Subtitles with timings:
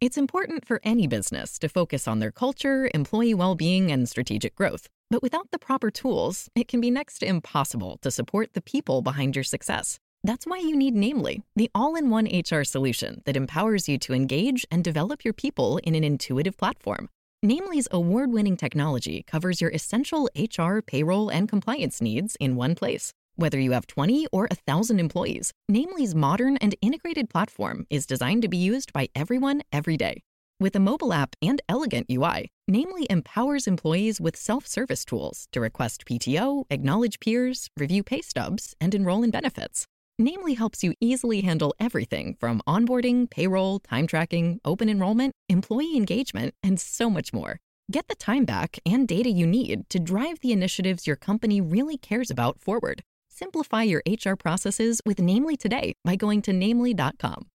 [0.00, 4.54] It's important for any business to focus on their culture, employee well being, and strategic
[4.54, 4.88] growth.
[5.08, 9.02] But without the proper tools, it can be next to impossible to support the people
[9.02, 10.00] behind your success.
[10.24, 14.14] That's why you need Namely, the all in one HR solution that empowers you to
[14.14, 17.08] engage and develop your people in an intuitive platform.
[17.44, 23.12] Namely's award winning technology covers your essential HR, payroll, and compliance needs in one place.
[23.36, 28.48] Whether you have 20 or 1,000 employees, Namely's modern and integrated platform is designed to
[28.48, 30.22] be used by everyone every day.
[30.60, 35.60] With a mobile app and elegant UI, Namely empowers employees with self service tools to
[35.60, 39.86] request PTO, acknowledge peers, review pay stubs, and enroll in benefits.
[40.18, 46.54] Namely helps you easily handle everything from onboarding, payroll, time tracking, open enrollment, employee engagement,
[46.62, 47.58] and so much more.
[47.90, 51.98] Get the time back and data you need to drive the initiatives your company really
[51.98, 53.02] cares about forward.
[53.34, 57.48] Simplify your HR processes with Namely today by going to namely.com.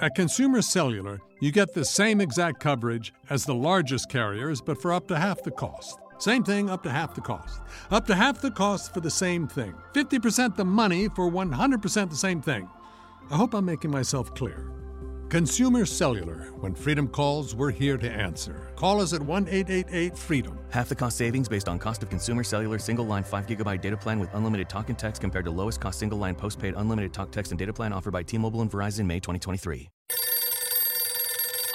[0.00, 4.92] At Consumer Cellular, you get the same exact coverage as the largest carriers, but for
[4.92, 5.98] up to half the cost.
[6.18, 7.62] Same thing, up to half the cost.
[7.90, 9.74] Up to half the cost for the same thing.
[9.94, 12.68] 50% the money for 100% the same thing.
[13.30, 14.83] I hope I'm making myself clear.
[15.34, 16.52] Consumer Cellular.
[16.60, 18.70] When freedom calls, we're here to answer.
[18.76, 20.56] Call us at 1 888 freedom.
[20.70, 23.96] Half the cost savings based on cost of consumer cellular single line 5 gigabyte data
[23.96, 27.32] plan with unlimited talk and text compared to lowest cost single line postpaid unlimited talk,
[27.32, 29.88] text, and data plan offered by T Mobile and Verizon May 2023.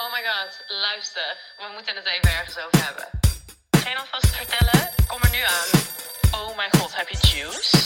[0.00, 1.28] Oh my god, luister.
[1.58, 3.06] We moeten het even ergens over hebben.
[3.70, 4.88] Geen alvast vertellen?
[5.06, 5.80] Kom er nu aan.
[6.40, 7.76] Oh mijn god, heb je juice?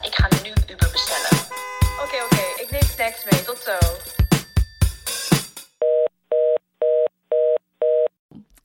[0.00, 1.38] Ik ga nu Uber bestellen.
[2.04, 2.62] Oké, oké.
[2.62, 3.44] Ik neem snacks mee.
[3.44, 3.78] Tot zo.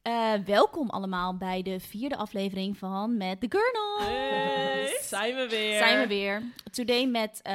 [0.04, 4.00] Eh, welkom allemaal bij de vierde aflevering van Met The Gurnal.
[4.00, 5.78] Hey, zijn we weer.
[5.78, 6.44] Zijn we weer.
[6.72, 7.54] Today met eh,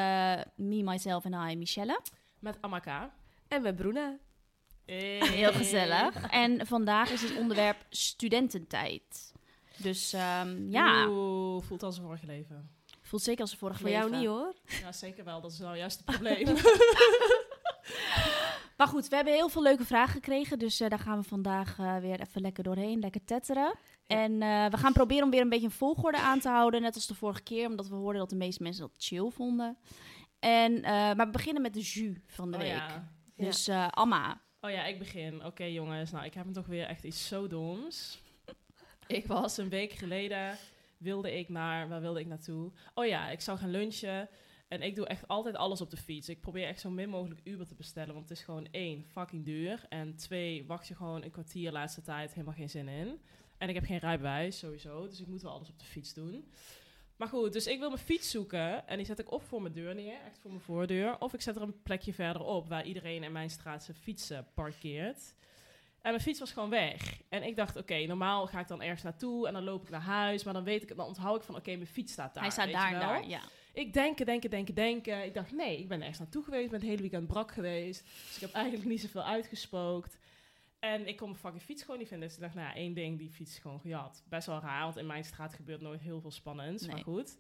[0.57, 2.01] me, myself en I, Michelle.
[2.39, 3.11] Met Amaka.
[3.49, 4.17] En met Bruna.
[4.87, 5.19] Hey.
[5.29, 6.31] Heel gezellig.
[6.31, 9.33] En vandaag is het onderwerp studententijd.
[9.77, 12.71] Dus ehm, ja, Oeh, voelt als een vorige leven.
[13.03, 14.19] voelt zeker als een vorige Voor jou leven.
[14.19, 14.55] niet hoor.
[14.83, 15.41] Ja, zeker wel.
[15.41, 16.47] Dat is nou juist het probleem.
[18.79, 20.59] Maar goed, we hebben heel veel leuke vragen gekregen.
[20.59, 23.75] Dus eh, daar gaan we vandaag eh, weer even lekker doorheen, lekker tetteren.
[24.07, 26.83] En eh, we gaan proberen om weer een beetje een volgorde aan te houden.
[26.83, 29.79] Net als de vorige keer, omdat we hoorden dat de meeste mensen dat chill vonden.
[30.39, 32.73] En, maar we beginnen met de jus van de oh, week.
[32.73, 33.13] ja.
[33.37, 35.45] Dus Amma, oh ja, ik begin.
[35.45, 38.19] Oké jongens, nou ik heb hem toch weer echt iets zo doms.
[39.07, 40.57] Ik was een week geleden,
[40.99, 42.73] wilde ik naar, waar wilde ik naartoe?
[42.95, 44.29] Oh ja, ik zou gaan lunchen.
[44.69, 46.29] En ik doe echt altijd alles op de fiets.
[46.29, 48.15] Ik probeer echt zo min mogelijk Uber te bestellen.
[48.15, 49.87] Want het is gewoon één, fucking duur.
[49.89, 52.33] En twee, wacht je gewoon een kwartier laatste tijd.
[52.33, 53.21] Helemaal geen zin in.
[53.59, 55.09] En ik heb geen rijbewijs, sowieso.
[55.09, 56.53] Dus ik moet wel alles op de fiets doen.
[57.17, 58.89] Maar goed, dus ik wil mijn fiets zoeken.
[58.89, 61.21] En die zet ik of voor mijn deur neer, echt voor mijn voordeur.
[61.21, 65.35] Of ik zet er een plekje verderop waar iedereen in mijn straat zijn fietsen parkeert.
[66.01, 67.21] En mijn fiets was gewoon weg.
[67.29, 70.01] En ik dacht, oké, normaal ga ik dan ergens naartoe en dan loop ik naar
[70.01, 70.45] huis.
[70.45, 72.43] Maar dan weet ik, dan onthoud ik van, oké, mijn fiets staat daar.
[72.43, 73.29] hij staat daar en daar.
[73.29, 73.41] Ja.
[73.79, 75.25] Ik denken, denken, denken, denken.
[75.25, 76.71] Ik dacht, nee, ik ben ergens naartoe geweest.
[76.71, 78.03] ben het hele weekend brak geweest.
[78.03, 80.19] Dus ik heb eigenlijk niet zoveel uitgespookt.
[80.79, 82.29] En ik kon mijn fucking fiets gewoon niet vinden.
[82.29, 84.23] Dus ik dacht, nou ja, één ding, die fiets is gewoon gejat.
[84.29, 86.83] Best wel raar, want in mijn straat gebeurt nooit heel veel spannends.
[86.83, 86.95] Nee.
[86.95, 87.37] Maar goed.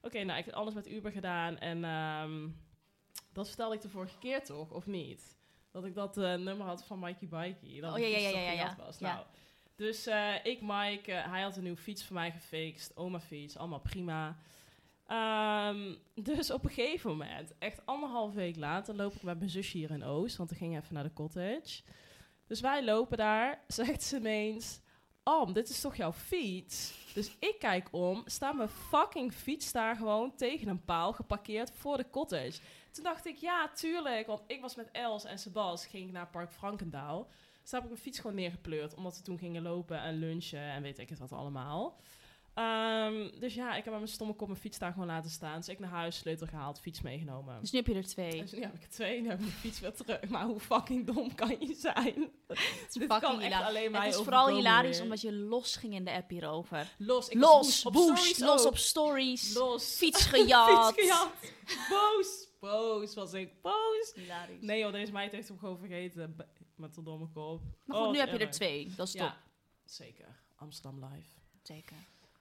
[0.00, 1.58] Oké, nou, ik heb alles met Uber gedaan.
[1.58, 2.48] En ehm,
[3.32, 5.36] dat vertelde ik de vorige keer toch, of niet?
[5.70, 7.80] Dat ik dat eh, nummer had van Mikey Bikey.
[7.80, 8.76] Dat Oh, ja, ja, ja, ja, ja.
[8.78, 8.98] Was.
[8.98, 9.14] Ja.
[9.14, 9.26] Nou,
[9.76, 12.96] dus eh, ik, Mike, eh, hij had een nieuwe fiets voor mij gefixt.
[12.96, 14.36] Oma fiets, allemaal prima.
[15.06, 19.76] Ehm, dus op een gegeven moment, echt anderhalf week later, loop ik met mijn zusje
[19.76, 20.36] hier in Oost.
[20.36, 21.82] Want we gingen even naar de cottage.
[22.46, 24.80] Dus wij lopen daar, zegt ze ineens...
[25.22, 26.94] Am, dit is toch jouw fiets?
[27.14, 31.96] Dus ik kijk om, staat mijn fucking fiets daar gewoon tegen een paal geparkeerd voor
[31.96, 32.60] de cottage.
[32.90, 36.28] Toen dacht ik, ja, tuurlijk, want ik was met Els en Sebas, ging ik naar
[36.28, 37.28] Park Frankendaal.
[37.60, 40.60] Dus daar heb ik mijn fiets gewoon neergepleurd, omdat we toen gingen lopen en lunchen
[40.60, 41.96] en weet ik het wat allemaal.
[42.56, 45.56] Ehm, dus ja, ik heb met mijn stomme kop mijn fiets daar gewoon laten staan.
[45.56, 47.60] Dus ik naar huis, sleutel gehaald, fiets meegenomen.
[47.60, 48.40] Dus nu heb je er twee.
[48.40, 50.28] Dus nu heb ik er twee, nu heb ik mijn fiets weer terug.
[50.28, 52.14] Maar hoe fucking dom kan je zijn?
[52.46, 53.66] Dit fucking kan echt hilarisch.
[53.68, 55.02] alleen mij Het is vooral hilarisch weer.
[55.02, 56.94] omdat je los ging in de app hierover.
[56.98, 57.86] Los, ik Los, boos.
[57.86, 58.66] Op boost, stories los ook.
[58.66, 59.54] op stories.
[59.54, 59.96] Los.
[59.96, 60.94] Fiets gejat.
[60.94, 61.32] Fiets gejat.
[61.88, 62.48] Boos.
[62.60, 63.62] Boos was ik.
[63.62, 64.12] Boos.
[64.14, 64.60] Hilarisch.
[64.62, 66.36] Nee joh, deze meid heeft hem gewoon vergeten.
[66.76, 67.62] Met een domme kop.
[67.84, 68.92] Maar goed, Oh, nu heb je er twee.
[68.96, 69.20] Dat is top.
[69.20, 69.36] Ja,
[69.84, 70.40] zeker.
[70.56, 71.28] Amsterdam Live.
[71.62, 71.96] Zeker.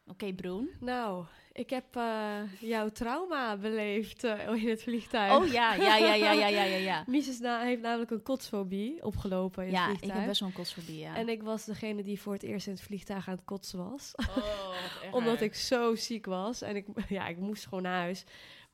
[0.08, 0.70] Oké, Broen.
[0.80, 5.34] Nou, ik heb eh, jouw trauma beleefd eh, in het vliegtuig.
[5.36, 6.76] Oh ja, ja, ja, ja, ja, ja, ja.
[6.78, 10.20] Ja, Mies is na- heeft namelijk een kotsfobie opgelopen in ja het ik vliegtuig.
[10.20, 11.16] heb best wel een kostfobie, ja.
[11.16, 14.12] En ik was degene die voor het eerst in het vliegtuig aan het kotsen was.
[14.16, 14.74] Oh.
[15.18, 16.62] Omdat ik zo ziek was.
[16.62, 18.24] En ik, ja, ik moest gewoon naar huis.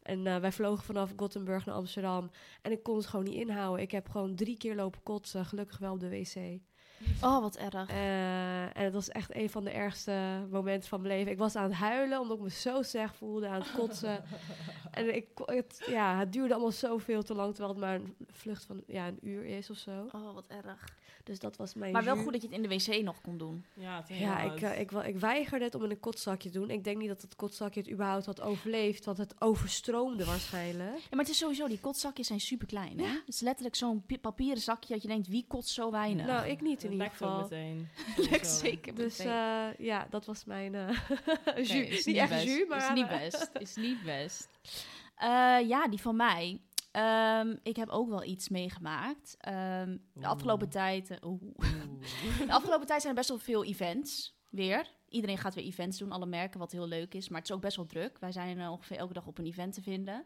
[0.01, 2.31] En eh, wij vlogen vanaf Gothenburg naar Amsterdam.
[2.62, 3.81] En ik kon het gewoon niet inhouden.
[3.84, 5.45] Ik heb gewoon drie keer lopen kotsen.
[5.45, 6.60] Gelukkig wel op de wc.
[7.21, 7.89] Oh, wat erg.
[7.89, 11.31] Eh, en het was echt een van de ergste momenten van mijn leven.
[11.31, 14.24] Ik was aan het huilen omdat ik me zo slecht voelde, aan het kotsen.
[14.92, 18.65] en ik, het, ja, het duurde allemaal zoveel te lang, terwijl het maar een vlucht
[18.65, 20.07] van ja, een uur is of zo.
[20.12, 21.00] Oh, wat erg.
[21.24, 23.38] Dus dat was mijn Maar wel goed dat je het in de wc nog kon
[23.38, 23.65] doen.
[23.74, 26.69] Ja, het Ja, ik, eh, ik, ik weigerde het om in een kotzakje te doen.
[26.69, 30.98] Ik denk niet dat het kotzakje het überhaupt had overleefd, want het overstroomde waarschijnlijk.
[30.98, 33.06] Ja, maar het is sowieso, die kotzakjes zijn super klein, hè?
[33.07, 36.25] Het is letterlijk zo'n pi- papieren zakje dat je denkt, wie kotst zo weinig?
[36.25, 37.42] Nou, ik niet in het ieder geval.
[37.42, 37.90] meteen.
[38.30, 40.90] Lekt zeker Dus eh, ja, dat was mijn eh
[41.46, 41.90] Oké, jus.
[41.90, 42.46] is niet echt best.
[42.46, 42.78] jus, maar...
[42.78, 43.50] Is niet eh, best.
[43.60, 44.50] Is niet best.
[45.16, 46.62] Eh, ja, die van mij.
[46.92, 49.36] Ehm, ik heb ook wel iets meegemaakt.
[49.38, 51.10] Ehm, de afgelopen tijd...
[51.10, 51.42] eh, oeh.
[52.46, 54.92] De afgelopen tijd zijn er best wel veel events weer.
[55.10, 57.30] Iedereen gaat weer events doen, alle merken, wat heel leuk is.
[57.30, 58.20] Maar het is ook best wel druk.
[58.20, 60.26] Wij zijn eh, ongeveer elke dag op een event te vinden.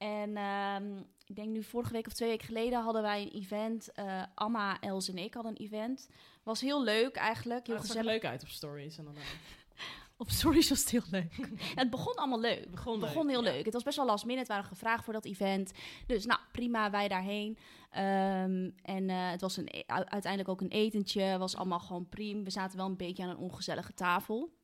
[0.00, 3.92] En ehm, ik denk nu vorige week of twee weken geleden hadden wij een event.
[3.92, 6.08] eh Amma, Els en ik hadden een event.
[6.42, 8.98] Was heel leuk eigenlijk, heel Ja, het zag er leuk uit op stories.
[8.98, 9.24] inderdaad.
[10.16, 11.32] Op stories was het heel leuk.
[11.36, 12.60] Ja, het begon allemaal leuk.
[12.60, 13.50] Het begon begon, leuk, heel ja.
[13.52, 13.64] leuk.
[13.64, 14.46] Het was best wel last minute.
[14.52, 15.72] Waren gevraagd voor dat event.
[16.06, 17.58] Dus nou, prima, wij daarheen.
[17.90, 21.38] Ehm, en eh, het was een, e- uiteindelijk ook een etentje.
[21.38, 22.42] was allemaal gewoon prima.
[22.42, 24.58] We zaten wel een beetje aan een ongezellige tafel.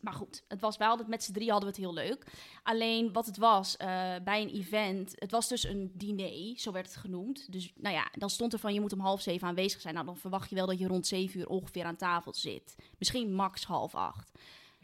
[0.00, 2.26] Maar goed, het was, hadden het met z'n drie hadden we het heel leuk.
[2.62, 6.86] Alleen wat het was eh, bij een event, het was dus een diner, zo werd
[6.86, 7.52] het genoemd.
[7.52, 9.94] Dus nou ja, dan stond er van je moet om half zeven aanwezig zijn.
[9.94, 12.76] Nou, dan verwacht je wel dat je rond zeven uur ongeveer aan tafel zit.
[12.98, 14.32] Misschien max half acht.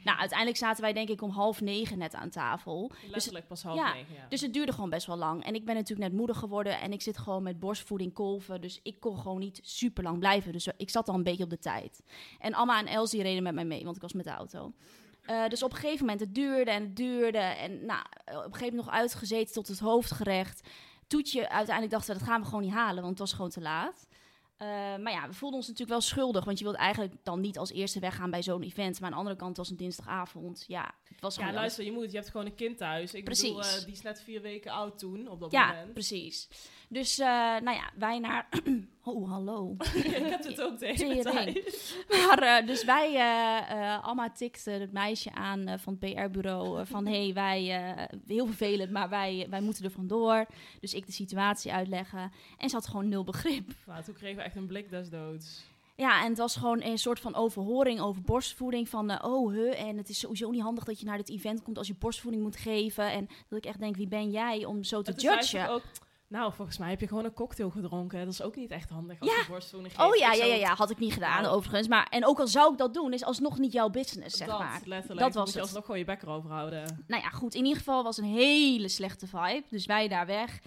[0.06, 2.90] Nou, uiteindelijk zaten wij denk ik om half negen net aan tafel.
[3.10, 4.26] Letterlijk pas half ja, negen, ja.
[4.28, 5.44] Dus het duurde gewoon best wel lang.
[5.44, 8.60] En ik ben natuurlijk net moeder geworden en ik zit gewoon met borstvoeding kolven.
[8.60, 10.52] Dus ik kon gewoon niet super lang blijven.
[10.52, 12.02] Dus ik zat al een beetje op de tijd.
[12.38, 14.72] En Amma en Els die reden met mij mee, want ik was met de auto.
[15.26, 17.38] Eh, dus op een gegeven moment, het duurde en het duurde.
[17.38, 20.68] En nou, op een gegeven moment nog uitgezeten tot het hoofdgerecht.
[21.06, 23.60] Toetje, uiteindelijk dachten we, dat gaan we gewoon niet halen, want het was gewoon te
[23.60, 24.06] laat.
[24.56, 27.58] Eh, maar ja, we voelden ons natuurlijk wel schuldig, want je wilt eigenlijk dan niet
[27.58, 28.94] als eerste weggaan bij zo'n event.
[29.00, 30.64] Maar aan de andere kant het was een dinsdagavond.
[30.66, 32.10] Ja, het was gewoon Ja, luister, je moet.
[32.10, 33.14] Je hebt gewoon een kind thuis.
[33.14, 33.42] Ik Precies.
[33.48, 35.92] bedoel, eh, die is net vier weken oud toen, op dat Ja, moment.
[35.92, 36.48] precies.
[36.88, 38.48] Dus, eh, nou ja, wij naar...
[39.04, 39.76] oh, hallo.
[39.94, 41.24] ik heb het ook tijd.
[42.08, 47.06] Maar eh, dus wij, eh Alma tikte het meisje aan van het PR-bureau van...
[47.06, 47.62] hé, hey, wij,
[48.26, 50.46] heel vervelend, maar wij, wij moeten er vandoor.
[50.80, 52.32] Dus ik de situatie uitleggen.
[52.58, 53.70] En ze had gewoon nul begrip.
[53.86, 55.64] Nou, toen kregen we echt een blik des doods.
[55.96, 58.88] Ja, en het was gewoon een soort van overhoring over borstvoeding.
[58.88, 61.78] Van, oh, huh, en het is sowieso niet handig dat je naar dit event komt
[61.78, 63.10] als je borstvoeding moet geven.
[63.10, 65.68] En dat ik echt denk, wie ben jij om zo te ze judgen?
[65.68, 65.82] ook,
[66.28, 68.24] nou, volgens mij heb je gewoon een cocktail gedronken.
[68.24, 69.36] Dat is ook niet echt handig als Ja.
[69.36, 70.08] je borstvoeding geeft.
[70.08, 71.54] Oh ja, ja, ja, ja, had ik niet gedaan Nou.
[71.56, 71.88] overigens.
[71.88, 74.58] Maar, en ook al zou ik dat doen, is alsnog niet jouw business, zeg dat,
[74.58, 74.80] maar.
[74.84, 75.20] letterlijk.
[75.20, 75.68] Dat was moet je het.
[75.68, 77.04] alsnog gewoon je bek erover houden.
[77.06, 77.54] Nou ja, goed.
[77.54, 79.64] In ieder geval was een hele slechte vibe.
[79.70, 80.60] Dus wij daar weg.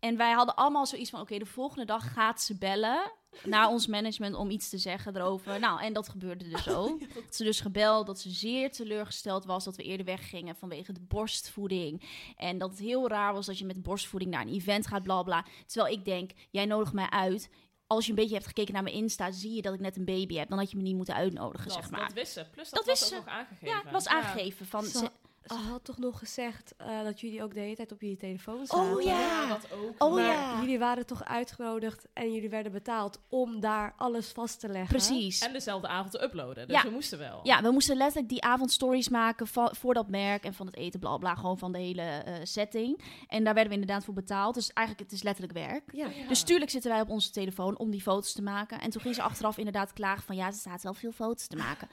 [0.00, 3.12] En wij hadden allemaal zoiets van: oké, de volgende dag gaat ze bellen
[3.44, 5.60] naar ons management om iets te zeggen erover.
[5.60, 7.00] Nou, en dat gebeurde dus ook.
[7.30, 12.02] Ze dus gebeld dat ze zeer teleurgesteld was dat we eerder weggingen vanwege de borstvoeding.
[12.36, 15.22] En dat het heel raar was dat je met borstvoeding naar een event gaat, bla
[15.22, 15.44] bla.
[15.66, 17.50] Terwijl ik denk: jij nodigt mij uit.
[17.86, 20.04] Als je een beetje hebt gekeken naar mijn Insta, zie je dat ik net een
[20.04, 20.48] baby heb.
[20.48, 22.00] Dan had je me niet moeten uitnodigen, Dat, zeg maar.
[22.00, 22.46] dat wist ze.
[22.50, 23.14] Plus dat, Dat was ook ze.
[23.14, 23.68] nog aangegeven.
[23.68, 24.84] ja, het was aangegeven van.
[24.84, 25.10] Ze,
[25.46, 28.16] ze- ze had toch nog gezegd eh, dat jullie ook de hele tijd op jullie
[28.16, 29.04] telefoon Oh, zaten?
[29.04, 29.46] ja.
[29.46, 30.02] dat ook.
[30.02, 30.60] Oh, maar ja.
[30.60, 34.88] jullie waren toch uitgenodigd en jullie werden betaald om daar alles vast te leggen?
[34.96, 35.40] Precies.
[35.40, 36.68] En dezelfde avond te uploaden.
[36.68, 36.82] Dus Ja.
[36.82, 37.40] we moesten wel.
[37.42, 40.76] Ja, we moesten letterlijk die avond stories maken van, voor dat merk en van het
[40.76, 43.00] eten, bla bla, gewoon van de hele eh, setting.
[43.28, 44.54] En daar werden we inderdaad voor betaald.
[44.54, 45.82] Dus eigenlijk, het is letterlijk werk.
[45.92, 46.08] Ja.
[46.28, 48.80] Dus tuurlijk zitten wij op onze telefoon om die foto's te maken.
[48.80, 51.56] En toen ging ze achteraf inderdaad klagen van, ja, ze staat wel veel foto's te
[51.56, 51.88] maken.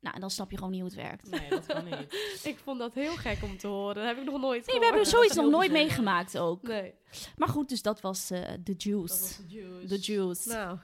[0.00, 1.30] Nou, en dan snap je gewoon niet hoe het werkt.
[1.30, 2.12] Nee, dat kan niet.
[2.52, 3.94] Ik vond dat heel gek om te horen.
[3.94, 6.62] Dat heb ik nog nooit Nee, we hebben zoiets nog nooit meegemaakt ook.
[6.62, 6.94] Nee.
[7.36, 9.08] Maar goed, dus dat was eh, de Dat juice.
[9.08, 9.86] was de juice.
[9.86, 10.48] De juice.
[10.48, 10.78] Nou,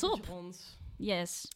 [0.00, 0.24] top.
[0.28, 0.78] rond.
[0.96, 1.48] Yes.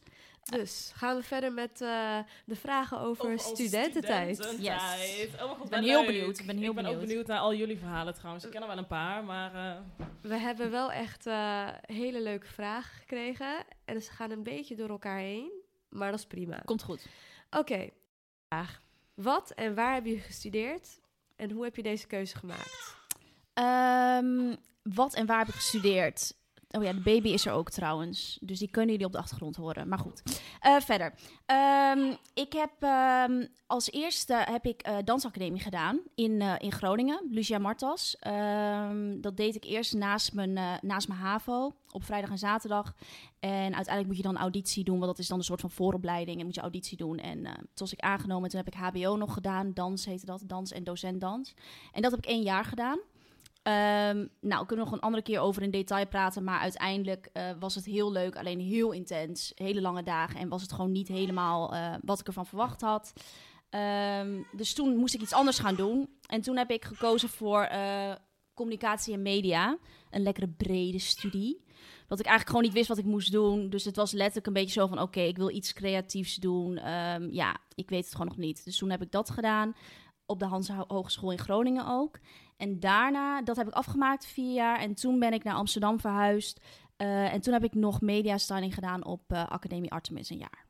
[0.44, 4.34] dus gaan we verder met eh, de vragen over, studententijd.
[4.36, 5.30] studententijd.
[5.34, 6.06] Oh mijn god, Ik ben heel leuk.
[6.06, 7.00] benieuwd, ik ben heel ook benieuwd.
[7.00, 8.44] benieuwd naar al jullie verhalen trouwens.
[8.44, 9.54] Ik ken er wel een paar, maar...
[9.54, 13.64] eh, We hebben wel echt eh, hele leuke vragen gekregen.
[13.84, 15.62] En ze gaan een beetje door elkaar heen.
[15.94, 16.62] Maar dat is prima.
[16.64, 17.06] Komt goed.
[17.50, 17.88] Oké.
[18.48, 18.80] Vraag.
[19.14, 21.00] Wat en waar heb je gestudeerd?
[21.36, 22.96] En hoe heb je deze keuze gemaakt?
[23.52, 26.34] Ehm, wat en waar heb ik gestudeerd?
[26.76, 28.38] Oh ja, de baby is er ook trouwens.
[28.40, 29.88] Dus die kunnen jullie op de achtergrond horen.
[29.88, 30.22] Maar goed.
[30.60, 31.14] Eh, verder.
[31.46, 37.28] Ehm, ik heb ehm, als eerste heb ik eh, dansacademie gedaan in, eh, in Groningen.
[37.30, 38.16] Lucia Martas.
[38.18, 42.94] Ehm, dat deed ik eerst naast mijn, naast mijn HAVO op vrijdag en zaterdag.
[43.40, 46.38] En uiteindelijk moet je dan auditie doen, want dat is dan een soort van vooropleiding.
[46.38, 47.18] En moet je auditie doen.
[47.18, 48.50] En toen was ik aangenomen.
[48.50, 49.72] Toen heb ik HBO nog gedaan.
[49.72, 50.42] Dans heette dat.
[50.46, 51.54] Dans en docent dans.
[51.92, 52.98] En dat heb ik één jaar gedaan.
[53.64, 56.44] Ehm, nou, we kunnen nog een andere keer over in detail praten.
[56.44, 59.52] Maar uiteindelijk eh, was het heel leuk, alleen heel intens.
[59.54, 60.40] Hele lange dagen.
[60.40, 63.12] En was het gewoon niet helemaal eh, wat ik ervan verwacht had.
[63.71, 66.09] Ehm, dus toen moest ik iets anders gaan doen.
[66.26, 68.12] En toen heb ik gekozen voor eh,
[68.54, 69.78] communicatie en media.
[70.11, 71.64] Een lekkere brede studie.
[72.06, 73.71] Dat ik eigenlijk gewoon niet wist wat ik moest doen.
[73.71, 75.00] Dus het was letterlijk een beetje zo van...
[75.00, 76.76] oké, ik wil iets creatiefs doen.
[76.76, 78.64] Ehm, ja, ik weet het gewoon nog niet.
[78.64, 79.75] Dus toen heb ik dat gedaan.
[80.26, 82.18] Op de Hans Hogeschool in Groningen ook.
[82.64, 84.78] En daarna, dat heb ik afgemaakt, vier jaar.
[84.78, 86.61] En toen ben ik naar Amsterdam verhuisd.
[86.97, 90.64] Eh, en toen heb ik nog media styling gedaan op eh, Academie Artemis een jaar.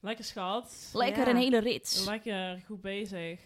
[0.00, 0.90] Lekker schat.
[0.92, 1.30] Lekker Ja.
[1.30, 2.02] een hele rit.
[2.06, 3.40] Lekker, goed bezig.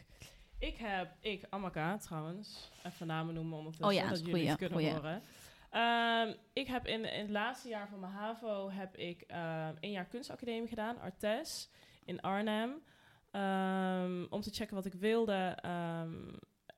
[0.58, 4.78] Ik heb, ik, Amaka trouwens, even namen noemen ondertussen, Oh ja, dat jullie het kunnen
[4.78, 4.94] goeie.
[4.94, 5.22] horen.
[5.70, 9.92] Ehm, ik heb in, in het laatste jaar van mijn HAVO heb ik ehm één
[9.92, 11.70] jaar kunstacademie gedaan, Artes,
[12.04, 12.82] in Arnhem.
[13.30, 15.58] Ehm, om te checken wat ik wilde.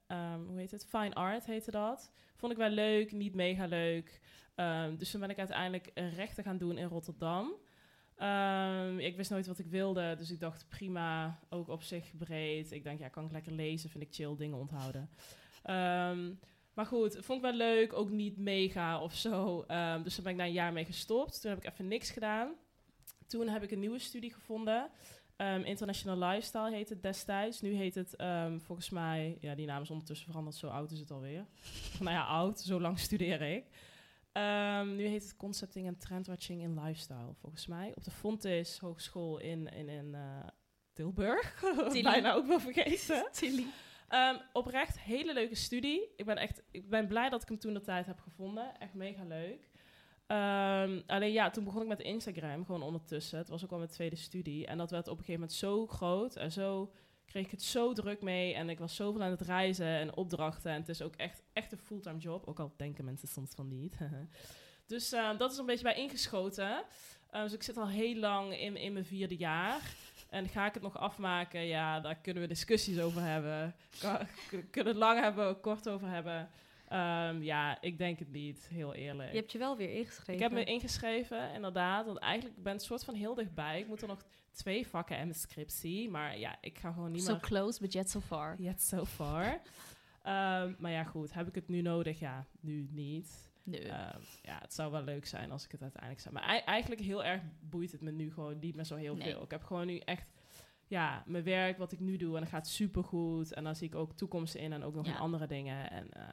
[0.07, 0.87] Ehm, hoe heet het?
[0.87, 2.13] Fine art heette dat.
[2.37, 4.21] Vond ik wel leuk, niet mega leuk.
[4.55, 7.53] Ehm, dus toen ben ik uiteindelijk rechten gaan doen in Rotterdam.
[8.17, 12.73] Ehm, ik wist nooit wat ik wilde, dus ik dacht prima, ook op zich breed.
[12.73, 15.11] Ik denk, ja, kan ik lekker lezen, vind ik chill, dingen onthouden.
[16.75, 19.65] Maar goed, vond ik wel leuk, ook niet mega of zo.
[20.03, 21.41] Dus daar ben ik na een jaar mee gestopt.
[21.41, 22.55] Toen heb ik even niks gedaan.
[23.27, 24.91] Toen heb ik een nieuwe studie gevonden.
[25.37, 27.61] Ehm, International Lifestyle heet het destijds.
[27.61, 30.99] Nu heet het ehm, volgens mij, ja, die naam is ondertussen veranderd, zo oud is
[30.99, 31.47] het alweer.
[32.01, 33.65] nou ja, oud, zo lang studeer ik.
[34.33, 37.93] Ehm, nu heet het Concepting en Trendwatching in Lifestyle, volgens mij.
[37.95, 40.47] Op de Fontes Hogeschool in, in, in eh,
[40.93, 41.65] Tilburg.
[41.91, 42.03] Tilly.
[42.03, 43.29] Bijna ook wel vergeten.
[44.09, 46.13] Ehm, oprecht, hele leuke studie.
[46.17, 48.79] Ik ben echt ik ben blij dat ik hem toen de tijd heb gevonden.
[48.79, 49.69] Echt mega leuk.
[50.27, 53.39] Ehm, alleen ja, toen begon ik met Instagram, gewoon ondertussen.
[53.39, 54.67] Het was ook al mijn tweede studie.
[54.67, 56.93] En dat werd op een gegeven moment zo groot en zo
[57.27, 58.55] kreeg ik het zo druk mee.
[58.55, 60.71] En ik was zoveel aan het reizen en opdrachten.
[60.73, 62.47] En het is ook echt, echt een fulltime job.
[62.47, 63.97] Ook al denken mensen soms van niet.
[64.87, 66.85] dus ehm, dat is een beetje bij ingeschoten.
[67.31, 69.95] Ehm, dus ik zit al heel lang in, in mijn vierde jaar.
[70.31, 71.61] En ga ik het nog afmaken?
[71.67, 73.75] Ja, daar kunnen we discussies over hebben.
[74.01, 76.49] Ka- k- kunnen het lang hebben, kort over hebben.
[76.89, 79.31] Ehm, ja, ik denk het niet, heel eerlijk.
[79.31, 80.35] Je hebt je wel weer ingeschreven.
[80.35, 82.07] Ik heb me ingeschreven, inderdaad.
[82.07, 83.81] Want eigenlijk ben ik een soort van heel dichtbij.
[83.81, 86.11] Ik moet er nog twee vakken en mijn scriptie.
[86.11, 87.41] Maar ja, ik ga gewoon niet So meer...
[87.41, 88.55] close, but yet so far.
[88.63, 89.61] Yet so far.
[90.23, 91.33] Ehm, maar ja, goed.
[91.35, 92.19] Heb ik het nu nodig?
[92.19, 93.51] Ja, nu niet.
[93.63, 93.81] Nee.
[93.89, 96.35] Ehm, ja, het zou wel leuk zijn als ik het uiteindelijk zou.
[96.35, 99.31] Maar ei- eigenlijk heel erg boeit het me nu gewoon niet meer zo heel Nee.
[99.33, 99.43] veel.
[99.43, 100.33] Ik heb gewoon nu echt
[100.89, 102.35] ja, mijn werk, wat ik nu doe.
[102.35, 103.53] En dat gaat supergoed.
[103.53, 105.13] En dan zie ik ook toekomst in en ook nog Ja.
[105.13, 105.91] in andere dingen.
[105.91, 106.25] En eh,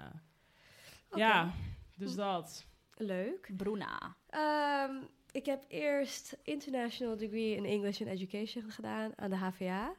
[1.16, 1.54] Ja,
[1.98, 2.66] dus dat.
[2.96, 3.50] Leuk.
[3.58, 4.16] Bruna.
[4.28, 4.96] Ehm,
[5.32, 9.96] ik heb eerst International Degree in English and Education gedaan aan de HVA.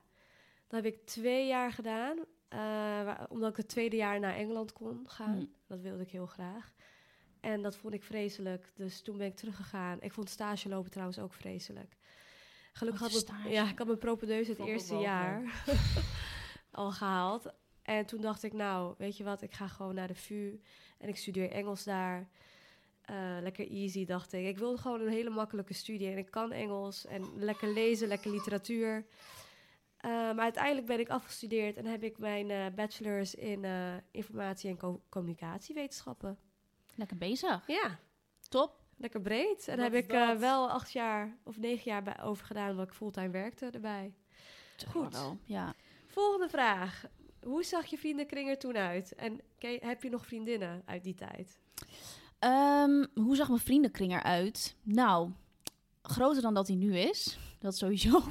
[0.68, 2.18] Dat heb ik twee jaar gedaan,
[2.48, 2.58] eh,
[3.04, 5.36] waar- omdat ik het tweede jaar naar Engeland kon gaan.
[5.38, 5.44] Hm.
[5.66, 6.72] Dat wilde ik heel graag.
[7.40, 10.00] En dat vond ik vreselijk, dus toen ben ik teruggegaan.
[10.00, 11.96] Ik vond stage lopen trouwens ook vreselijk.
[12.72, 13.10] Gelukkig had
[13.44, 15.64] ik, ja, ik had mijn propedeuse het eerste jaar
[16.70, 17.52] al gehaald.
[17.84, 20.60] En toen dacht ik, nou, weet je wat, ik ga gewoon naar de VU
[20.98, 22.28] en ik studeer Engels daar.
[23.02, 24.46] Eh, lekker easy, dacht ik.
[24.46, 28.30] Ik wilde gewoon een hele makkelijke studie en ik kan Engels en lekker lezen, lekker
[28.30, 29.06] literatuur.
[29.96, 33.64] Eh, maar uiteindelijk ben ik afgestudeerd en heb ik mijn eh, bachelor's in
[34.10, 36.38] informatie en co- communicatiewetenschappen.
[36.94, 37.66] Lekker bezig.
[37.66, 37.98] Ja,
[38.48, 38.82] Top.
[38.96, 39.68] lekker breed.
[39.68, 42.92] En daar heb ik wel acht jaar of negen jaar bij over gedaan, omdat ik
[42.94, 44.14] fulltime werkte erbij.
[44.88, 45.18] Goed.
[45.44, 45.74] Ja.
[46.06, 47.04] Volgende vraag.
[47.44, 49.14] Hoe zag je vriendenkring er toen uit?
[49.14, 49.40] En
[49.80, 51.58] heb je nog vriendinnen uit die tijd?
[52.38, 54.76] Ehm, hoe zag mijn vriendenkring eruit?
[54.82, 55.30] Nou,
[56.08, 57.38] groter dan dat hij nu is.
[57.58, 58.22] Dat sowieso.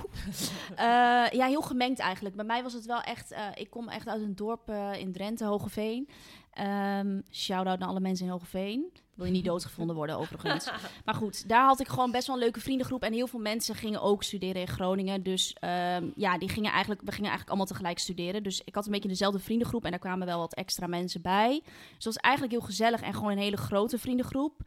[0.76, 0.86] Eh,
[1.32, 2.36] ja, heel gemengd eigenlijk.
[2.36, 3.32] Bij mij was het wel echt...
[3.32, 6.10] eh, ik kom echt uit een dorp eh, in Drenthe, Hogeveen.
[6.52, 8.92] Ehm Shout-out naar alle mensen in Hogeveen.
[9.14, 10.70] Wil je niet doodgevonden worden, overigens.
[11.06, 13.04] Maar goed, daar had ik gewoon best wel een leuke vriendengroep.
[13.04, 15.24] En heel veel mensen gingen ook studeren in Groningen.
[15.24, 18.44] Dus ehm, ja, die gingen eigenlijk, we gingen eigenlijk allemaal tegelijk studeren.
[18.44, 19.84] Dus ik had een beetje dezelfde vriendengroep.
[19.84, 21.62] En daar kwamen wel wat extra mensen bij.
[21.64, 24.62] Dus het was eigenlijk heel gezellig en gewoon een hele grote vriendengroep.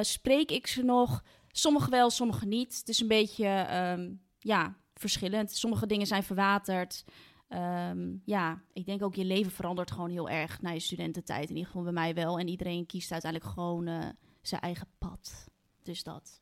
[0.00, 1.22] Spreek ik ze nog?
[1.56, 2.78] Sommige wel, sommige niet.
[2.78, 5.52] Het is een beetje, ehm, ja, verschillend.
[5.52, 7.04] Sommige dingen zijn verwaterd.
[7.48, 11.48] Ehm, ja, ik denk ook je leven verandert gewoon heel erg na je studententijd.
[11.48, 12.38] In ieder geval bij mij wel.
[12.38, 14.08] En iedereen kiest uiteindelijk gewoon eh,
[14.42, 15.48] zijn eigen pad.
[15.82, 16.38] Dus dat.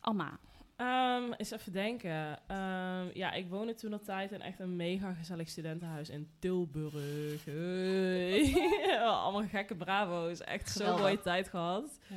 [0.00, 0.38] Alma.
[0.76, 2.48] Ehm, eens even denken.
[2.48, 7.44] Ehm, ja, ik woonde toen een tijd in echt een mega gezellig studentenhuis in Tilburg.
[7.44, 8.98] Hey.
[9.00, 10.40] Allemaal gekke bravo's.
[10.40, 11.98] Echt zo'n mooie tijd gehad.
[12.08, 12.16] Ja.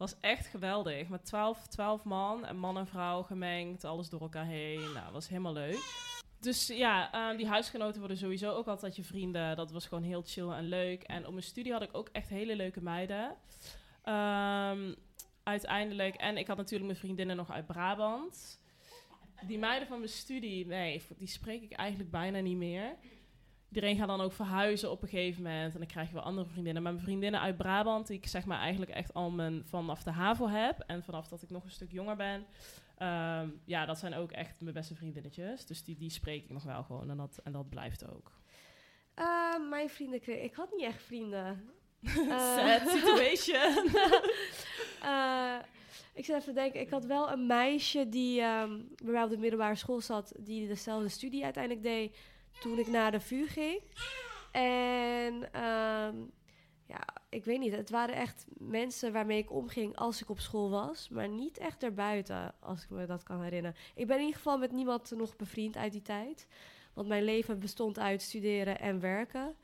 [0.00, 1.08] Was echt geweldig.
[1.08, 3.84] Met 12, 12 man en man en vrouw gemengd.
[3.84, 4.92] Alles door elkaar heen.
[4.92, 5.78] Nou, was helemaal leuk.
[6.38, 9.56] Dus ja, ehm, die huisgenoten worden sowieso ook altijd je vrienden.
[9.56, 11.02] Dat was gewoon heel chill en leuk.
[11.02, 13.36] En op mijn studie had ik ook echt hele leuke meiden.
[14.02, 14.94] Ehm,
[15.42, 16.14] uiteindelijk.
[16.14, 18.60] En ik had natuurlijk mijn vriendinnen nog uit Brabant.
[19.46, 22.96] Die meiden van mijn studie, nee, die spreek ik eigenlijk bijna niet meer.
[23.72, 25.72] Iedereen gaat dan ook verhuizen op een gegeven moment.
[25.72, 26.82] En dan krijg je wel andere vriendinnen.
[26.82, 30.10] Maar mijn vriendinnen uit Brabant, die ik zeg maar eigenlijk echt al mijn, vanaf de
[30.10, 30.80] HAVO heb.
[30.86, 32.46] En vanaf dat ik nog een stuk jonger ben.
[32.98, 35.66] ehm, ja, dat zijn ook echt mijn beste vriendinnetjes.
[35.66, 37.10] Dus die, die spreek ik nog wel gewoon.
[37.10, 38.30] En dat, en dat blijft ook.
[39.14, 40.42] Eh, mijn vrienden kreeg...
[40.42, 41.70] Ik had niet echt vrienden.
[42.30, 43.88] Eh, Sad situation.
[45.02, 45.56] Eh,
[46.14, 49.30] ik zit even te denken, ik had wel een meisje die ehm, bij mij op
[49.30, 52.16] de middelbare school zat, die dezelfde studie uiteindelijk deed
[52.60, 53.80] toen ik naar de VU ging.
[54.52, 56.16] En ehm,
[56.86, 60.70] ja, ik weet niet, het waren echt mensen waarmee ik omging als ik op school
[60.70, 63.76] was, maar niet echt erbuiten, als ik me dat kan herinneren.
[63.94, 66.46] Ik ben in ieder geval met niemand nog bevriend uit die tijd,
[66.94, 69.54] want mijn leven bestond uit studeren en werken.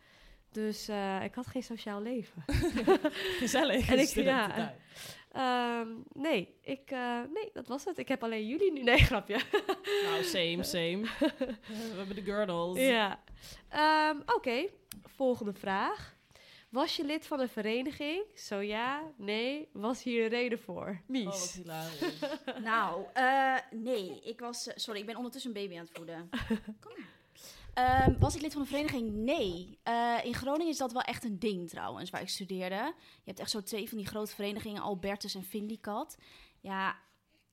[0.52, 2.44] Dus eh, ik had geen sociaal leven.
[3.38, 3.88] Gezellig.
[3.90, 4.76] En ik- studententijd.
[5.36, 7.98] Ehm, nee, ik, eh, nee, dat was het.
[7.98, 8.82] Ik heb alleen jullie nu.
[8.90, 9.40] Nee, grapje.
[10.02, 11.00] Nou, same, same.
[11.66, 12.78] We hebben de girdles.
[12.78, 13.22] ja.
[13.68, 14.66] Ehm, Oké,
[15.04, 16.14] volgende vraag.
[16.68, 18.24] Was je lid van een vereniging?
[18.34, 19.68] Zo ja, nee.
[19.72, 20.86] Was hier een reden voor?
[20.88, 21.24] Oh, Mies.
[21.24, 22.18] wat hilarisch.
[22.62, 24.20] Nou, eh, nee.
[24.24, 24.66] Ik was...
[24.66, 26.28] eh, sorry, ik ben ondertussen een baby aan het voeden.
[26.80, 27.06] Kom maar.
[27.76, 29.12] Ehm, was ik lid van een vereniging?
[29.12, 29.78] Nee.
[29.82, 32.94] Eh, in Groningen is dat wel echt een ding trouwens, waar ik studeerde.
[32.96, 36.16] Je hebt echt zo twee van die grote verenigingen, Albertus en Vindicat.
[36.60, 36.96] Ja,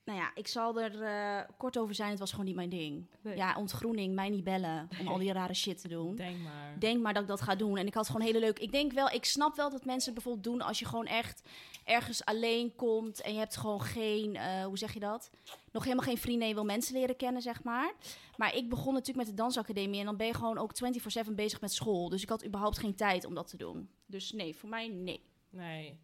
[0.05, 2.10] nou ja, ik zal er eh, kort over zijn.
[2.10, 3.05] Het was gewoon niet mijn ding.
[3.22, 3.36] Nee.
[3.36, 6.15] Ja, ontgroening, mij niet bellen om al die rare shit te doen.
[6.15, 6.79] Denk maar.
[6.79, 7.77] Denk maar dat ik dat ga doen.
[7.77, 8.60] En ik had gewoon hele leuk.
[8.60, 11.41] Ik denk wel, ik snap wel dat mensen bijvoorbeeld doen als je gewoon echt
[11.83, 15.29] ergens alleen komt en je hebt gewoon geen, eh, hoe zeg je dat?
[15.72, 17.93] Nog helemaal geen vrienden en je wil mensen leren kennen, zeg maar.
[18.38, 21.62] Maar ik begon natuurlijk met de dansacademie en dan ben je gewoon ook 24/7 bezig
[21.62, 22.10] met school.
[22.10, 23.89] Dus ik had überhaupt geen tijd om dat te doen.
[24.05, 25.22] Dus nee, voor mij nee.
[25.50, 26.00] Nee.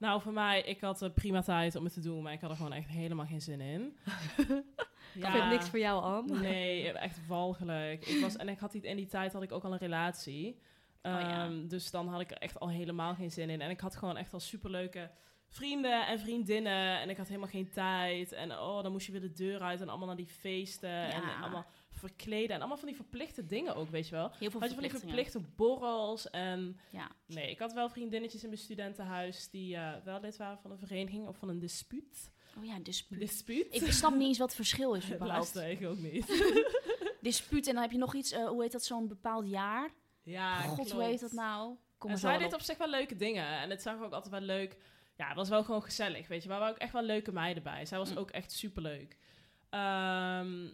[0.00, 2.50] Nou, voor mij, ik had eh, prima tijd om het te doen, maar ik had
[2.50, 3.96] er gewoon echt helemaal geen zin in.
[5.14, 6.40] Ik vind niks voor jou, Am.
[6.40, 8.06] Nee, echt walgelijk.
[8.06, 10.54] Ik was, en ik had die, in die tijd had ik ook al een relatie.
[11.02, 11.44] Oh ja.
[11.44, 13.60] Ehm, Dus dan had ik er echt al helemaal geen zin in.
[13.60, 15.10] En ik had gewoon echt al superleuke
[15.48, 17.00] vrienden en vriendinnen.
[17.00, 18.32] En ik had helemaal geen tijd.
[18.32, 20.90] En oh, dan moest je weer de deur uit en allemaal naar die feesten.
[20.90, 21.40] En Ja.
[21.40, 21.66] allemaal
[22.00, 22.50] verkleden.
[22.50, 24.30] En allemaal van die verplichte dingen ook, weet je wel.
[24.38, 26.78] Heel veel Had je van die verplichte borrels en...
[26.90, 27.10] Ja.
[27.26, 30.78] Nee, ik had wel vriendinnetjes in mijn studentenhuis die eh, wel lid waren van een
[30.78, 32.30] vereniging of van een dispuut.
[32.58, 33.18] Oh ja, dispuut.
[33.20, 33.66] Dispuut?
[33.74, 35.54] Ik snap niet eens wat het verschil is überhaupt.
[35.54, 36.26] Luister ik ook niet.
[37.20, 39.90] Dispuut en dan heb je nog iets, eh, hoe heet dat, zo'n bepaald jaar?
[40.22, 41.76] Ja, God, hoe heet dat nou?
[41.98, 42.60] Kom en zij deed op.
[42.60, 43.46] zich wel leuke dingen.
[43.60, 44.76] En het zag ook altijd wel leuk.
[45.16, 46.48] Ja, het was wel gewoon gezellig, weet je.
[46.48, 47.86] Maar er waren ook echt wel leuke meiden bij.
[47.86, 48.16] Zij was Mm.
[48.16, 49.16] ook echt superleuk.
[49.70, 50.68] Ehm,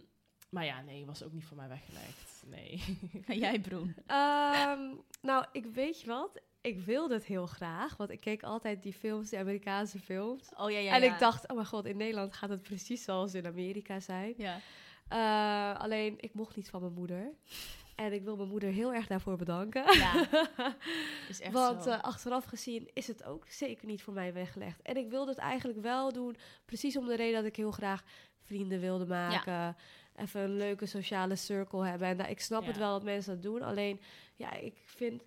[0.56, 2.42] maar ja, nee, was ook niet voor mij weggelegd.
[2.46, 2.82] Nee.
[3.42, 3.94] Jij, Broen.
[4.06, 4.80] Ehm,
[5.20, 6.40] nou, ik weet je wat?
[6.60, 10.52] Ik wilde het heel graag, want ik keek altijd die films, die Amerikaanse films.
[10.56, 11.12] Oh ja, ja, en ja.
[11.12, 14.34] ik dacht, oh mijn god, in Nederland gaat het precies zoals in Amerika zijn.
[14.36, 14.58] Ja.
[15.08, 17.32] Eh, alleen, ik mocht niet van mijn moeder.
[17.94, 19.96] En ik wil mijn moeder heel erg daarvoor bedanken.
[19.96, 20.26] Ja,
[21.28, 21.90] is echt Want zo.
[21.90, 24.82] eh, achteraf gezien is het ook zeker niet voor mij weggelegd.
[24.82, 28.02] En ik wilde het eigenlijk wel doen, precies om de reden dat ik heel graag
[28.46, 29.76] vrienden wilde maken.
[30.16, 32.08] Even een leuke sociale circle hebben.
[32.08, 32.68] En da- ik snap Ja.
[32.68, 33.62] het wel dat mensen dat doen.
[33.62, 34.00] Alleen,
[34.36, 35.22] ja, ik vind,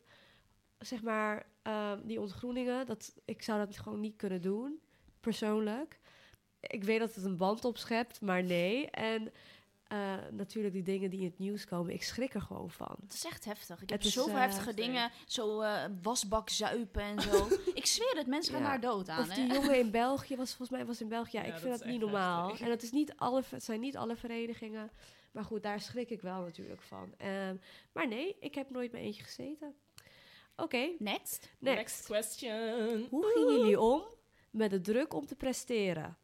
[0.80, 4.80] zeg maar, ehm, die ontgroeningen, dat, ik zou dat gewoon niet kunnen doen,
[5.19, 5.99] persoonlijk.
[6.60, 8.89] Ik weet dat het een band opschept, maar nee.
[8.89, 9.32] En
[9.89, 12.95] eh, natuurlijk die dingen die in het nieuws komen, ik schrik er gewoon van.
[13.02, 13.75] Het is echt heftig.
[13.75, 14.86] Ik Het heb is, zoveel eh, heftige heftig.
[14.86, 15.12] dingen.
[15.28, 17.47] Zo eh, wasbak zuipen en zo.
[17.73, 18.69] ik zweer het, mensen gaan Ja.
[18.69, 19.19] daar dood aan.
[19.21, 19.54] Of die hè?
[19.54, 21.38] jongen in België was volgens mij was in België.
[21.38, 22.47] Ja, Ja, ik dat vind dat niet normaal.
[22.47, 22.65] heftig.
[22.65, 24.91] En het, is niet alle, het zijn niet alle verenigingen.
[25.32, 27.13] Maar goed, daar schrik ik wel natuurlijk van.
[27.17, 27.56] Ehm,
[27.93, 29.75] maar nee, ik heb nooit bij eentje gezeten.
[30.56, 31.49] Oké, Next.
[31.60, 32.06] next.
[32.06, 33.08] question.
[33.10, 34.04] Hoe gingen jullie om
[34.52, 36.17] met de druk om te presteren?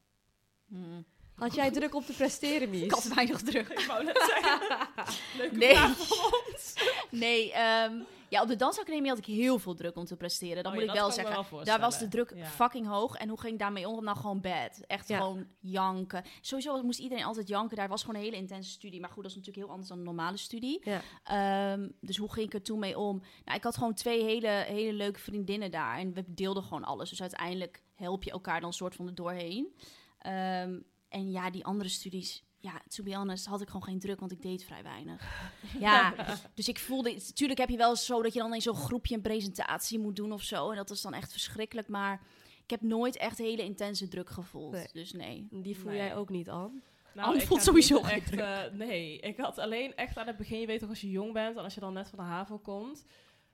[0.68, 1.06] Hmm.
[1.36, 2.82] Had jij druk om te presteren, Mies?
[2.84, 3.68] Ik had weinig druk.
[3.70, 4.88] Ik wou net zeggen.
[5.38, 5.76] Leuke Nee.
[5.76, 6.74] vraag voor ons.
[7.12, 7.94] Nee, ehm,
[8.30, 10.56] ja, op de dansacademie had ik heel veel druk om te presteren.
[10.64, 11.46] Dat Oh moet ja, ik wel zeggen.
[11.52, 12.46] wel Daar was de druk Ja.
[12.46, 13.16] fucking hoog.
[13.16, 14.04] En hoe ging ik daarmee om?
[14.04, 14.80] Nou, gewoon bad.
[14.88, 15.18] Echt Ja.
[15.18, 16.24] gewoon janken.
[16.42, 17.78] Sowieso moest iedereen altijd janken.
[17.78, 19.00] Daar was gewoon een hele intense studie.
[19.00, 20.82] Maar goed, dat is natuurlijk heel anders dan een normale studie.
[20.84, 21.02] Ja.
[21.24, 23.22] Ehm, dus hoe ging ik er toen mee om?
[23.46, 25.98] Nou, ik had gewoon twee hele, hele leuke vriendinnen daar.
[25.98, 27.10] En we deelden gewoon alles.
[27.10, 29.76] Dus uiteindelijk help je elkaar dan soort van er doorheen.
[30.20, 30.80] Ehm,
[31.16, 34.32] en ja, die andere studies, ja, to be honest, had ik gewoon geen druk, want
[34.32, 35.50] ik deed vrij weinig.
[35.80, 36.14] ja,
[36.54, 39.22] dus ik voelde, natuurlijk heb je wel zo dat je dan in zo'n groepje een
[39.22, 40.70] presentatie moet doen of zo.
[40.70, 42.22] En dat is dan echt verschrikkelijk, maar
[42.64, 44.72] ik heb nooit echt hele intense druk gevoeld.
[44.72, 44.88] Nee.
[44.94, 45.48] Dus nee.
[45.52, 45.98] Die voel Nee.
[45.98, 46.82] jij ook niet aan.
[47.14, 50.60] Nou, Anne ik voelt sowieso echt, eh, nee, ik had alleen echt aan het begin,
[50.60, 52.58] je weet toch als je jong bent en als je dan net van de HAVO
[52.58, 53.06] komt,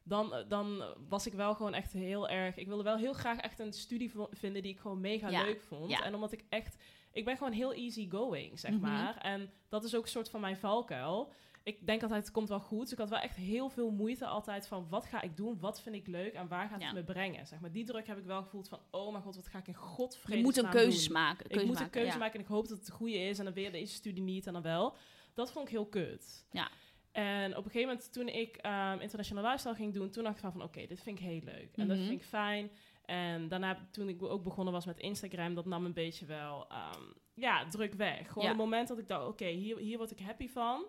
[0.04, 3.38] dan, eh, dan was ik wel gewoon echt heel erg, ik wilde wel heel graag
[3.38, 5.90] echt een studie vinden die ik gewoon mega Ja, leuk vond.
[5.90, 6.04] ja.
[6.04, 6.76] En omdat ik echt,
[7.12, 8.82] ik ben gewoon heel easy going, zeg Mhm.
[8.82, 9.18] maar.
[9.18, 11.32] En dat is ook een soort van mijn valkuil.
[11.64, 12.82] Ik denk altijd, het komt wel goed.
[12.82, 15.60] Dus ik had wel echt heel veel moeite altijd van, wat ga ik doen?
[15.60, 16.34] Wat vind ik leuk?
[16.34, 16.86] En waar gaat Ja.
[16.86, 17.48] het me brengen?
[17.48, 19.68] Zeg maar, die druk heb ik wel gevoeld van, oh mijn god, wat ga ik
[19.68, 21.46] in godsvrede Je moet een keuze maken.
[21.46, 22.18] ik keuze moet een keuze ja.
[22.18, 23.40] maken en ik hoop dat het de goede is.
[23.40, 24.96] En dan weer deze studie niet en dan wel.
[25.34, 26.46] Dat vond ik heel kut.
[26.52, 26.70] Ja.
[27.12, 30.42] En op een gegeven moment, toen ik ehm international lifestyle ging doen, toen dacht ik
[30.42, 31.78] van, van oké, dit vind ik heel leuk.
[31.78, 32.08] En dat Mhm.
[32.08, 32.72] vind ik fijn.
[33.12, 37.02] En daarna, toen ik ook begonnen was met Instagram, dat nam een beetje wel, ehm,
[37.34, 38.28] ja, druk weg.
[38.28, 38.50] Gewoon Ja.
[38.50, 40.86] het moment dat ik dacht, oké, hier, hier word ik happy van.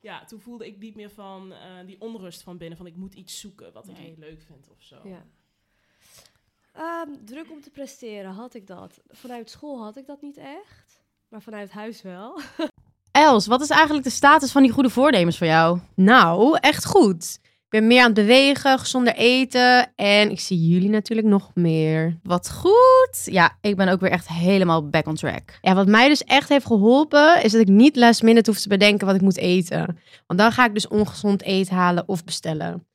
[0.00, 3.14] Ja, toen voelde ik niet meer van eh, die onrust van binnen, van ik moet
[3.14, 4.96] iets zoeken wat ik heel leuk vind of zo.
[5.04, 5.26] Ja.
[6.72, 9.00] Ehm, druk om te presteren, had ik dat.
[9.08, 11.02] Vanuit school had ik dat niet echt.
[11.28, 12.40] Maar vanuit huis wel.
[13.10, 15.80] Els, wat is eigenlijk de status van die goede voornemens voor jou?
[15.94, 17.40] Nou, echt goed.
[17.66, 22.18] Ik ben meer aan het bewegen, gezonder eten en ik zie jullie natuurlijk nog meer.
[22.22, 23.20] Wat goed.
[23.24, 25.58] Ja, ik ben ook weer echt helemaal back on track.
[25.60, 28.68] Ja, wat mij dus echt heeft geholpen, is dat ik niet last minute hoef te
[28.68, 29.98] bedenken wat ik moet eten.
[30.26, 32.86] Want dan ga ik dus ongezond eten halen of bestellen.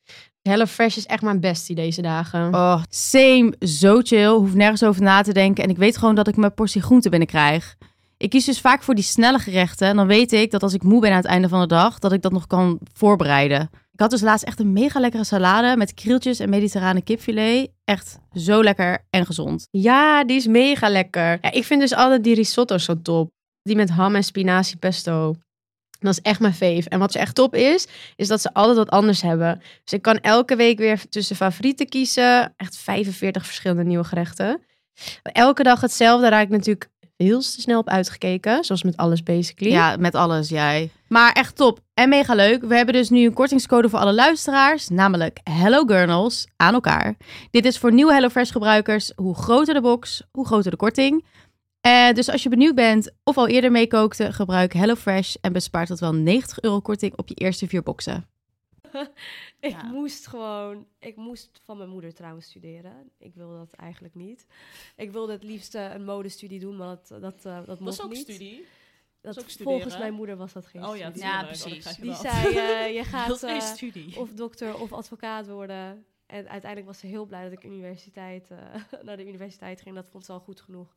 [0.42, 2.54] HelloFresh is echt mijn bestie deze dagen.
[2.54, 4.32] Oh, same, zo chill.
[4.32, 5.64] Hoef nergens over na te denken.
[5.64, 7.76] En ik weet gewoon dat ik mijn portie groente binnenkrijg.
[8.22, 9.88] Ik kies dus vaak voor die snelle gerechten.
[9.88, 11.98] En dan weet ik dat als ik moe ben aan het einde van de dag,
[11.98, 13.70] dat ik dat nog kan voorbereiden.
[13.92, 17.70] Ik had dus laatst echt een mega lekkere salade met krieltjes en mediterrane kipfilet.
[17.84, 19.66] Echt zo lekker en gezond.
[19.70, 21.38] Ja, die is mega lekker.
[21.40, 23.30] Ja, ik vind dus altijd die risotto zo top.
[23.62, 25.34] Die met ham en spinazie pesto.
[25.98, 26.88] Dat is echt mijn fave.
[26.88, 29.62] En wat ze echt top is, is dat ze altijd wat anders hebben.
[29.84, 32.54] Dus ik kan elke week weer tussen favorieten kiezen.
[32.56, 34.60] Echt 45 verschillende nieuwe gerechten.
[35.22, 36.90] Elke dag hetzelfde, raak ik natuurlijk
[37.22, 38.64] heel snel op uitgekeken.
[38.64, 39.72] Zoals met alles basically.
[39.72, 40.90] Ja, met alles jij.
[41.08, 42.62] Maar echt top en mega leuk.
[42.62, 47.14] We hebben dus nu een kortingscode voor alle luisteraars, namelijk Hello Gurnals aan elkaar.
[47.50, 49.12] Dit is voor nieuwe HelloFresh gebruikers.
[49.16, 51.24] Hoe groter de box, hoe groter de korting.
[51.80, 56.00] Eh, dus als je benieuwd bent of al eerder meekookte, gebruik HelloFresh en bespaart tot
[56.00, 58.31] wel 90 euro korting op je eerste vier boxen.
[59.60, 59.82] ik Ja.
[59.82, 60.86] moest gewoon...
[60.98, 63.10] Ik moest van mijn moeder trouwens studeren.
[63.18, 64.46] Ik wilde dat eigenlijk niet.
[64.96, 68.02] Ik wilde het liefst een modestudie doen, maar dat, dat, eh, dat Dat mocht is
[68.04, 68.18] ook niet.
[68.18, 68.64] studie.
[69.20, 71.28] Dat, ook volgens mijn moeder was dat geen Oh ja, studie.
[71.28, 71.40] Ja.
[71.40, 71.96] Oh, precies.
[71.96, 76.06] Die zei, eh, je gaat eh, of dokter of advocaat worden.
[76.26, 78.58] En uiteindelijk was ze heel blij dat ik universiteit, eh,
[79.06, 79.94] naar de universiteit ging.
[79.94, 80.96] Dat vond ze al goed genoeg.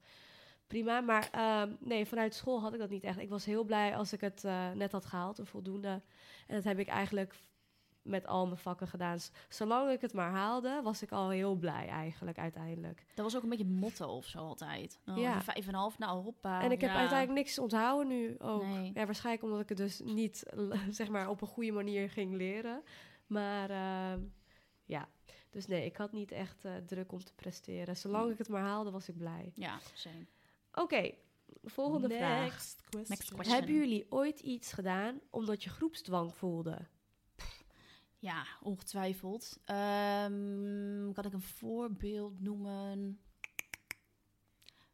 [0.68, 3.20] Prima, maar ehm, nee, vanuit school had ik dat niet echt.
[3.20, 6.02] Ik was heel blij als ik het eh, net had gehaald, een voldoende.
[6.48, 7.36] En dat heb ik eigenlijk
[8.06, 9.18] met al mijn vakken gedaan.
[9.50, 13.06] Zolang ik het maar haalde, was ik al heel blij eigenlijk uiteindelijk.
[13.14, 15.00] Dat was ook een beetje motto of zo altijd.
[15.06, 15.42] Oh, Ja.
[15.42, 16.62] Vijf en een half, nou hoppa.
[16.62, 16.96] en ik heb Ja.
[16.98, 18.64] uiteindelijk niks onthouden nu ook.
[18.66, 18.92] Nee.
[18.94, 20.44] Ja, waarschijnlijk omdat ik het dus niet
[20.90, 22.84] zeg maar op een goede manier ging leren.
[23.28, 24.22] Maar ehm,
[24.86, 25.08] ja,
[25.50, 27.98] dus nee, ik had niet echt eh, druk om te presteren.
[27.98, 29.52] Zolang ik het maar haalde, was ik blij.
[29.54, 30.26] Ja, same.
[30.74, 31.12] Oké,
[31.64, 32.42] volgende vraag.
[32.42, 33.06] Next question.
[33.08, 33.56] Next question.
[33.58, 36.78] Hebben jullie ooit iets gedaan omdat je groepsdwang voelde?
[38.26, 39.60] Ja, ongetwijfeld.
[39.66, 43.20] Ehm, kan ik een voorbeeld noemen?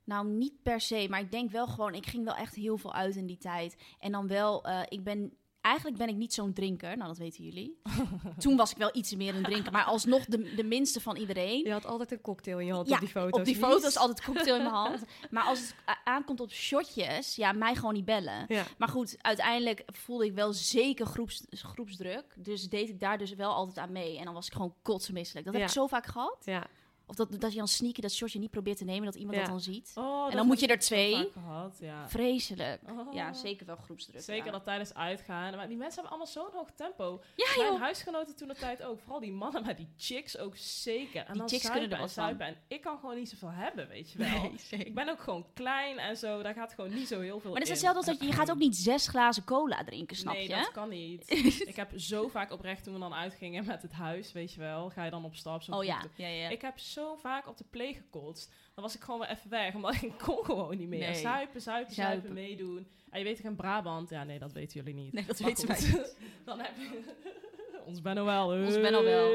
[0.03, 2.93] Nou, niet per se, maar ik denk wel gewoon, ik ging wel echt heel veel
[2.93, 3.77] uit in die tijd.
[3.99, 7.43] En dan wel, eh, ik ben, eigenlijk ben ik niet zo'n drinker, nou dat weten
[7.43, 7.81] jullie.
[8.39, 11.63] Toen was ik wel iets meer een drinker, maar alsnog de, de minste van iedereen.
[11.63, 13.39] Je had altijd een cocktail in je hand Ja, op die foto's.
[13.39, 13.63] Op die niet?
[13.63, 15.03] foto's altijd cocktail in mijn hand.
[15.29, 18.45] Maar als het aankomt op shotjes, ja, mij gewoon niet bellen.
[18.47, 18.63] Ja.
[18.77, 22.25] Maar goed, uiteindelijk voelde ik wel zeker groeps, groepsdruk.
[22.37, 24.17] Dus deed ik daar dus wel altijd aan mee.
[24.17, 25.45] En dan was ik gewoon kotsmisselijk.
[25.45, 25.69] Dat heb Ja.
[25.69, 26.37] ik zo vaak gehad.
[26.45, 26.67] Ja,
[27.11, 29.41] Of dat, dat je dan sneaky dat shotje niet probeert te nemen, dat iemand Ja.
[29.41, 29.91] dat dan ziet.
[29.95, 31.29] Oh, dat dan moet je er twee.
[31.33, 32.09] Gehad, ja.
[32.09, 32.81] Vreselijk.
[32.89, 33.13] Oh.
[33.13, 34.21] Ja, zeker wel groepsdruk.
[34.21, 34.51] Zeker ja.
[34.51, 35.55] dat tijdens uitgaan.
[35.55, 37.21] Maar die mensen hebben allemaal zo'n hoog tempo.
[37.35, 38.99] Ja, Mijn huisgenoten toen de tijd ook.
[38.99, 41.21] Vooral die mannen, maar die chicks ook zeker.
[41.21, 42.09] En Die dan chicks kunnen er en van.
[42.09, 42.45] zuipen.
[42.45, 44.51] En ik kan gewoon niet zoveel hebben, weet je wel.
[44.87, 46.41] Ik ben ook gewoon klein en zo.
[46.41, 48.33] Daar gaat gewoon niet zo heel veel Maar dat is hetzelfde als dat je, je
[48.39, 50.49] gaat ook niet zes glazen cola drinken, snap nee, je?
[50.55, 51.29] dat kan niet.
[51.71, 54.89] ik heb zo vaak oprecht toen we dan uitgingen met het huis, weet je wel.
[54.89, 55.61] Ga je dan op stap.
[55.61, 56.01] Zo oh ja.
[56.15, 56.49] ja, ja.
[56.49, 58.53] Ik heb zo vaak op de pleeg gekotst.
[58.73, 60.99] Dan was ik gewoon weer even weg, omdat ik kon gewoon niet meer.
[60.99, 61.15] Nee.
[61.15, 62.87] Zuipen, zuipen, zuipen, meedoen.
[63.09, 64.09] En je weet toch in Brabant?
[64.09, 65.13] Ja, nee, dat weten jullie niet.
[65.13, 66.15] Nee, dat weten wij goed.
[66.45, 67.01] Dan heb je...
[67.85, 68.47] Ons Benno wel.
[68.47, 69.29] Ons Benno wel.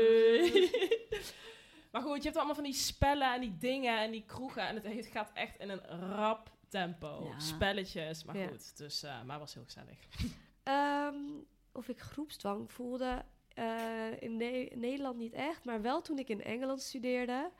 [1.92, 4.68] Maar goed, je hebt allemaal van die spellen en die dingen en die kroegen.
[4.68, 5.80] En het gaat echt in een
[6.14, 7.28] rap tempo.
[7.32, 7.38] Ja.
[7.38, 8.46] Spelletjes, maar Ja.
[8.46, 8.76] goed.
[8.76, 9.98] Dus, eh, maar was heel gezellig.
[10.62, 11.14] Ehm,
[11.72, 13.24] of ik groepsdwang voelde
[13.56, 13.64] eh,
[14.18, 17.50] in Ne- Nederland niet echt, maar wel toen ik in Engeland studeerde.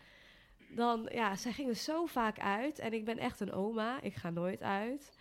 [0.70, 4.00] Dan, ja, zij gingen zo vaak uit en ik ben echt een oma.
[4.02, 5.12] Ik ga nooit uit.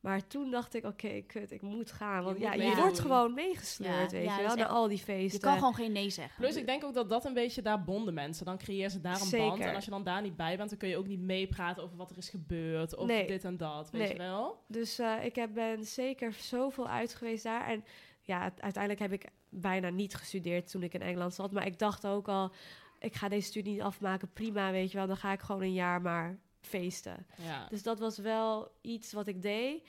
[0.00, 2.24] Maar toen dacht ik, oké, kut, ik moet gaan.
[2.24, 4.88] Want moet ja, je wordt gewoon meegesleurd, Ja, weet ja, je wel, naar echt- al
[4.88, 5.40] die feesten.
[5.40, 6.42] Je kan gewoon geen nee zeggen.
[6.42, 8.44] Plus, ik denk ook dat dat een beetje daar bonden mensen.
[8.44, 9.60] Dan creëer ze daar een band.
[9.60, 11.96] En als je dan daar niet bij bent, dan kun je ook niet meepraten over
[11.96, 12.96] wat er is gebeurd.
[12.96, 13.26] Of Nee.
[13.26, 14.12] dit en dat, weet Nee.
[14.12, 14.62] je wel?
[14.66, 17.68] Dus eh, ik heb, ben zeker zoveel uit geweest daar.
[17.68, 17.84] En
[18.20, 21.52] ja, uiteindelijk heb ik bijna niet gestudeerd toen ik in Engeland zat.
[21.52, 22.52] Maar ik dacht ook al,
[22.98, 24.32] ik ga deze studie niet afmaken.
[24.32, 25.06] Prima, weet je wel.
[25.06, 27.26] Dan ga ik gewoon een jaar maar feesten.
[27.36, 27.66] Ja.
[27.68, 29.88] Dus dat was wel iets wat ik deed.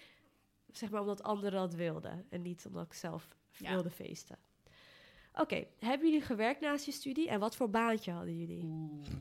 [0.71, 2.25] Zeg maar omdat anderen dat wilden.
[2.29, 3.69] En niet omdat ik zelf Ja.
[3.73, 4.37] wilde feesten.
[5.33, 7.29] Oké, hebben jullie gewerkt naast je studie?
[7.29, 8.65] En wat voor baantje hadden jullie?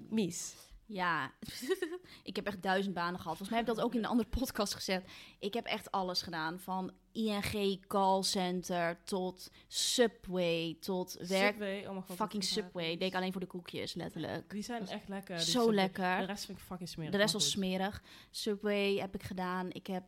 [0.08, 0.54] Mies.
[0.92, 1.32] Ja,
[2.22, 3.36] ik heb echt duizend banen gehad.
[3.36, 5.04] Volgens mij heb ik dat ook in een andere podcast gezet.
[5.38, 6.58] Ik heb echt alles gedaan.
[6.58, 11.52] Van ING callcenter tot Subway tot werk.
[11.52, 12.16] Subway, oh god.
[12.16, 12.96] fucking Subway.
[12.96, 14.50] Deed ik alleen voor de koekjes, letterlijk.
[14.50, 15.36] Die zijn echt lekker.
[15.36, 15.74] die Zo Subway.
[15.74, 16.18] lekker.
[16.18, 17.12] De rest vind ik fucking smerig.
[17.12, 18.02] De rest was smerig.
[18.30, 19.70] Subway heb ik gedaan.
[19.72, 20.04] Ik heb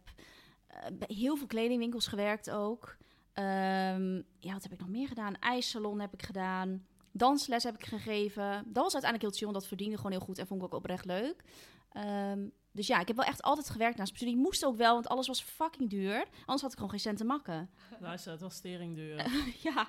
[0.67, 2.97] eh, heel veel kledingwinkels gewerkt ook.
[3.33, 5.39] Ehm, ja, wat heb ik nog meer gedaan?
[5.39, 6.87] IJssalon heb ik gedaan.
[7.13, 8.51] Dansles heb ik gegeven.
[8.67, 10.75] Dat was uiteindelijk heel chill, want dat verdiende gewoon heel goed en vond ik ook
[10.75, 11.45] oprecht leuk.
[11.93, 14.43] Ehm, dus ja, ik heb wel echt altijd gewerkt naast mijn studie.
[14.45, 16.27] Moest ook wel, want alles was fucking duur.
[16.41, 17.71] Anders had ik gewoon geen cent te makken.
[18.01, 19.27] Luister, het was steringduur.
[19.69, 19.89] ja,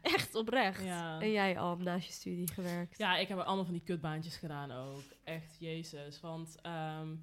[0.00, 0.84] echt oprecht.
[0.84, 1.20] ja.
[1.20, 2.98] En jij al naast je studie gewerkt?
[2.98, 5.02] Ja, ik heb allemaal van die kutbaantjes gedaan ook.
[5.24, 6.20] Echt, jezus.
[6.20, 7.14] Want ehm,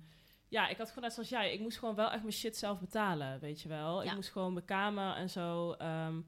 [0.47, 2.79] ja, ik had gewoon net zoals jij, ik moest gewoon wel echt mijn shit zelf
[2.79, 4.03] betalen, weet je wel.
[4.03, 4.09] Ja.
[4.09, 6.21] Ik moest gewoon mijn kamer en zo, ehm,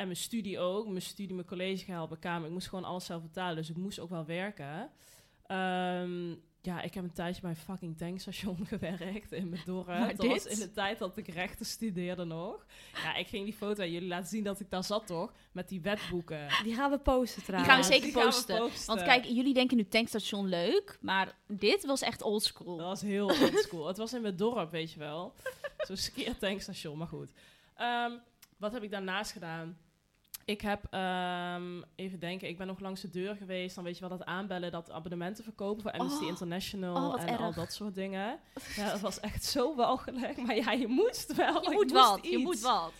[0.00, 0.86] en mijn studie ook.
[0.88, 2.46] Mijn studie, mijn collegegeld, mijn kamer.
[2.46, 4.90] Ik moest gewoon alles zelf betalen, dus ik moest ook wel werken.
[5.46, 6.30] Ehm,
[6.62, 9.86] ja, ik heb een tijdje bij een fucking tankstation gewerkt in mijn dorp.
[9.86, 10.52] Maar dat was dit?
[10.52, 12.66] in de tijd dat ik rechten studeerde nog.
[13.02, 15.68] Ja, ik ging die foto aan jullie laten zien dat ik daar zat toch, met
[15.68, 16.48] die wetboeken.
[16.62, 17.72] Die gaan we posten Die trouwens.
[17.72, 18.58] gaan we zeker die gaan we posten.
[18.58, 18.86] posten.
[18.94, 22.76] Want kijk, jullie denken nu tankstation leuk, maar dit was echt Dat oldschool.
[22.76, 23.86] was heel oldschool.
[23.86, 25.34] het was in mijn dorp, weet je wel.
[25.78, 27.30] Zo'n skier-tankstation, maar goed.
[27.74, 28.12] Ehm,
[28.58, 29.78] wat heb ik daarnaast gedaan?
[30.44, 33.74] Ik heb, ehm, even denken, ik ben nog langs de deur geweest.
[33.74, 36.28] Dan weet je wel, dat aanbellen, dat abonnementen verkopen voor Amnesty Oh.
[36.28, 38.38] International Oh, en al dat soort dingen.
[38.76, 40.36] Ja, dat was echt zo walgelijk.
[40.36, 41.62] Maar ja, je moest wel.
[41.62, 42.92] Je moet wat, je moet wat.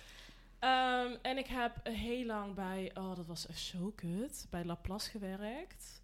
[1.22, 6.02] En ik heb heel lang bij, oh dat was echt zo kut, bij Laplace gewerkt.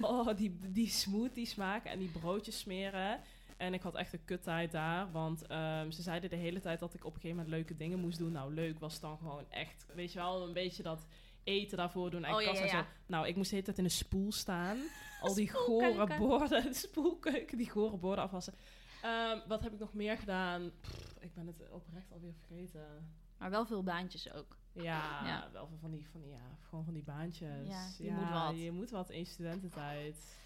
[0.00, 3.20] Oh, die, die smoothies maken en die broodjes smeren.
[3.56, 6.94] En ik had echt een kuttijd daar, want ehm, ze zeiden de hele tijd dat
[6.94, 8.32] ik op een gegeven moment leuke dingen moest doen.
[8.32, 11.06] Nou, leuk was dan gewoon echt, weet je wel, een beetje dat
[11.44, 12.24] eten daarvoor doen.
[12.24, 12.86] En Oh, ja.
[13.06, 14.78] Nou, ik moest de hele tijd in de spoel staan.
[15.20, 18.54] Al die gore borden, de spoelkeuken, die gore borden afwassen.
[19.02, 20.70] Ehm, wat heb ik nog meer gedaan?
[20.80, 23.08] Pff, ik ben het oprecht alweer vergeten.
[23.38, 24.56] Maar wel veel baantjes ook.
[24.72, 25.48] Ja, Ja.
[25.52, 27.68] wel van die, van die, ja, gewoon van die baantjes.
[27.68, 28.58] Ja, je moet wat.
[28.60, 30.38] Je moet wat in studententijd.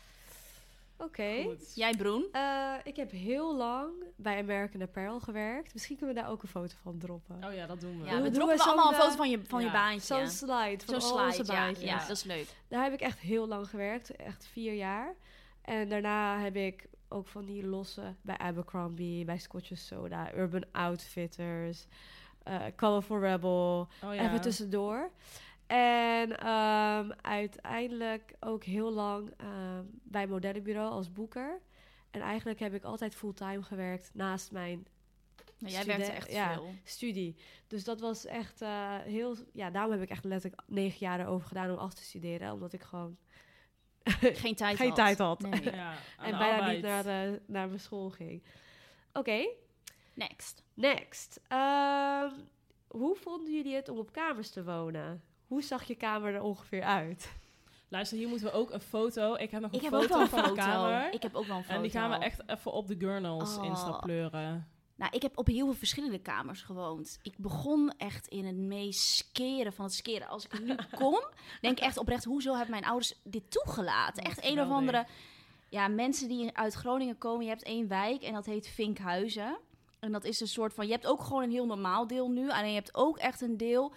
[0.98, 1.46] Oké.
[1.74, 2.26] Jij, Broen?
[2.32, 5.72] Eh, ik heb heel lang bij American Apparel gewerkt.
[5.72, 7.44] Misschien kunnen we daar ook een foto van droppen.
[7.44, 8.06] Oh ja, dat doen we.
[8.06, 10.14] Ja, we we droppen allemaal een eh, foto van je, van je baantje.
[10.16, 11.88] Zo'n slide van Zo'n onze slide, ja, baantjes.
[11.90, 12.46] ja, dat is leuk.
[12.68, 14.16] Daar heb ik echt heel lang gewerkt.
[14.16, 15.14] Echt vier jaar.
[15.62, 21.86] En daarna heb ik ook van die losse bij Abercrombie, bij Scotch Soda, Urban Outfitters,
[22.42, 23.88] eh Colorful Rebel.
[24.04, 24.26] Oh ja.
[24.26, 25.10] Even tussendoor.
[25.68, 31.60] En ehm, uiteindelijk ook heel lang ehm, bij een modellenbureau als boeker.
[32.10, 34.86] En eigenlijk heb ik altijd fulltime gewerkt naast mijn
[35.58, 36.52] Maar jij werkte echt ja.
[36.52, 36.74] veel.
[36.84, 37.36] studie.
[37.66, 39.36] Dus dat was echt eh, heel...
[39.52, 42.52] Ja, daarom heb ik echt letterlijk negen jaar erover gedaan om af te studeren.
[42.52, 43.16] Omdat ik gewoon
[44.42, 44.96] Geen tijd geen had.
[44.96, 45.40] tijd had.
[45.40, 45.62] Nee.
[45.74, 46.74] Ja, en bijna arbeid.
[46.74, 48.42] niet naar, de, naar mijn school ging.
[49.12, 49.48] Oké,
[50.14, 50.64] Next.
[50.74, 51.40] next.
[51.48, 52.32] Ehm,
[52.88, 55.22] hoe vonden jullie het om op kamers te wonen?
[55.48, 57.32] Hoe zag je kamer er ongeveer uit?
[57.88, 59.34] Luister, hier moeten we ook een foto.
[59.34, 60.60] Ik heb nog een Ik heb foto ook wel een van de foto.
[60.62, 61.12] kamer.
[61.12, 61.76] Ik heb ook wel een foto.
[61.76, 63.64] en die gaan we echt even op de Gurnals Oh.
[63.64, 64.68] Insta pleuren.
[64.96, 67.18] Nou, ik heb op heel veel verschillende kamers gewoond.
[67.22, 70.28] Ik begon echt in het meest skeren van het skeren.
[70.28, 71.20] Als ik nu kom,
[71.60, 74.22] denk ik echt oprecht, hoezo hebben mijn ouders dit toegelaten?
[74.22, 75.06] Echt een of andere...
[75.70, 79.58] Ja, mensen die uit Groningen komen, je hebt één wijk en dat heet Vinkhuizen.
[80.00, 82.50] En dat is een soort van, je hebt ook gewoon een heel normaal deel nu.
[82.50, 83.92] Alleen je hebt ook echt een deel,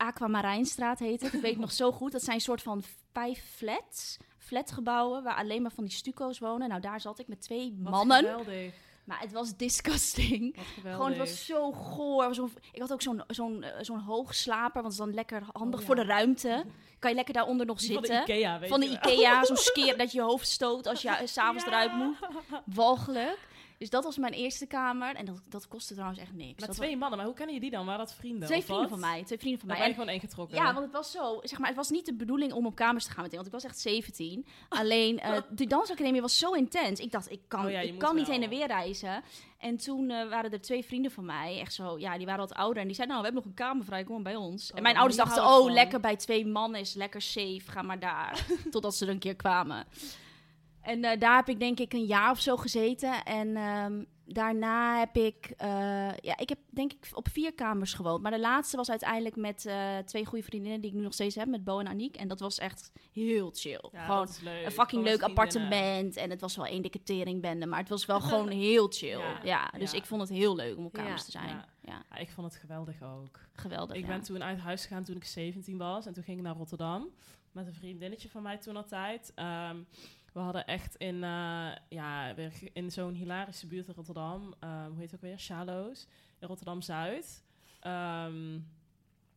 [0.00, 1.32] Aquamarijnstraat heet het.
[1.32, 2.12] Ik weet het nog zo goed.
[2.12, 2.82] Dat zijn een soort van
[3.12, 6.68] vijf flats, flatgebouwen, waar alleen maar van die stuco's wonen.
[6.68, 8.74] Nou, daar zat ik met twee Wat mannen geweldig.
[9.04, 10.56] Maar het was disgusting.
[10.82, 12.50] Gewoon, het was zo goor.
[12.72, 15.86] Ik had ook zo'n zo'n eh, zo'n hoogslaper, want het is dan lekker handig Oh,
[15.86, 16.02] voor ja.
[16.02, 16.64] de ruimte.
[16.98, 18.34] Kan je lekker daaronder nog Die van de zitten.
[18.34, 18.86] Ikea, weet Van de.
[18.86, 22.16] Ikea, zo'n skeer dat je je hoofd stoot als je eh, s'avonds eruit moet.
[22.64, 23.38] Walgelijk.
[23.80, 25.14] Dus dat was mijn eerste kamer.
[25.14, 26.58] En dat, dat kostte trouwens echt niks.
[26.58, 27.86] Met Dat twee mannen, maar hoe kennen je die dan?
[27.86, 28.48] Waren dat vrienden?
[28.48, 29.24] twee vrienden van mij.
[29.24, 29.86] Twee vrienden van Daar mij.
[29.86, 30.56] En- gewoon ingetrokken.
[30.56, 33.04] ja, want het was zo, zeg maar, het was niet de bedoeling om op kamers
[33.04, 34.46] te gaan meteen, want ik was echt 17.
[34.68, 37.00] Alleen, eh de dansacademie was zo intens.
[37.00, 39.22] Ik dacht, ik kan, Oh ja, ik kan niet heen en weer reizen.
[39.58, 42.56] En toen eh, waren er twee vrienden van mij, echt zo, ja, die waren wat
[42.56, 42.80] ouder.
[42.82, 44.70] En die zeiden, nou, we hebben nog een kamer vrij, kom maar bij ons.
[44.70, 45.72] Oh, en mijn maar ouders dachten, oh, van.
[45.72, 48.46] lekker bij twee mannen is lekker safe, ga maar daar.
[48.70, 49.86] Totdat ze er een keer kwamen.
[50.80, 53.24] En eh, daar heb ik denk ik een jaar of zo gezeten.
[53.24, 55.68] En ehm, daarna heb ik, eh,
[56.16, 58.22] ja, ik heb denk ik op vier kamers gewoond.
[58.22, 61.34] Maar de laatste was uiteindelijk met eh, twee goede vriendinnen die ik nu nog steeds
[61.34, 62.16] heb, met Bo en Aniek.
[62.16, 63.88] En dat was echt heel chill.
[63.92, 64.64] Ja, gewoon leuk.
[64.64, 66.16] een fucking Gewoon leuk appartement.
[66.16, 69.18] En het was wel één dikke teringbende, maar het was wel gewoon heel chill.
[69.18, 69.98] Ja, Ja, dus ja.
[69.98, 71.64] ik vond het heel leuk om op kamers te zijn.
[71.82, 72.18] ja.
[72.18, 73.40] Ik vond het geweldig ook.
[73.52, 73.96] geweldig.
[73.96, 76.06] Ik ben toen uit huis gegaan toen ik 17 was.
[76.06, 77.08] En toen ging ik naar Rotterdam.
[77.52, 79.32] Met een vriendinnetje van mij toen altijd.
[79.34, 79.76] Ehm,
[80.32, 84.54] we hadden echt in, eh, ja, weer in zo'n hilarische buurt in Rotterdam.
[84.60, 85.38] ehm, hoe heet het ook weer?
[85.38, 86.06] Shallows.
[86.38, 87.42] In Rotterdam-Zuid.
[87.80, 88.52] Ehm,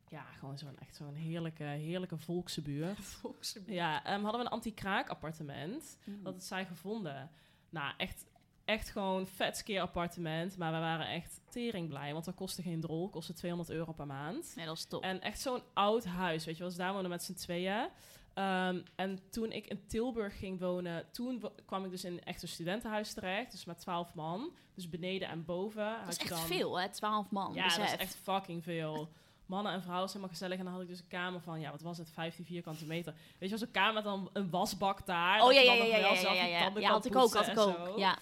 [0.08, 2.98] ja, gewoon zo'n echt zo'n heerlijke, heerlijke volkse buurt.
[3.66, 5.98] Ja, ehm, hadden we een anti-kraak appartement.
[6.04, 6.24] Mm.
[6.24, 7.30] Dat het zij gevonden.
[7.70, 8.26] Nou, echt,
[8.66, 10.58] echt gewoon vet skeer appartement.
[10.58, 12.14] Maar we waren echt tering blij.
[12.14, 13.10] Want dat kostte geen drol.
[13.10, 14.54] Kostte 200 euro per maand.
[14.56, 15.04] Nee, dat is top.
[15.04, 16.70] En echt zo'n oud huis, weet je wel.
[16.70, 17.90] Dus daar wonen met z'n tweeën.
[18.34, 22.42] Ehm, en toen ik in Tilburg ging wonen, toen wo- kwam ik dus in echt
[22.42, 23.52] een studentenhuis terecht.
[23.52, 24.52] Dus met 12 man.
[24.76, 25.96] Dus beneden en boven.
[26.00, 26.90] dat is echt dan- veel, hè?
[26.90, 27.54] Twaalf man.
[27.54, 29.10] Ja, dat is echt fucking veel.
[29.46, 30.58] Mannen en vrouwen zijn helemaal gezellig.
[30.60, 32.10] En dan had ik dus een kamer van, ja, wat was het?
[32.12, 33.14] 15 vierkante meter.
[33.14, 35.44] Weet je wel, zo'n kamer met dan een wasbak daar.
[35.44, 35.98] Oh ja, ja, ja, ja,
[36.48, 36.60] ja,
[36.92, 37.76] had ik ook, had ik ook.
[37.88, 37.94] zo.
[37.98, 38.18] Ja.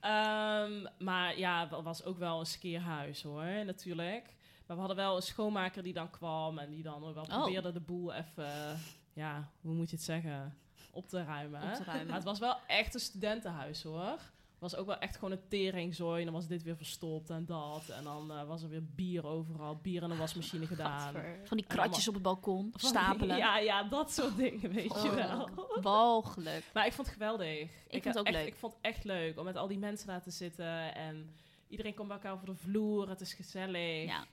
[0.00, 4.34] Ehm, maar ja, dat was ook wel een skeerhuis hoor, natuurlijk.
[4.66, 7.22] Maar we hadden wel een schoonmaker die dan kwam en die dan wel Oh.
[7.28, 8.78] probeerde de boel even,
[9.12, 10.58] ja, hoe moet je het zeggen,
[10.92, 11.62] op te ruimen.
[11.62, 12.06] Op te ruimen.
[12.06, 14.18] Maar het was wel echt een studentenhuis hoor.
[14.58, 16.18] Het was ook wel echt gewoon een teringzooi.
[16.18, 17.88] En dan was dit weer verstopt en dat.
[17.88, 19.76] En dan eh, was er weer bier overal.
[19.76, 21.14] Bier in de wasmachine gedaan.
[21.44, 23.36] Van die kratjes op het balkon, die- stapelen.
[23.36, 25.48] Ja, ja, dat soort dingen, weet je Oh, wel.
[25.80, 26.64] Walgelijk.
[26.74, 27.60] Maar ik vond het geweldig.
[27.88, 28.46] Ik, vond het ook echt, leuk.
[28.46, 30.94] Ik vond het echt leuk om met al die mensen daar te zitten.
[30.94, 31.30] En
[31.68, 33.08] iedereen komt bij elkaar over de vloer.
[33.08, 34.04] Het is gezellig.
[34.06, 34.24] Ja.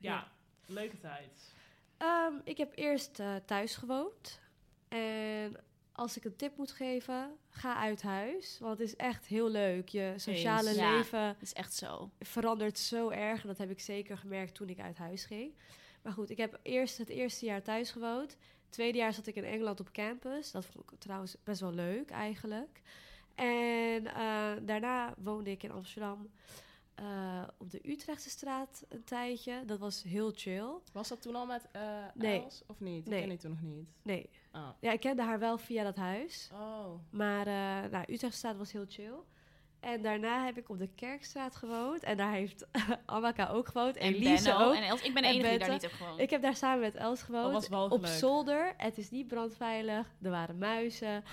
[0.00, 0.28] Ja,
[0.66, 1.54] leuke tijd.
[1.96, 4.40] Ehm, ik heb eerst eh, thuis gewoond.
[4.88, 5.56] En
[5.92, 8.58] als ik een tip moet geven, ga uit huis.
[8.60, 9.88] Want het is echt heel leuk.
[9.88, 10.78] Je sociale Eens.
[10.78, 12.10] Leven is echt zo.
[12.20, 13.42] verandert zo erg.
[13.42, 15.54] En dat heb ik zeker gemerkt toen ik uit huis ging.
[16.02, 18.36] Maar goed, ik heb eerst het eerste jaar thuis gewoond.
[18.68, 20.50] Tweede jaar zat ik in Engeland op campus.
[20.50, 22.80] Dat vond ik trouwens best wel leuk eigenlijk.
[23.34, 26.30] En eh, daarna woonde ik in Amsterdam
[27.00, 29.62] eh, op de Utrechtse straat een tijdje.
[29.66, 30.68] Dat was heel chill.
[30.92, 31.68] Was dat toen al met
[32.14, 32.42] Nee.
[32.42, 32.62] Els?
[32.66, 33.06] Of niet?
[33.06, 33.14] Nee.
[33.14, 33.88] Ik ken die toen nog niet.
[34.02, 34.68] Nee, Oh.
[34.80, 36.50] ja, ik kende haar wel via dat huis.
[36.52, 36.86] Oh.
[37.10, 39.14] Maar uh, nou, Utrechtstraat was heel chill.
[39.80, 42.02] En daarna heb ik op de Kerkstraat gewoond.
[42.02, 42.66] En daar heeft
[43.06, 43.96] Amaka ook gewoond.
[43.96, 44.74] En Benno ook.
[44.74, 46.20] En Els, ik ben de En enige die daar niet heb gewoond.
[46.20, 47.68] Ik heb daar samen met Els gewoond.
[47.68, 48.74] was op zolder.
[48.76, 50.06] Het is niet brandveilig.
[50.22, 51.24] Er waren muizen.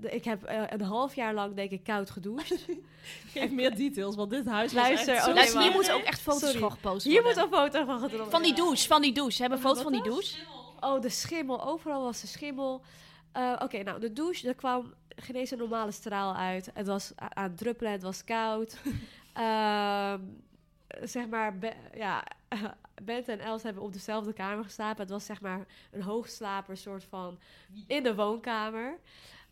[0.00, 2.66] Ik heb eh, een half jaar lang, denk ik, koud gedoucht.
[3.32, 6.02] Geef meer details, want dit huis was Luister, echt oh, zo Luister, hier moeten ook
[6.02, 6.58] echt foto's Sorry.
[6.58, 9.40] van gepost Hier moet een foto van gedropt Van die douche, van die douche.
[9.40, 10.36] Hebben we een foto van die douche?
[10.80, 11.64] Oh, de schimmel.
[11.64, 12.82] Overal was de schimmel.
[13.32, 16.70] Eh, Oké, nou, de douche, er kwam geen eens een normale straal uit.
[16.74, 18.76] Het was aan het druppelen, het was koud.
[19.32, 20.20] Ehm,
[21.02, 22.24] zeg maar, Be- ja,
[23.02, 25.00] Bente en Els hebben op dezelfde kamer geslapen.
[25.00, 27.38] Het was zeg maar een hoogslaper soort van
[27.86, 28.98] in de woonkamer.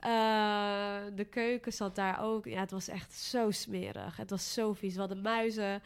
[0.01, 2.45] Eh, de keuken zat daar ook.
[2.45, 4.17] Ja, het was echt zo smerig.
[4.17, 4.95] Het was zo vies.
[4.95, 5.83] We hadden muizen.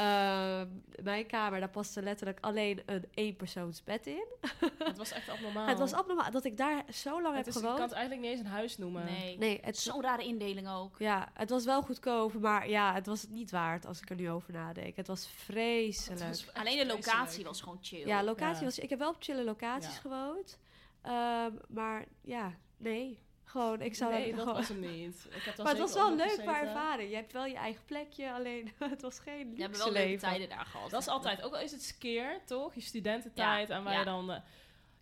[0.00, 0.62] Eh,
[1.02, 4.24] mijn kamer, daar paste letterlijk alleen een eenpersoonsbed in.
[4.78, 5.66] Het was echt abnormaal.
[5.66, 7.76] Het was abnormaal dat ik daar zo lang Het heb is, je gewoond.
[7.78, 9.04] kan het eigenlijk niet eens een huis noemen.
[9.04, 9.38] Nee.
[9.38, 10.94] Nee, het, Zo'n rare indeling ook.
[10.98, 14.16] ja, het was wel goedkoop, maar ja, het was het niet waard als ik er
[14.16, 14.96] nu over nadenk.
[14.96, 16.20] Het was vreselijk.
[16.20, 17.48] Het was echt Alleen de locatie vreselijk.
[17.48, 18.06] was gewoon chill.
[18.06, 18.64] ja, locatie Ja.
[18.64, 18.78] was...
[18.78, 20.00] Ik heb wel op chille locaties Ja.
[20.00, 20.58] gewoond.
[21.02, 23.18] Ehm, maar ja, nee.
[23.50, 24.54] Gewoon, ik zou nee, dat gewoon...
[24.54, 25.26] was hem niet.
[25.30, 27.10] Ik heb Maar het was wel leuk qua ervaring.
[27.10, 30.48] Je hebt wel je eigen plekje, alleen het was geen luxe hebben wel leuke tijden
[30.48, 30.90] daar gehad.
[30.90, 32.74] Dat is altijd, ook al is het skeer, toch?
[32.74, 33.98] Je studententijd Ja, en waar ja.
[33.98, 34.30] je dan...
[34.32, 34.40] eh,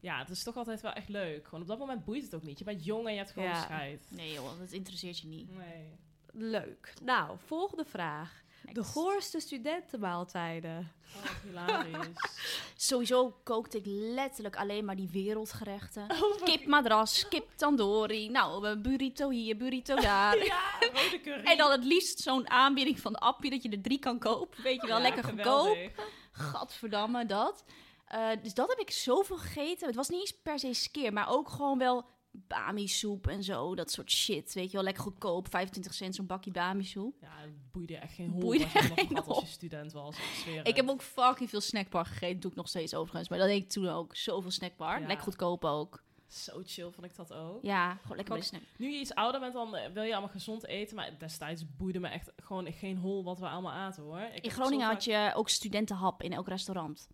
[0.01, 1.45] ja, het is toch altijd wel echt leuk.
[1.45, 2.59] Gewoon op dat moment boeit het ook niet.
[2.59, 3.63] Je bent jong en je hebt gewoon Ja.
[3.63, 4.07] scheid.
[4.11, 5.57] Nee joh, dat interesseert je niet.
[5.57, 5.99] Nee.
[6.33, 6.93] Leuk.
[7.03, 8.43] Nou, volgende vraag.
[8.73, 10.93] De goorste studentenmaaltijden.
[11.17, 12.07] Oh, hilarisch.
[12.77, 16.07] Sowieso kookte ik letterlijk alleen maar die wereldgerechten.
[16.23, 18.29] Oh, Kip madras, kip tandoori.
[18.29, 20.45] Nou, een burrito hier, burrito daar.
[20.45, 21.45] ja, rode curry.
[21.45, 24.63] En dan het liefst zo'n aanbieding van de appie dat je er drie kan kopen.
[24.63, 25.79] Weet je wel, Ja, lekker geweldig.
[25.79, 26.07] goedkoop.
[26.33, 27.65] Gadverdamme, dat.
[28.07, 29.87] Eh, dus dat heb ik zoveel gegeten.
[29.87, 32.05] Het was niet eens per se skeer, maar ook gewoon wel
[32.47, 33.75] bami-soep en zo.
[33.75, 34.83] Dat soort shit, weet je wel.
[34.83, 37.17] Lekker goedkoop, 25 cent zo'n bakje bami-soep.
[37.21, 39.93] Ja, het boeide echt geen hol Boeide wat je nog geen had als je student
[39.93, 40.17] was.
[40.63, 42.41] Ik, heb ook fucking veel snackbar gegeten.
[42.41, 43.29] Doe ik nog steeds overigens.
[43.29, 44.17] Maar dat deed ik toen ook.
[44.17, 45.01] Zoveel snackbar.
[45.01, 45.07] Ja.
[45.07, 46.03] Lekker goedkoop ook.
[46.29, 47.63] Zo chill vond ik dat ook.
[47.63, 48.63] Ja, gewoon lekker snack.
[48.77, 50.97] Nu je iets ouder bent, dan eh, wil je allemaal gezond eten.
[50.97, 54.21] Maar destijds boeide me echt gewoon geen hol wat we allemaal aten, hoor.
[54.21, 57.09] Ik In Groningen had je ook studentenhap in elk restaurant.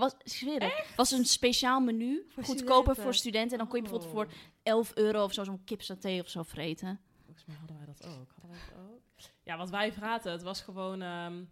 [0.00, 2.26] Dat was, ik zweer het, was een speciaal menu.
[2.28, 3.02] Voor goedkoper studenten.
[3.02, 3.52] voor studenten.
[3.52, 4.28] En dan kon je bijvoorbeeld voor
[4.62, 7.00] 11 euro of zo zo'n kipsaté of zo vreten.
[7.24, 8.32] Volgens mij hadden wij dat ook.
[8.40, 9.00] Hadden wij dat ook?
[9.42, 11.02] Ja, wat wij vraten, het was gewoon...
[11.02, 11.44] ehm,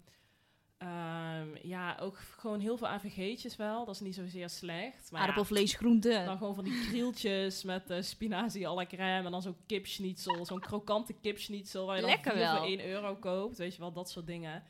[0.79, 3.85] ehm, ja, ook gewoon heel veel AVG'tjes wel.
[3.85, 5.11] Dat is niet zozeer slecht.
[5.11, 6.23] Maar ja, Aardappelvlees, groente.
[6.27, 9.25] dan gewoon van die krieltjes met eh, spinazie à la crème.
[9.25, 10.45] En dan zo'n kipschnitzel.
[10.47, 11.87] Zo'n krokante kipschnitzel.
[11.87, 13.59] Waar je dan Lekker voor 1 euro koopt.
[13.59, 14.63] Weet je wel, dat soort dingen.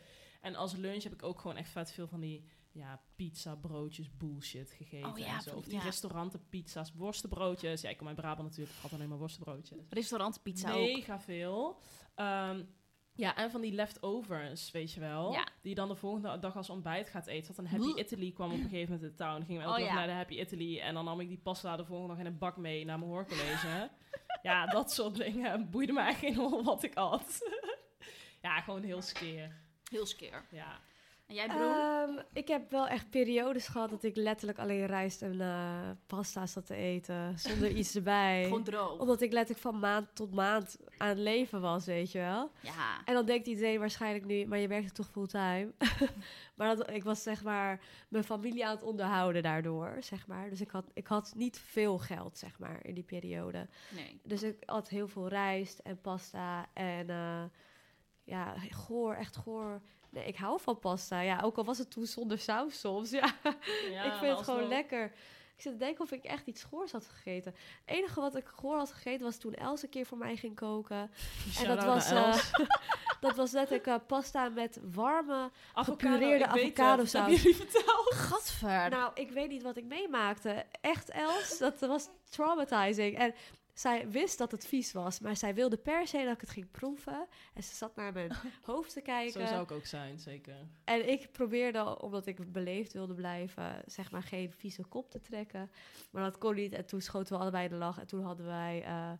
[0.44, 2.44] En als lunch heb ik ook gewoon echt vet veel van die...
[2.70, 5.10] Ja, pizza, broodjes, bullshit gegeten.
[5.10, 5.56] Oh ja, en zo.
[5.56, 5.82] Of die ja.
[5.82, 7.80] restauranten, pizza's, worstenbroodjes.
[7.80, 8.76] Ja, ik kom uit Brabant natuurlijk.
[8.76, 9.78] Ik had alleen maar worstenbroodjes.
[9.88, 10.86] Restaurant, pizza ook.
[10.86, 11.80] Mega veel.
[12.14, 12.62] Ehm,
[13.16, 15.32] ja, en van die leftovers, weet je wel.
[15.32, 15.44] Ja.
[15.60, 17.54] Die je dan de volgende dag als ontbijt gaat eten.
[17.54, 18.00] Want een Happy.
[18.00, 19.44] Italy kwam op een gegeven moment in de town.
[19.44, 20.78] Gingen we elke Oh, dag naar de Happy Italy.
[20.78, 23.10] En dan nam ik die pasta de volgende dag in een bak mee naar mijn
[23.10, 23.90] hoorcollege.
[24.42, 25.70] ja, dat soort dingen.
[25.70, 27.38] Boeide me echt geen hol wat ik at.
[28.42, 29.62] ja, gewoon heel skeer.
[29.94, 30.44] Heel skeer.
[30.50, 30.80] Ja.
[31.26, 31.60] En jij, broer?
[31.60, 36.46] Ehm, ik heb wel echt periodes gehad dat ik letterlijk alleen rijst en eh, pasta
[36.46, 37.38] zat te eten.
[37.38, 38.42] Zonder iets erbij.
[38.44, 38.98] Gewoon droog.
[38.98, 42.50] Omdat ik letterlijk van maand tot maand aan het leven was, weet je wel.
[42.60, 43.04] Ja.
[43.04, 45.72] En dan denkt iedereen waarschijnlijk nu, maar je werkte toch fulltime?
[46.56, 50.50] maar dat, ik was zeg maar mijn familie aan het onderhouden daardoor, zeg maar.
[50.50, 53.68] Dus ik had, ik had niet veel geld, zeg maar, in die periode.
[53.94, 54.20] Nee.
[54.22, 57.44] Dus ik had heel veel rijst en pasta en eh,
[58.24, 59.80] ja, goor, echt goor.
[60.10, 61.20] Nee, ik hou van pasta.
[61.20, 63.10] Ja, ook al was het toen zonder saus soms.
[63.20, 63.32] Ja,
[63.90, 65.12] Ja, ik vind het gewoon lekker.
[65.56, 67.54] Ik zit te denken of ik echt iets goors had gegeten.
[67.84, 70.54] Het enige wat ik goor had gegeten was toen Els een keer voor mij ging
[70.54, 71.10] koken.
[71.60, 72.50] En dat was, Els.
[73.20, 75.50] dat was letterlijk eh, pasta met warme...
[75.72, 76.80] Avocado, gepureerde ik weet het.
[76.80, 78.14] avocado Dat jullie verteld.
[78.14, 78.90] Gadver.
[78.90, 80.64] Nou, ik weet niet wat ik meemaakte.
[80.80, 83.18] Echt, Els, dat was traumatizing.
[83.18, 83.34] En
[83.74, 86.70] zij wist dat het vies was, maar zij wilde per se dat ik het ging
[86.70, 87.26] proeven.
[87.54, 89.40] En ze zat naar mijn hoofd te kijken.
[89.40, 90.54] Zo zou ik ook zijn, zeker.
[90.84, 95.70] En ik probeerde, omdat ik beleefd wilde blijven, zeg maar geen vieze kop te trekken.
[96.10, 96.72] Maar dat kon niet.
[96.72, 97.98] En toen schoten we allebei de lach.
[97.98, 99.10] En toen hadden wij, eh,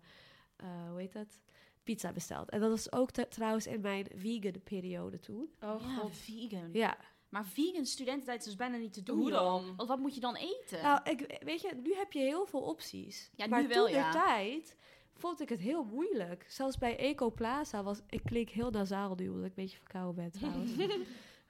[0.57, 1.41] eh, hoe heet het?
[1.83, 2.51] Pizza besteld.
[2.51, 5.51] En dat was ook te- trouwens in mijn vegan periode toen.
[5.61, 6.69] Oh ja, vegan.
[6.73, 6.97] Ja.
[7.35, 9.77] Maar vegan studententijd is dus bijna niet te doen, Hoe dan?
[9.77, 10.83] Want wat moet je dan eten?
[10.83, 13.31] Nou, ik, weet je, nu heb je heel veel opties.
[13.35, 14.11] Ja, maar nu wel, toen ja.
[14.11, 14.77] de tijd
[15.15, 16.45] vond ik het heel moeilijk.
[16.49, 18.01] Zelfs bij Eco Plaza was...
[18.09, 20.71] Ik klink heel nasaal nu, omdat ik een beetje verkouden ben trouwens.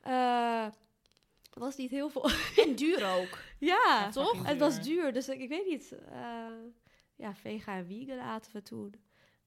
[0.00, 0.66] Eh,
[1.52, 2.30] was niet heel veel...
[2.64, 3.38] En duur ook.
[3.58, 4.46] ja, toch?
[4.46, 5.12] Het was duur.
[5.12, 5.92] dus ik, ik weet niet.
[5.92, 6.46] eh,
[7.16, 8.94] ja, vega en vegan aten we toen.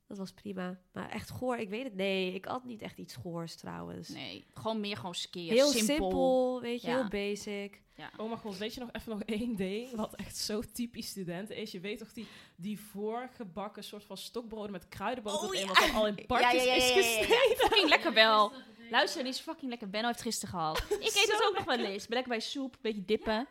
[0.08, 0.80] Dat was prima.
[0.94, 1.96] Maar echt goor, ik weet het.
[1.96, 4.10] Nee, ik at niet echt iets goors trouwens.
[4.10, 5.52] Nee, gewoon meer gewoon skeer.
[5.52, 5.86] Heel simpel.
[5.96, 6.96] simpel, weet je, Ja.
[6.96, 7.82] heel basic.
[8.18, 11.56] Oh mijn god, weet je nog even nog één ding wat echt zo typisch studenten
[11.56, 11.72] is?
[11.72, 15.74] Je weet toch die, die voorgebakken soort van stokbroden met kruidenboter Oh, erin, ja.
[15.74, 17.18] wat al in partjes ja, ja, ja, is ja, ja, ja.
[17.18, 17.58] gesneden?
[17.58, 18.52] Fucking lekker wel.
[18.90, 19.90] Luister, die is fucking lekker.
[19.90, 20.78] Benno heeft gisteren gehad.
[20.90, 22.06] Ik eet het ook nog wel eens.
[22.06, 23.48] Ben lekker bij soep, een beetje dippen.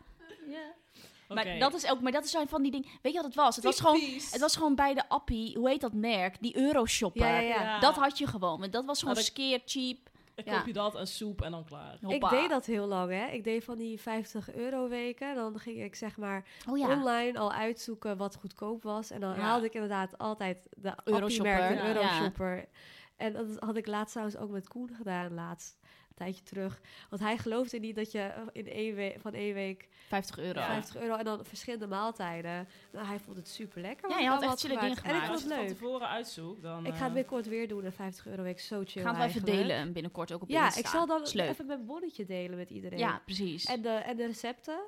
[1.28, 2.88] Maar, dat is ook, maar dat is zijn van die dingen.
[3.02, 3.56] Weet je wat het was?
[3.56, 4.00] Het was, gewoon,
[4.30, 6.36] het was gewoon bij de appie, hoe heet dat merk?
[6.40, 7.26] Die Euroshopper.
[7.26, 7.62] Ja, ja, ja.
[7.62, 7.78] Ja.
[7.78, 8.66] Dat had je gewoon.
[8.70, 9.98] Dat was gewoon ik- skeer, cheap.
[10.34, 10.56] Dan ja.
[10.58, 11.98] koop je dat en soep en dan klaar.
[12.02, 12.30] Hoppa.
[12.30, 13.26] Ik deed dat heel lang, hè.
[13.26, 15.34] Ik deed van die 50 euro weken.
[15.34, 16.88] Dan ging ik zeg maar Oh ja.
[16.92, 19.10] online al uitzoeken wat goedkoop was.
[19.10, 19.40] En dan Ja.
[19.40, 21.94] haalde ik inderdaad altijd de Euroshopper, Euroshopper, ja.
[21.94, 22.68] Euroshopper.
[23.16, 25.76] En dat had ik laatst trouwens ook met Koen gedaan, laatst.
[26.16, 26.80] Een tijdje terug.
[27.10, 30.60] Want hij geloofde niet dat je in één week, van één week 50 euro.
[30.60, 30.66] Ja.
[30.66, 32.68] 50 euro en dan verschillende maaltijden.
[32.92, 34.10] Nou, hij vond het super lekker.
[34.10, 35.28] Ja, je had echt chille dingen En ik gemaakt.
[35.30, 35.76] Als vond je het het van leuk.
[35.78, 36.78] tevoren uitzoekt, dan...
[36.86, 38.60] Ik ga eh, het binnenkort weer doen, een 50 euro week.
[38.60, 40.80] Zo chill Gaan we even delen binnenkort ook op Ja, Insta.
[40.80, 41.48] ik zal dan leuk.
[41.48, 42.98] even mijn bonnetje delen met iedereen.
[42.98, 43.64] Ja, precies.
[43.64, 44.78] En de, en de recepten,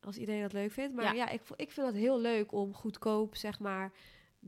[0.00, 0.94] als iedereen dat leuk vindt.
[0.94, 1.12] Maar Ja.
[1.12, 3.92] ja, ik, ik vind het heel leuk om goedkoop, zeg maar,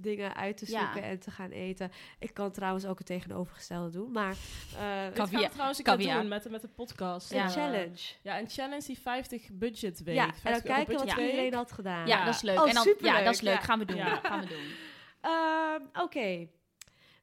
[0.01, 0.81] dingen uit te Ja.
[0.81, 1.91] zoeken en te gaan eten.
[2.19, 4.31] Ik kan trouwens ook het tegenovergestelde doen, maar...
[4.31, 6.21] eh, Dit gaan we trouwens een keer Caviar.
[6.21, 7.31] doen met, de- met de podcast.
[7.31, 7.49] een Ja.
[7.49, 7.99] Challenge.
[8.23, 10.15] Ja, een challenge die 50 budget week.
[10.15, 12.07] Ja, en 50 dan kijken wat iedereen had gedaan.
[12.07, 12.25] ja, Ja.
[12.25, 12.59] dat is leuk.
[12.61, 13.55] Oh, en dan, superleuk, ja, dat is leuk.
[13.55, 13.61] ja.
[13.61, 13.97] Gaan we doen.
[13.97, 14.21] Ja.
[14.23, 14.59] Gaan we doen.
[15.21, 16.49] Ehm, Oké.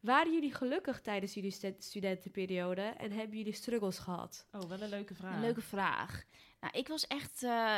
[0.02, 4.48] Waren jullie gelukkig tijdens jullie stu- studentenperiode en hebben jullie struggles gehad?
[4.52, 5.34] Oh, wel een leuke vraag.
[5.36, 6.24] Een leuke vraag.
[6.60, 7.78] Nou, ik was echt eh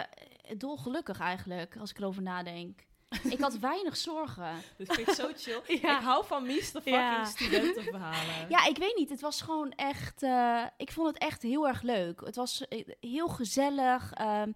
[0.57, 2.87] dolgelukkig eigenlijk, als ik erover nadenk.
[3.35, 4.53] ik had weinig zorgen.
[4.77, 5.61] Dit vind ik zo chill.
[5.81, 5.97] Ja.
[5.97, 7.25] Ik hou van Mies de fucking Ja.
[7.25, 8.49] studentenverhalen.
[8.49, 9.09] Ja, ik weet niet.
[9.09, 10.23] Het was gewoon echt.
[10.23, 12.21] eh, ik vond het echt heel erg leuk.
[12.25, 14.11] Het was eh, heel gezellig.
[14.13, 14.51] ehm,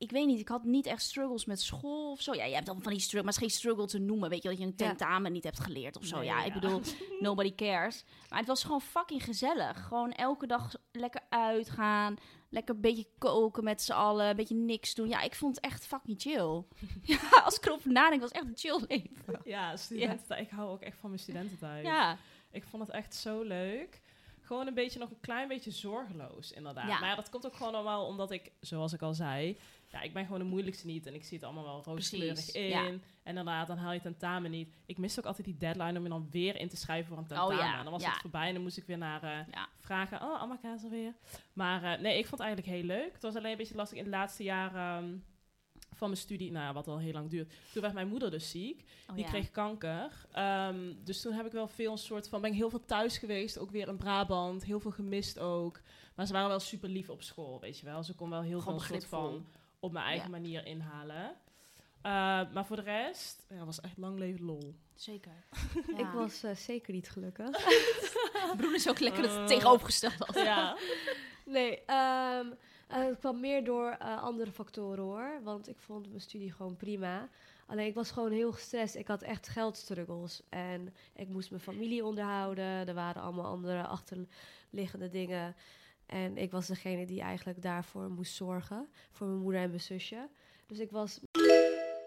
[0.00, 2.34] ik weet niet, ik had niet echt struggles met school of zo.
[2.34, 4.30] Ja, je hebt dan van die struggles, maar het is geen struggle te noemen.
[4.30, 4.86] Weet je, dat je een Ja.
[4.86, 6.16] tentamen niet hebt geleerd of zo.
[6.16, 6.44] Nee, ja, ja.
[6.44, 6.80] ik bedoel,
[7.20, 8.04] nobody cares.
[8.28, 9.86] Maar het was gewoon fucking gezellig.
[9.86, 12.16] Gewoon elke dag lekker uitgaan.
[12.50, 14.28] Lekker een beetje koken met z'n allen.
[14.28, 15.08] Een beetje niks doen.
[15.08, 16.64] Ja, ik vond het echt fucking chill.
[17.16, 19.40] ja, als ik erover nadenk, was echt een chill leven.
[19.44, 20.40] Ja, studententijd.
[20.46, 21.84] Ik hou ook echt van mijn studententijd.
[21.84, 22.16] Ja,
[22.50, 24.00] Ik vond het echt zo leuk.
[24.40, 26.88] Gewoon een beetje nog een klein beetje zorgeloos, inderdaad.
[26.88, 26.98] Ja.
[27.00, 29.58] Maar ja, dat komt ook gewoon allemaal omdat ik, zoals ik al zei,
[29.90, 32.62] ja, ik ben gewoon de moeilijkste niet en ik zie het allemaal wel rooskleurig in.
[32.68, 32.86] ja.
[32.86, 34.68] En inderdaad, dan haal je tentamen niet.
[34.86, 37.22] Ik miste ook altijd die deadline om je dan weer in te schrijven voor een
[37.22, 37.56] Oh tentamen.
[37.56, 38.10] ja, En dan was ja.
[38.10, 39.68] het voorbij en dan moest ik weer naar eh, ja.
[39.78, 40.22] vragen.
[40.22, 41.14] Oh, Amaka is er weer.
[41.52, 43.12] Maar eh, nee, ik vond het eigenlijk heel leuk.
[43.12, 45.16] Het was alleen een beetje lastig in het laatste jaar ehm,
[45.94, 47.52] van mijn studie, nou ja, wat al heel lang duurt.
[47.72, 48.84] Toen werd mijn moeder dus ziek.
[49.08, 49.30] Oh, Die ja.
[49.30, 50.26] kreeg kanker.
[50.32, 52.40] Ehm, dus toen heb ik wel veel een soort van...
[52.40, 53.58] Ben ik heel veel thuis geweest.
[53.58, 54.64] Ook weer in Brabant.
[54.64, 55.80] Heel veel gemist ook.
[56.14, 58.02] Maar ze waren wel super lief op school, weet je wel.
[58.02, 59.46] Ze kon wel heel Gewoon veel soort van...
[59.80, 60.36] Op mijn eigen Ja.
[60.38, 61.24] manier inhalen.
[61.26, 61.32] Uh,
[62.52, 63.46] maar voor de rest...
[63.48, 64.74] Ja, was echt lang leven lol.
[64.94, 65.32] Zeker.
[65.96, 67.50] Ik was eh, zeker niet gelukkig.
[68.56, 69.44] Broen is ook lekker het Eh.
[69.46, 70.26] tegenovergestelde.
[70.26, 70.46] altijd.
[70.46, 70.76] Ja.
[71.44, 72.46] Nee, ehm,
[72.88, 75.40] eh, het kwam meer door eh, andere factoren hoor.
[75.42, 77.28] Want ik vond mijn studie gewoon prima.
[77.66, 78.94] Alleen ik was gewoon heel gestrest.
[78.94, 80.42] Ik had echt geldstruggles.
[80.48, 82.64] En ik moest mijn familie onderhouden.
[82.88, 85.56] Er waren allemaal andere achterliggende dingen.
[86.10, 88.88] En ik was degene die eigenlijk daarvoor moest zorgen.
[89.10, 90.28] Voor mijn moeder en mijn zusje.
[90.66, 91.20] Dus ik was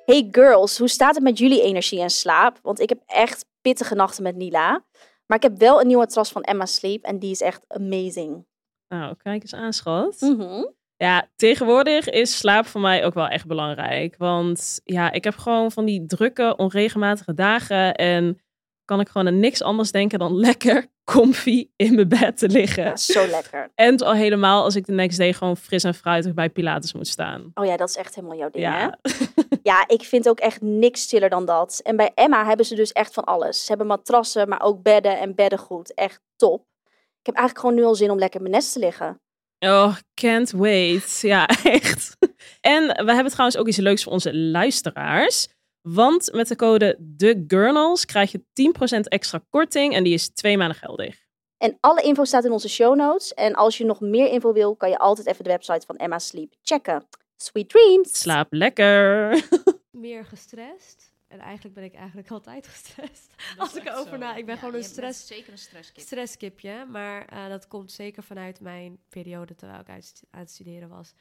[0.05, 2.59] Hey girls, hoe staat het met jullie energie en slaap?
[2.61, 4.83] Want ik heb echt pittige nachten met Nila.
[5.25, 8.45] Maar ik heb wel een nieuwe matras van Emma Sleep en die is echt amazing.
[8.87, 10.21] Nou, kijk eens aan, schat.
[10.21, 10.65] Mhm.
[10.95, 14.17] Ja, tegenwoordig is slaap voor mij ook wel echt belangrijk.
[14.17, 17.95] Want ja, ik heb gewoon van die drukke, onregelmatige dagen.
[17.95, 18.41] En
[18.85, 22.83] kan ik gewoon aan niks anders denken dan lekker comfy in mijn bed te liggen.
[22.83, 23.71] Ja, zo lekker.
[23.75, 27.07] En al helemaal als ik de next day gewoon fris en fruitig bij Pilates moet
[27.07, 27.51] staan.
[27.53, 28.79] Oh ja, dat is echt helemaal jouw ding, hè?
[28.79, 28.97] Ja,
[29.63, 31.79] Ja, ik vind ook echt niks chiller dan dat.
[31.83, 33.61] En bij Emma hebben ze dus echt van alles.
[33.61, 35.93] Ze hebben matrassen, maar ook bedden en beddengoed.
[35.93, 36.65] Echt top.
[37.19, 39.19] Ik heb eigenlijk gewoon nu al zin om lekker in mijn nest te liggen.
[39.59, 41.19] oh, can't wait.
[41.21, 42.17] Ja, echt.
[42.61, 45.47] En we hebben trouwens ook iets leuks voor onze luisteraars.
[45.83, 48.43] Want met de code TheGurnals krijg je
[48.97, 51.21] 10% extra korting en die is twee maanden geldig.
[51.57, 53.33] En alle info staat in onze show notes.
[53.33, 56.19] En als je nog meer info wil, kan je altijd even de website van Emma
[56.19, 57.07] Sleep checken.
[57.37, 58.19] Sweet dreams!
[58.19, 59.29] Slaap lekker.
[59.91, 61.11] meer gestrest.
[61.27, 63.33] En eigenlijk ben ik eigenlijk altijd gestrest.
[63.57, 64.35] Als ik erover na...
[64.35, 65.27] Ik ben Ja, gewoon een stress...
[65.27, 66.03] Zeker een stresskip.
[66.03, 66.85] stresskipje.
[66.89, 71.13] Maar eh, dat komt zeker vanuit mijn periode terwijl ik uit, aan het studeren was.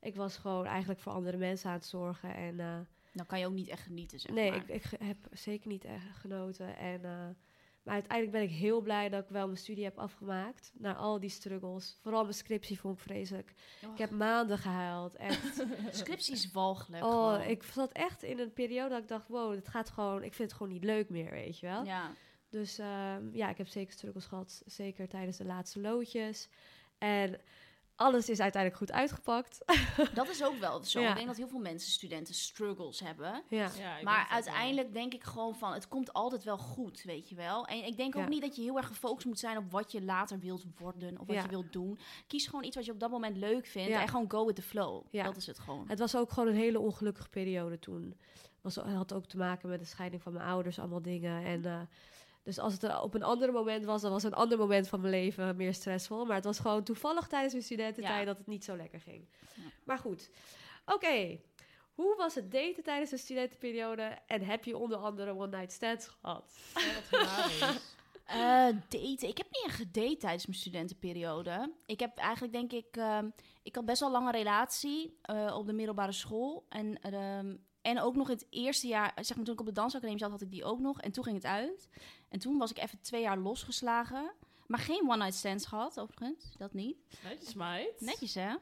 [0.00, 2.34] Ik was gewoon eigenlijk voor andere mensen aan het zorgen.
[2.34, 2.66] En eh,
[3.12, 4.60] Dan kan je ook niet echt genieten, zeg nee, maar.
[4.60, 6.76] ik, ik heb zeker niet echt genoten.
[6.76, 7.28] En, eh,
[7.82, 10.72] maar uiteindelijk ben ik heel blij dat ik wel mijn studie heb afgemaakt.
[10.74, 11.98] Na al die struggles.
[12.02, 13.54] Vooral mijn scriptie vond ik vreselijk.
[13.92, 15.16] Ik heb maanden gehuild.
[15.16, 15.64] Echt.
[15.90, 17.04] Scriptie is walgelijk.
[17.04, 17.48] oh, gewoon.
[17.48, 20.22] ik zat echt in een periode dat ik dacht, wow, het gaat gewoon...
[20.22, 21.84] Ik vind het gewoon niet leuk meer, weet je wel.
[21.84, 22.10] Ja.
[22.48, 24.62] Dus ehm, ja, ik heb zeker struggles gehad.
[24.66, 26.48] Zeker tijdens de laatste loodjes.
[26.98, 27.40] En
[28.00, 29.62] alles is uiteindelijk goed uitgepakt.
[30.14, 31.00] Dat is ook wel zo.
[31.00, 31.08] Ja.
[31.08, 33.42] Ik denk dat heel veel mensen, studenten, struggles hebben.
[33.48, 33.68] ja.
[33.68, 34.24] Maar denk dat wel.
[34.30, 37.66] uiteindelijk denk ik gewoon van, het komt altijd wel goed, weet je wel.
[37.66, 38.28] En ik denk ook Ja.
[38.28, 41.26] niet dat je heel erg gefocust moet zijn op wat je later wilt worden of
[41.26, 41.42] wat Ja.
[41.42, 41.98] je wilt doen.
[42.26, 44.00] Kies gewoon iets wat je op dat moment leuk vindt Ja.
[44.00, 45.04] en gewoon go with the flow.
[45.10, 45.24] Ja.
[45.24, 45.88] Dat is het gewoon.
[45.88, 48.16] Het was ook gewoon een hele ongelukkige periode toen.
[48.60, 51.44] Was, het had ook te maken met de scheiding van mijn ouders, allemaal dingen.
[51.44, 51.80] En, eh,
[52.42, 55.00] dus als het er op een ander moment was, dan was een ander moment van
[55.00, 56.24] mijn leven meer stressvol.
[56.24, 58.24] Maar het was gewoon toevallig tijdens mijn studententijd Ja.
[58.24, 59.28] dat het niet zo lekker ging.
[59.54, 59.62] Ja.
[59.84, 60.30] Maar goed,
[60.86, 61.40] oké.
[61.94, 64.18] Hoe was het daten tijdens de studentenperiode?
[64.26, 66.58] En heb je onder andere one-night stands gehad?
[67.10, 67.72] Ja.
[68.24, 68.36] Eh,
[68.88, 69.28] daten.
[69.28, 71.72] Ik heb niet echt gedate tijdens mijn studentenperiode.
[71.86, 73.28] Ik heb eigenlijk, denk ik, ehm,
[73.62, 76.66] ik had best wel een lange relatie eh, op de middelbare school.
[76.68, 79.72] En, ehm, en ook nog in het eerste jaar, zeg maar toen ik op de
[79.72, 81.00] dansacademie zat, had ik die ook nog.
[81.00, 81.88] En toen ging het uit.
[82.28, 84.32] En toen was ik even twee jaar losgeslagen.
[84.66, 86.54] Maar geen one-night stands gehad, overigens.
[86.56, 86.96] Dat niet.
[87.24, 88.00] Netjes, meid.
[88.00, 88.48] Netjes, hè?
[88.48, 88.58] Wel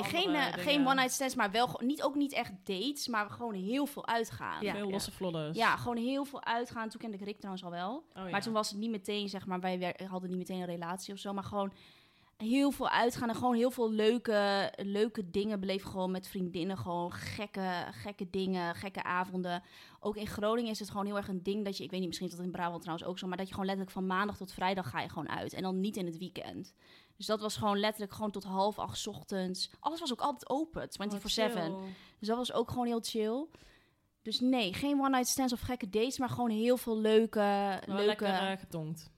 [0.00, 3.30] Nee, geen, eh, geen one-night stands, maar wel gewoon- niet, ook niet echt dates, maar
[3.30, 4.62] gewoon heel veel uitgaan.
[4.64, 4.72] Ja.
[4.72, 4.78] Ja.
[4.78, 5.58] Veel losse vlodders.
[5.76, 6.88] gewoon heel veel uitgaan.
[6.88, 7.94] Toen kende ik Rick trouwens al wel.
[7.96, 8.28] Oh, ja.
[8.30, 11.20] Maar toen was het niet meteen, zeg maar, wij hadden niet meteen een relatie of
[11.20, 11.32] zo.
[11.32, 11.72] Maar gewoon
[12.38, 15.90] heel veel uitgaan en gewoon heel veel leuke, leuke dingen beleven.
[15.90, 19.62] Gewoon met vriendinnen, gewoon gekke, gekke dingen, gekke avonden.
[20.00, 22.08] Ook in Groningen is het gewoon heel erg een ding dat je, ik weet niet,
[22.08, 24.36] misschien is dat in Brabant trouwens ook zo, maar dat je gewoon letterlijk van maandag
[24.36, 25.52] tot vrijdag ga je gewoon uit.
[25.52, 26.74] En dan niet in het weekend.
[27.16, 29.70] Dus dat was gewoon letterlijk gewoon tot half acht 's ochtends.
[29.80, 30.86] Alles was ook altijd open, 24-7.
[32.18, 33.46] Dus dat was ook gewoon heel chill.
[34.22, 37.38] Dus nee, geen one-night stands of gekke dates, maar gewoon heel veel leuke...
[37.86, 39.10] Wel leuke lekker eh, getongd.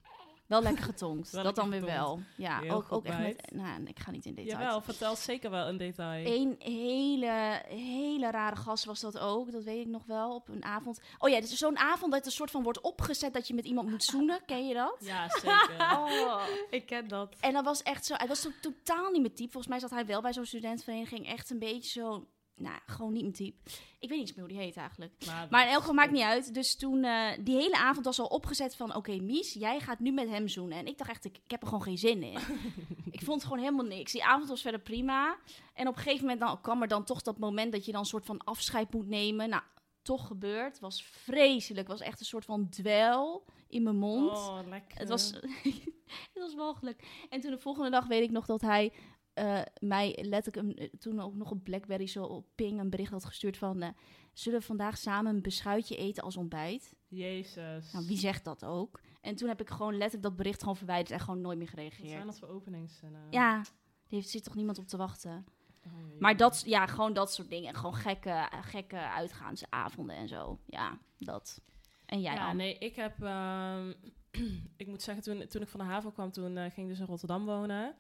[0.51, 1.31] Wel lekker getongd.
[1.41, 2.21] Wel dat dan weer wel.
[2.37, 3.51] Ja, Heel ook, ook echt met...
[3.53, 4.61] Nou, ik ga niet in details.
[4.61, 6.27] Jawel, vertel zeker wel een detail.
[6.27, 9.53] Een hele, hele rare gast was dat ook.
[9.53, 11.01] Dat weet ik nog wel, op een avond.
[11.19, 13.89] Oh ja, is zo'n avond dat een soort van wordt opgezet dat je met iemand
[13.91, 14.41] moet zoenen.
[14.47, 14.97] Ken je dat?
[15.01, 15.69] Ja, zeker.
[16.01, 16.43] Oh.
[16.71, 17.37] Ik ken dat.
[17.41, 18.15] En dat was echt zo...
[18.17, 19.51] Hij was to- totaal niet mijn type.
[19.53, 21.27] Volgens mij zat hij wel bij zo'n studentenvereniging.
[21.29, 22.27] Echt een beetje zo...
[22.61, 23.71] Nou, gewoon niet mijn type.
[23.99, 25.13] Ik weet niet eens meer hoe die heet eigenlijk.
[25.27, 26.55] Maar, Maar in elk geval maakt niet uit.
[26.55, 28.95] Dus toen, eh, die hele avond was al opgezet van...
[28.95, 30.79] Oké, Mies, jij gaat nu met hem zoenen.
[30.79, 32.39] En ik dacht echt, ik, ik heb er gewoon geen zin in.
[33.17, 34.13] ik vond het gewoon helemaal niks.
[34.13, 35.37] Die avond was verder prima.
[35.75, 37.73] En op een gegeven moment dan, kwam er dan toch dat moment...
[37.73, 39.49] dat je dan een soort van afscheid moet nemen.
[39.49, 39.63] Nou,
[40.03, 40.73] toch gebeurd.
[40.73, 41.89] Het was vreselijk.
[41.89, 44.39] Het was echt een soort van dwel in mijn mond.
[44.39, 44.99] Oh, lekker.
[44.99, 45.33] Het was,
[46.33, 47.27] het was walgelijk.
[47.29, 48.93] En toen de volgende dag weet ik nog dat hij
[49.41, 53.11] eh, mij letterlijk een, eh, toen ook nog op Blackberry zo op ping een bericht
[53.13, 53.83] had gestuurd van...
[53.83, 53.89] eh,
[54.33, 56.95] zullen we vandaag samen een beschuitje eten als ontbijt?
[57.09, 57.93] Jezus.
[57.93, 59.01] Nou, wie zegt dat ook?
[59.21, 61.77] En toen heb ik gewoon letterlijk dat bericht gewoon verwijderd en gewoon nooit meer Wat
[61.77, 62.27] zijn gereageerd.
[62.27, 63.03] dat voor openings?
[63.03, 63.63] En, eh, Ja,
[64.09, 65.45] heeft, zit toch niemand op te wachten?
[65.87, 65.93] oh.
[66.19, 67.75] Maar dat, ja, gewoon dat soort dingen.
[67.75, 70.59] Gewoon gekke, gekke uitgaansavonden en zo.
[70.67, 71.61] Ja, dat.
[72.07, 72.57] En jij ja, dan?
[72.57, 73.23] nee, ik heb...
[73.23, 73.93] ehm,
[74.77, 77.07] ik moet zeggen, toen, toen ik van de haven kwam, toen ging ik dus in
[77.07, 77.95] Rotterdam wonen.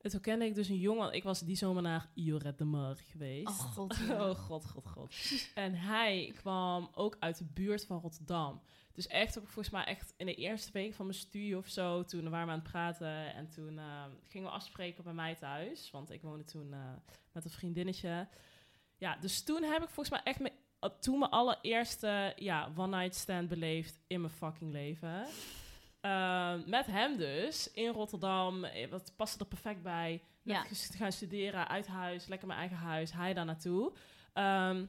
[0.00, 1.12] En toen kende ik dus een jongen.
[1.12, 3.48] Ik was die zomer naar Joret de Mar geweest.
[3.48, 3.96] Oh god.
[4.08, 4.28] ja.
[4.28, 5.14] Oh god, god, god.
[5.54, 8.60] En hij kwam ook uit de buurt van Rotterdam.
[8.92, 12.04] Dus echt, ook volgens mij echt in de eerste week van mijn studie of zo,
[12.04, 13.34] toen waren we aan het praten.
[13.34, 15.90] En toen eh, gingen we afspreken bij mij thuis.
[15.90, 16.78] Want ik woonde toen eh,
[17.32, 18.28] met een vriendinnetje.
[18.96, 23.14] Ja, dus toen heb ik volgens mij echt mijn, uh, toen mijn allereerste ja, one-night
[23.14, 25.26] stand beleefd in mijn fucking leven.
[26.00, 28.64] Eh, met hem dus, in Rotterdam.
[28.64, 30.22] Eh, Dat paste er perfect bij.
[30.42, 30.64] Ja.
[30.96, 33.12] gaan studeren, uit huis, lekker mijn eigen huis.
[33.12, 33.92] Hij daar naartoe.
[34.32, 34.84] Ehm,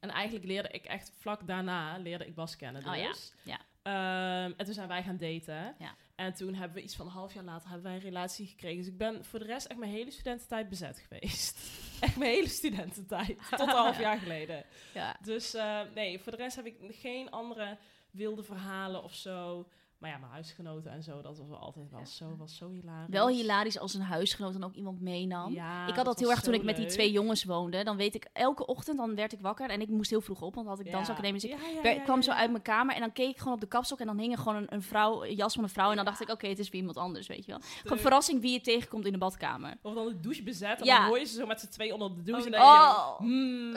[0.00, 2.82] en eigenlijk leerde ik echt vlak daarna leerde ik Bas kennen.
[2.82, 2.90] Dus.
[2.92, 3.58] Oh ja, ja.
[3.82, 5.74] Ehm, en toen zijn wij gaan daten.
[5.78, 5.94] Ja.
[6.14, 8.76] En toen hebben we iets van een half jaar later hebben wij een relatie gekregen.
[8.78, 11.58] Dus ik ben voor de rest echt mijn hele studententijd bezet geweest.
[12.00, 13.38] echt mijn hele studententijd.
[13.50, 14.64] Tot een half jaar geleden.
[14.94, 15.16] ja.
[15.22, 15.56] Dus
[15.94, 17.78] nee, voor de rest heb ik geen andere
[18.10, 19.68] wilde verhalen of zo.
[19.98, 23.08] Maar ja, mijn huisgenoten en zo, dat was wel altijd wel zo, was zo hilarisch.
[23.08, 25.52] Wel hilarisch als een huisgenoot dan ook iemand meenam.
[25.52, 27.84] Ja, ik had dat heel erg toen ik met die twee jongens woonde.
[27.84, 30.54] Dan weet ik, elke ochtend dan werd ik wakker en ik moest heel vroeg op,
[30.54, 30.96] want dan had ik Ja.
[30.96, 31.40] dansacademie.
[31.40, 33.30] Dus ik Ja, ja, wer- ja, kwam ja, zo uit mijn kamer en dan keek
[33.30, 35.54] ik gewoon op de kapstok en dan hing er gewoon een, een vrouw, een jas
[35.54, 35.90] van een vrouw.
[35.90, 37.60] En dan dacht ik, oké, het is weer iemand anders, weet je wel.
[37.82, 39.74] Gewoon verrassing wie je tegenkomt in de badkamer.
[39.82, 40.98] Of dan de douche bezet en Ja.
[40.98, 42.48] dan hoor je ze zo met z'n twee onder de douche.
[42.48, 43.18] Oh, en dan denk je, oh.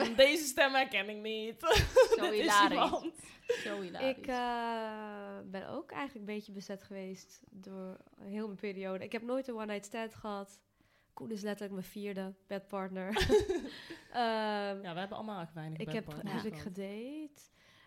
[0.06, 1.56] hmm, deze stem herken ik niet.
[2.32, 3.10] Hilarisch.
[3.64, 4.16] Zo hilarisch.
[4.16, 4.36] Ik eh,
[5.50, 9.04] ben ook eigenlijk een beetje bezet geweest door heel mijn periode.
[9.04, 10.60] Ik heb nooit een one-night stand gehad.
[11.12, 13.16] Koen is letterlijk mijn vierde bedpartner.
[14.12, 17.30] Ehm, Ja, we hebben allemaal weinig ik heb, bedpartners heb ik gedate.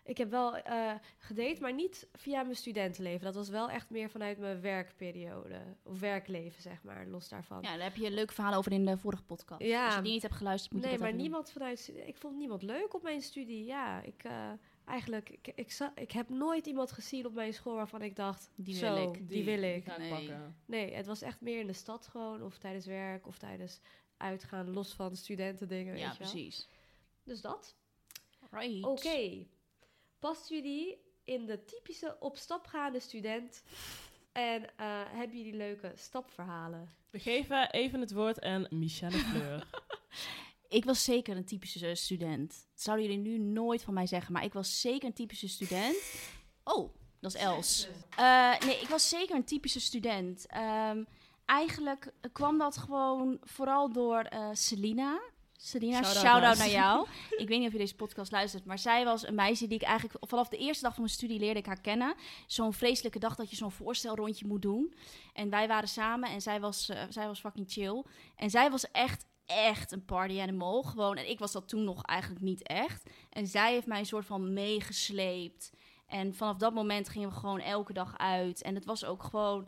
[0.03, 3.25] Ik heb wel eh gedate, maar niet via mijn studentenleven.
[3.25, 5.61] Dat was wel echt meer vanuit mijn werkperiode.
[5.83, 7.61] Of werkleven, zeg maar, los daarvan.
[7.61, 9.61] ja, daar heb je een leuk verhaal over in de vorige podcast.
[9.61, 9.85] Ja.
[9.85, 11.31] Als je die niet hebt geluisterd, moet je nee, dat maar even doen.
[11.31, 12.05] niemand vanuit...
[12.05, 13.65] Ik vond niemand leuk op mijn studie.
[13.65, 14.23] Ja, ik...
[14.23, 14.51] eh,
[14.91, 18.49] eigenlijk, ik, ik, ik heb nooit iemand gezien op mijn school waarvan ik dacht...
[18.55, 19.29] Die zo, wil ik.
[19.29, 19.97] Die, wil ik.
[19.97, 20.09] Nee.
[20.09, 20.55] pakken.
[20.65, 22.43] Nee, het was echt meer in de stad gewoon.
[22.43, 23.27] Of tijdens werk.
[23.27, 23.79] Of tijdens
[24.17, 24.73] uitgaan.
[24.73, 26.31] Los van studentendingen, Ja, weet je wel.
[26.31, 26.67] precies.
[27.23, 27.75] Dus dat.
[28.51, 28.83] Right.
[28.83, 29.45] Oké.
[30.19, 33.63] Past jullie in de typische op stap gaande student?
[34.31, 36.89] En eh, hebben jullie leuke stapverhalen?
[37.09, 39.67] We geven even het woord aan Michelle Fleur.
[40.71, 42.49] Ik was zeker een typische student.
[42.49, 45.95] Dat zouden jullie nu nooit van mij zeggen, maar ik was zeker een typische student.
[46.63, 47.87] Oh, dat is Els.
[48.17, 50.45] Eh, nee, ik was zeker een typische student.
[50.47, 51.03] Ehm,
[51.45, 55.21] eigenlijk kwam dat gewoon vooral door eh Selina.
[55.57, 57.07] Selina, Shout-out naar jou.
[57.41, 59.83] ik weet niet of je deze podcast luistert, maar zij was een meisje die ik
[59.83, 62.15] eigenlijk vanaf de eerste dag van mijn studie leerde ik haar kennen.
[62.47, 64.93] Zo'n vreselijke dag dat je zo'n voorstelrondje moet doen.
[65.33, 68.03] En wij waren samen en zij was, eh, zij was fucking chill.
[68.35, 70.83] En zij was echt, echt een party animal.
[70.83, 71.17] Gewoon.
[71.17, 73.09] En ik was dat toen nog eigenlijk niet echt.
[73.29, 75.71] En zij heeft mij een soort van meegesleept.
[76.07, 78.61] En vanaf dat moment gingen we gewoon elke dag uit.
[78.61, 79.67] En het was ook gewoon...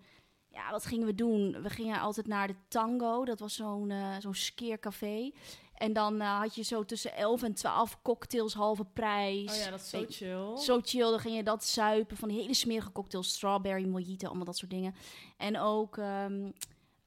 [0.50, 1.62] Ja, wat gingen we doen?
[1.62, 3.26] We gingen altijd naar de Tango.
[3.26, 5.32] Dat was zo'n eh zo'n skeercafé.
[5.74, 9.52] En dan eh, had je zo tussen 11 en 12 cocktails halve prijs.
[9.52, 10.58] Oh ja, dat is zo Weet- chill.
[10.58, 14.46] Zo chill, dan ging je dat zuipen van die hele smerige cocktails, strawberry, mojito, allemaal
[14.46, 14.96] dat soort dingen.
[15.38, 16.52] En ook ehm,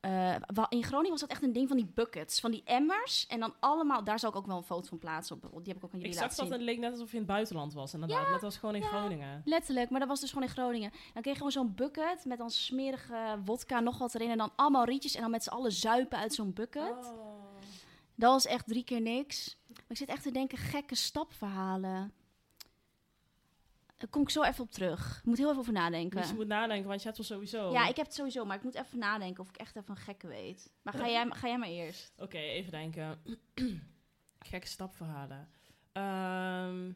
[0.07, 3.26] eh, in Groningen was dat echt een ding van die buckets, van die emmers.
[3.26, 5.36] En dan allemaal, daar zal ik ook wel een foto van plaatsen.
[5.36, 6.54] Op, die heb ik ook aan Ik jullie zag laten dat zien.
[6.54, 7.94] en het leek net alsof je in het buitenland was.
[7.94, 9.42] Inderdaad, het was gewoon in Groningen.
[9.44, 10.90] Letterlijk, maar dat was dus gewoon in Groningen.
[10.90, 14.30] Dan kreeg je gewoon zo'n bucket met dan smerige wodka, nog wat erin.
[14.30, 17.07] En dan allemaal rietjes en dan met z'n allen zuipen uit zo'n bucket.
[17.07, 17.34] Oh.
[18.14, 19.57] Dat was echt drie keer niks.
[19.66, 22.12] Maar ik zit echt te denken, gekke stapverhalen.
[24.07, 25.18] Daar kom ik zo even op terug.
[25.18, 26.20] Ik moet heel even over nadenken.
[26.20, 27.72] Dus je moet nadenken, want je hebt wel sowieso...
[27.72, 29.96] Ja, ik heb het sowieso, maar ik moet even nadenken of ik echt even een
[29.96, 30.72] gekke weet.
[30.82, 32.12] Maar ga jij, ga jij maar eerst.
[32.18, 33.18] Oké, even denken.
[34.50, 35.48] Gekke stapverhalen.
[35.92, 36.92] Ehm,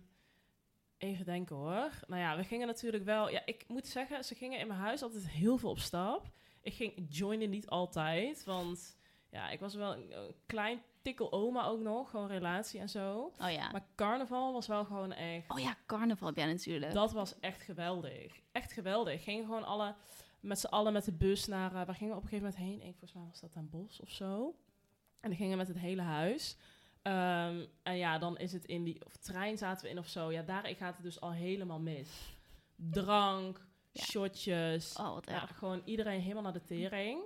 [0.98, 1.90] even denken hoor.
[2.06, 3.30] Nou ja, we gingen natuurlijk wel...
[3.30, 6.30] Ja, ik moet zeggen, ze gingen in mijn huis altijd heel veel op stap.
[6.62, 8.96] Ik ging joinen niet altijd, want
[9.30, 12.10] ja, ik was wel een, een klein tikkel oma ook nog.
[12.10, 13.32] Gewoon relatie en zo.
[13.40, 13.70] Oh ja.
[13.70, 15.50] Maar carnaval was wel gewoon echt...
[15.50, 16.92] Oh ja, carnaval heb jij natuurlijk.
[16.92, 18.40] Dat was echt geweldig.
[18.52, 19.22] Echt geweldig.
[19.24, 19.94] Gingen gewoon alle,
[20.40, 21.74] met z'n allen met de bus naar...
[21.74, 22.88] eh, waar gingen we op een gegeven moment heen?
[22.88, 24.54] Ik, volgens mij was dat aan Bos of zo.
[25.20, 26.56] En dan gingen we met het hele huis.
[27.02, 29.04] Ehm, en ja, dan is het in die...
[29.04, 30.32] Of trein zaten we in of zo.
[30.32, 32.36] Ja, daar gaat het dus al helemaal mis.
[32.76, 34.02] Drank, Ja.
[34.02, 34.96] shotjes.
[34.96, 37.22] Oh, wat Ja, gewoon iedereen helemaal naar de tering.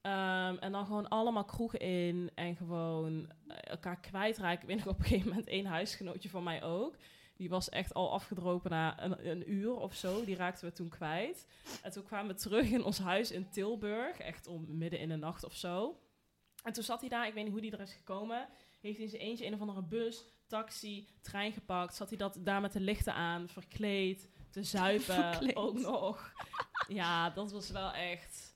[0.00, 4.60] Ehm, en dan gewoon allemaal kroegen in en gewoon eh, elkaar kwijtraken.
[4.62, 6.96] Ik weet nog op een gegeven moment één huisgenootje van mij ook.
[7.36, 10.24] Die was echt al afgedropen na een, een uur of zo.
[10.24, 11.46] Die raakten we toen kwijt.
[11.82, 14.18] En toen kwamen we terug in ons huis in Tilburg.
[14.18, 15.98] Echt om midden in de nacht of zo.
[16.62, 18.48] En toen zat hij daar, ik weet niet hoe die er is gekomen.
[18.80, 21.94] Heeft hij in zijn eentje een of andere bus, taxi, trein gepakt.
[21.94, 25.56] Zat hij dat daar met de lichten aan, verkleed, te zuipen Verkleed.
[25.56, 26.32] ook nog.
[26.88, 28.47] Ja, dat was wel echt...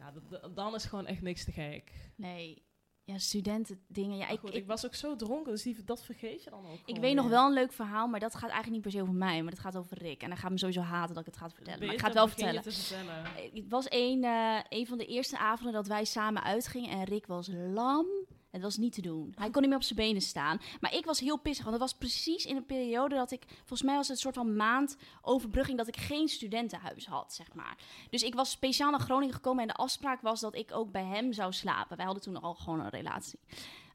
[0.00, 1.92] Ja, dan is gewoon echt niks te gek.
[2.16, 2.68] Nee.
[3.04, 4.16] Ja, studenten dingen.
[4.16, 6.66] Ja, ik, goed, ik, ik, was ook zo dronken, dus die, dat vergeet je dan
[6.66, 8.90] ook ik gewoon weet nog wel een leuk verhaal, maar dat gaat eigenlijk niet per
[8.90, 9.42] se over mij.
[9.42, 10.22] Maar dat gaat over Rick.
[10.22, 11.84] En hij gaat me sowieso haten dat ik het ga vertellen.
[11.86, 12.62] Maar ik ga het wel vertellen.
[12.62, 13.14] vertellen.
[13.52, 16.90] Het was een, eh, een van de eerste avonden dat wij samen uitgingen.
[16.90, 18.06] En Rick was lam.
[18.50, 19.32] Het was niet te doen.
[19.34, 20.60] Hij kon niet meer op zijn benen staan.
[20.80, 21.64] Maar ik was heel pissig.
[21.64, 23.42] Want het was precies in een periode dat ik...
[23.56, 25.78] Volgens mij was het een soort van maand overbrugging...
[25.78, 27.76] dat ik geen studentenhuis had, zeg maar.
[28.10, 29.62] Dus ik was speciaal naar Groningen gekomen...
[29.62, 31.96] en de afspraak was dat ik ook bij hem zou slapen.
[31.96, 33.38] Wij hadden toen al gewoon een relatie.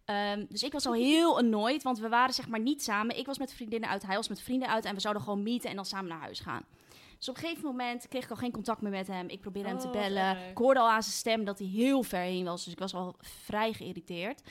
[0.05, 3.17] Ehm, dus ik was al heel annoyed, want we waren zeg maar niet samen.
[3.17, 4.85] Ik was met vriendinnen uit, hij was met vrienden uit...
[4.85, 6.65] en we zouden gewoon meeten en dan samen naar huis gaan.
[7.17, 9.27] Dus op een gegeven moment kreeg ik al geen contact meer met hem.
[9.27, 10.49] Ik probeerde hem te Oh, bellen.
[10.49, 12.63] Ik hoorde al aan zijn stem dat hij heel ver heen was.
[12.63, 14.41] Dus ik was al vrij geïrriteerd.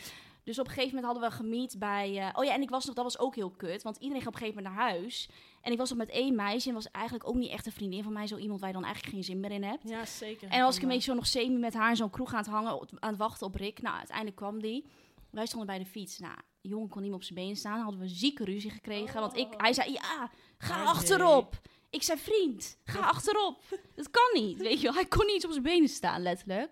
[0.45, 2.19] Dus op een gegeven moment hadden we gemiet bij...
[2.19, 3.83] eh, oh ja, en ik was nog, dat was ook heel kut.
[3.83, 5.29] Want iedereen ging op een gegeven moment naar huis.
[5.61, 6.69] En ik was nog met één meisje.
[6.69, 8.27] En was eigenlijk ook niet echt een vriendin van mij.
[8.27, 9.89] Zo iemand waar je dan eigenlijk geen zin meer in hebt.
[9.89, 10.49] Ja, zeker.
[10.49, 12.47] En was ik een beetje zo nog semi met haar in zo'n kroeg aan het
[12.49, 12.89] hangen.
[12.99, 13.83] Aan het wachten op Rick.
[13.83, 14.87] Nou, uiteindelijk kwam die.
[15.31, 16.19] Wij stonden bij de fiets.
[16.19, 17.81] Nou, die jongen kon niet meer op zijn benen staan.
[17.81, 19.21] Hadden we een zieke ruzie gekregen.
[19.21, 21.61] Want ik, hij zei, ja, ga Oh, achterop.
[21.95, 23.65] Ik zei, vriend, ga achterop.
[23.95, 24.95] Dat kan niet, weet je wel.
[24.95, 26.71] Hij kon niet op zijn benen staan, letterlijk.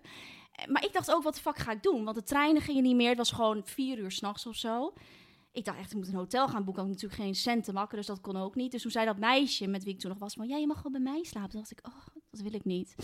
[0.51, 2.03] Eh, Maar ik dacht ook, wat de fuck ga ik doen?
[2.03, 3.07] Want de treinen gingen niet meer.
[3.09, 4.93] Het was gewoon vier uur s'nachts of zo.
[5.51, 6.83] Ik dacht echt, ik moet een hotel gaan boeken.
[6.83, 8.71] Ik had natuurlijk geen cent te makken, dus dat kon ook niet.
[8.71, 10.47] Dus toen zei dat meisje met wie ik toen nog was van...
[10.47, 11.49] Ja, je mag wel bij mij slapen.
[11.49, 12.95] Toen dacht ik, oh, dat wil ik niet.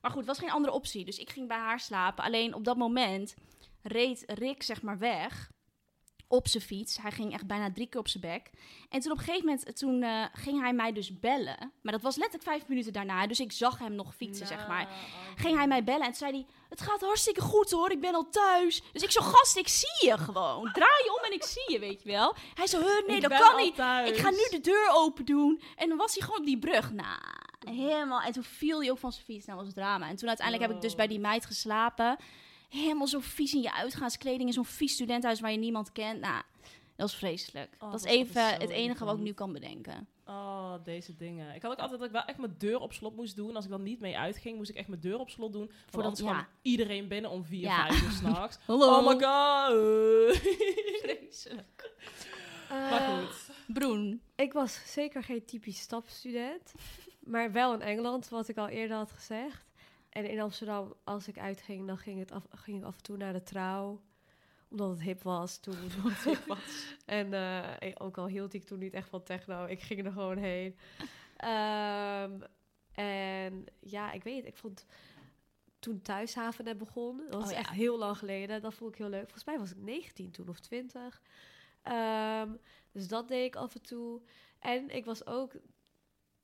[0.00, 1.04] Maar goed, het was geen andere optie.
[1.04, 2.24] Dus ik ging bij haar slapen.
[2.24, 3.34] Alleen op dat moment
[3.82, 5.50] reed Rick zeg maar weg
[6.28, 6.96] op zijn fiets.
[7.02, 8.50] Hij ging echt bijna drie keer op zijn bek.
[8.90, 11.72] En toen op een gegeven moment toen, eh, ging hij mij dus bellen.
[11.82, 13.26] Maar dat was letterlijk vijf minuten daarna.
[13.26, 14.84] Dus ik zag hem nog fietsen, zeg maar.
[14.84, 16.46] Nou, Ging hij mij bellen en toen zei hij...
[16.68, 18.82] Het gaat hartstikke goed hoor, ik ben al thuis.
[18.92, 20.72] Dus ik zo, gast, ik zie je gewoon.
[20.72, 22.34] Draai je om en ik zie je, weet je wel.
[22.54, 23.74] Hij zo, "Huh, nee, Ik dat kan niet.
[23.74, 24.10] thuis.
[24.10, 25.60] Ik ga nu de deur open doen.
[25.76, 26.92] En dan was hij gewoon op die brug.
[26.92, 27.18] Nou,
[27.70, 28.20] helemaal.
[28.20, 29.46] En toen viel hij ook van zijn fiets.
[29.46, 30.08] Nou, was het drama.
[30.08, 32.16] En toen uiteindelijk heb ik dus bij die meid geslapen.
[32.68, 34.46] Helemaal zo vies in je uitgaanskleding.
[34.48, 36.20] In zo'n vies studentenhuis waar je niemand kent.
[36.20, 36.42] Nou,
[36.96, 37.74] dat was vreselijk.
[37.78, 40.08] Oh, dat is dat is even het enige wat ik nu kan bedenken.
[40.26, 41.54] Oh, deze dingen.
[41.54, 43.56] Ik had ook altijd dat ik wel echt mijn deur op slot moest doen.
[43.56, 45.66] Als ik dan niet mee uitging, moest ik echt mijn deur op slot doen.
[45.66, 46.48] Voordat- Voordat kwam ja.
[46.62, 47.86] iedereen binnen om vier, Ja.
[47.86, 48.58] vijf uur s'nachts.
[48.66, 48.96] Hallo.
[48.96, 50.36] Oh my god.
[51.02, 51.92] Vreselijk.
[52.68, 53.50] maar Eh, goed.
[53.66, 54.20] Broen.
[54.36, 56.72] Ik was zeker geen typisch stapstudent,
[57.20, 59.64] maar wel in Engeland, wat ik al eerder had gezegd.
[60.16, 63.16] En in Amsterdam, als ik uitging, dan ging, het af, ging ik af en toe
[63.16, 64.00] naar de trouw.
[64.68, 65.76] Omdat het hip was toen.
[67.06, 70.12] en eh, ik- ook al hield ik toen niet echt van techno, ik ging er
[70.12, 70.76] gewoon heen.
[71.36, 72.40] Ehm,
[72.92, 74.86] en ja, ik weet, ik vond
[75.78, 77.58] toen Thuishaven net begon, dat was Oh ja.
[77.58, 78.62] echt heel lang geleden.
[78.62, 79.22] Dat vond ik heel leuk.
[79.22, 81.22] Volgens mij was ik 19 toen of 20.
[81.82, 82.50] Ehm,
[82.92, 84.20] dus dat deed ik af en toe.
[84.58, 85.52] En ik was ook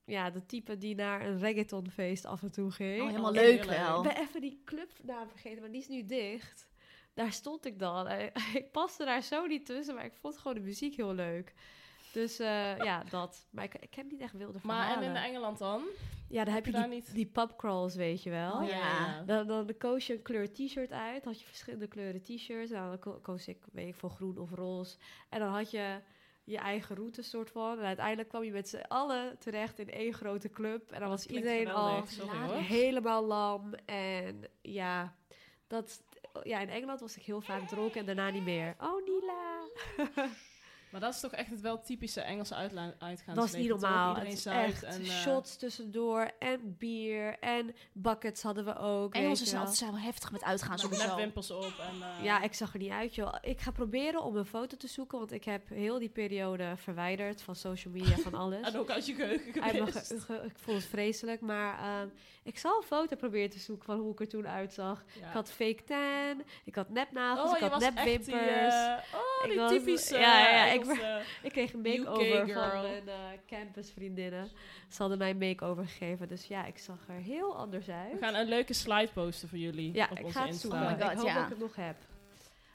[0.05, 3.01] ja, de type die naar een reggaetonfeest af en toe ging.
[3.01, 3.97] Oh, helemaal Oh, leuk wel.
[4.05, 6.67] Ik ben even die clubnaam vergeten, maar die is nu dicht.
[7.13, 8.07] Daar stond ik dan.
[8.53, 11.53] Ik paste daar zo niet tussen, maar ik vond gewoon de muziek heel leuk.
[12.13, 13.47] Dus eh, ja, dat.
[13.49, 15.09] Maar ik, ik heb niet echt wilde Maar en verhalen.
[15.09, 15.83] in Engeland dan?
[16.29, 18.53] Ja, dan heb je Heb je die, niet- die pubcrawls, weet je wel.
[18.53, 19.21] Oh, ja.
[19.25, 21.25] Dan, dan koos je een kleur t-shirt uit.
[21.25, 22.71] Had je verschillende kleuren t-shirts.
[22.71, 24.97] Nou, dan ko- koos ik, weet ik, voor groen of roze.
[25.29, 25.99] En dan had je
[26.43, 27.79] je eigen route soort van.
[27.79, 30.91] En uiteindelijk kwam je met z'n allen terecht in één grote club.
[30.91, 32.05] En dan was iedereen al.
[32.05, 33.73] Sorry, helemaal lam.
[33.85, 35.15] En ja,
[35.67, 36.03] dat,
[36.43, 38.75] ja, in Engeland was ik heel vaak dronken en daarna niet meer.
[38.79, 39.67] Oh, Nila.
[40.93, 43.25] Maar dat is toch echt het wel typische Engelse uitgaansleven.
[43.25, 44.07] Dat was niet normaal.
[44.09, 45.01] Iedereen Het is echt en...
[45.01, 49.13] eh, shots tussendoor en bier en buckets hadden we ook.
[49.13, 51.07] Engelsen zijn altijd zijn wel heftig met uitgaan met sowieso.
[51.07, 52.01] nepwimpels op en...
[52.17, 53.33] eh, Ja, ik zag er niet uit, joh.
[53.41, 57.41] Ik ga proberen om een foto te zoeken, want ik heb heel die periode verwijderd
[57.41, 58.61] van social media, van alles.
[58.61, 60.07] En ook uit je mijn geweest.
[60.07, 62.07] ge- ge- ik vond het vreselijk, maar ehm,
[62.43, 65.03] ik zal een foto proberen te zoeken van hoe ik er toen uitzag.
[65.19, 65.27] Ja.
[65.27, 68.73] Ik had fake tan, ik had nepnagels, Oh, ik had was die, nepwimpers.
[68.73, 72.47] eh, oh, Ik die was- typische ja, ja, ja, ik Engelse- Ik kreeg een makeover
[72.53, 73.15] van mijn eh,
[73.47, 74.47] campusvriendinnen.
[74.89, 78.11] Ze hadden mij een makeover gegeven, dus ja, ik zag er heel anders uit.
[78.11, 80.67] We gaan een leuke slide posten voor jullie ja, op ik onze ga het Insta.
[80.67, 80.87] zoeken.
[80.87, 81.33] Oh my God, ik hoop ja.
[81.33, 81.95] dat ik het nog heb.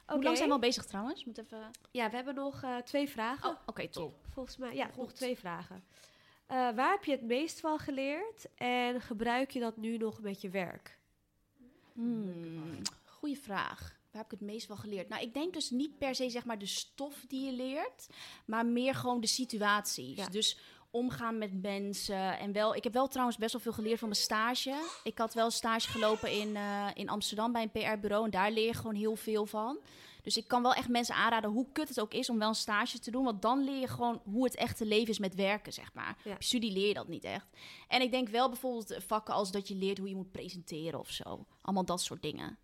[0.06, 0.24] Hoe Oké.
[0.24, 1.24] lang zijn we al bezig trouwens?
[1.24, 1.70] Moet even...
[1.90, 3.48] Ja, we hebben nog eh, twee vragen.
[3.50, 4.14] Oh, oké, top.
[4.32, 5.84] Volgens mij, ja, nog twee vragen.
[6.46, 10.40] Eh, waar heb je het meest van geleerd en gebruik je dat nu nog met
[10.40, 10.98] je werk?
[11.92, 13.97] Hmm, goeie vraag.
[14.10, 15.08] Waar heb ik het meest van geleerd?
[15.08, 18.06] Nou, ik denk dus niet per se zeg maar de stof die je leert,
[18.46, 20.16] maar meer gewoon de situaties.
[20.16, 20.28] Ja.
[20.28, 20.58] Dus
[20.90, 22.38] omgaan met mensen.
[22.38, 24.74] En wel, ik heb wel trouwens best wel veel geleerd van mijn stage.
[25.04, 28.50] Ik had wel een stage gelopen in, eh, in Amsterdam bij een PR-bureau en daar
[28.50, 29.78] leer je gewoon heel veel van.
[30.22, 32.54] Dus ik kan wel echt mensen aanraden, hoe kut het ook is om wel een
[32.54, 33.24] stage te doen.
[33.24, 36.18] Want dan leer je gewoon hoe het echte leven is met werken, zeg maar.
[36.24, 36.34] Ja.
[36.34, 37.46] Op studie leer je dat niet echt.
[37.88, 41.10] En ik denk wel bijvoorbeeld vakken als dat je leert hoe je moet presenteren of
[41.10, 41.46] zo.
[41.60, 42.58] Allemaal dat soort dingen.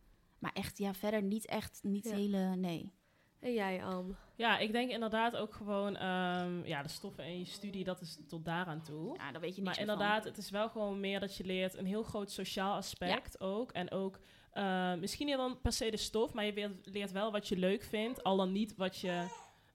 [0.44, 2.14] Maar echt, ja, verder niet echt, niet Ja.
[2.14, 2.92] hele, nee.
[3.40, 4.16] En jij, Am?
[4.36, 5.96] Ja, ik denk inderdaad ook gewoon...
[5.96, 9.14] ehm, ja, de stoffen in je studie, dat is tot daaraan toe.
[9.16, 10.04] Ja, daar weet je niks Maar meer van.
[10.04, 13.72] inderdaad, het is wel gewoon meer dat je leert een heel groot sociaal aspect ook.
[13.72, 14.18] En ook
[14.50, 17.56] eh, misschien niet dan per se de stof, maar je leert, leert wel wat je
[17.56, 19.26] leuk vindt, al dan niet wat je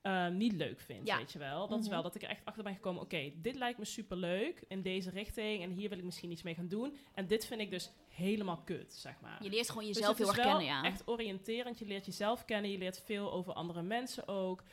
[0.09, 1.17] eh, niet leuk vindt, Ja.
[1.17, 1.67] weet je wel.
[1.67, 1.93] Dat is Mhm.
[1.93, 4.81] wel dat ik er echt achter ben gekomen, oké, dit lijkt me super leuk in
[4.81, 6.97] deze richting en hier wil ik misschien iets mee gaan doen.
[7.13, 9.43] En dit vind ik dus helemaal kut, zeg maar.
[9.43, 10.83] Je leert gewoon Dus jezelf het heel erg kennen, ja.
[10.83, 11.79] echt oriënterend.
[11.79, 12.71] Je leert jezelf kennen.
[12.71, 14.63] Je leert veel over andere mensen ook.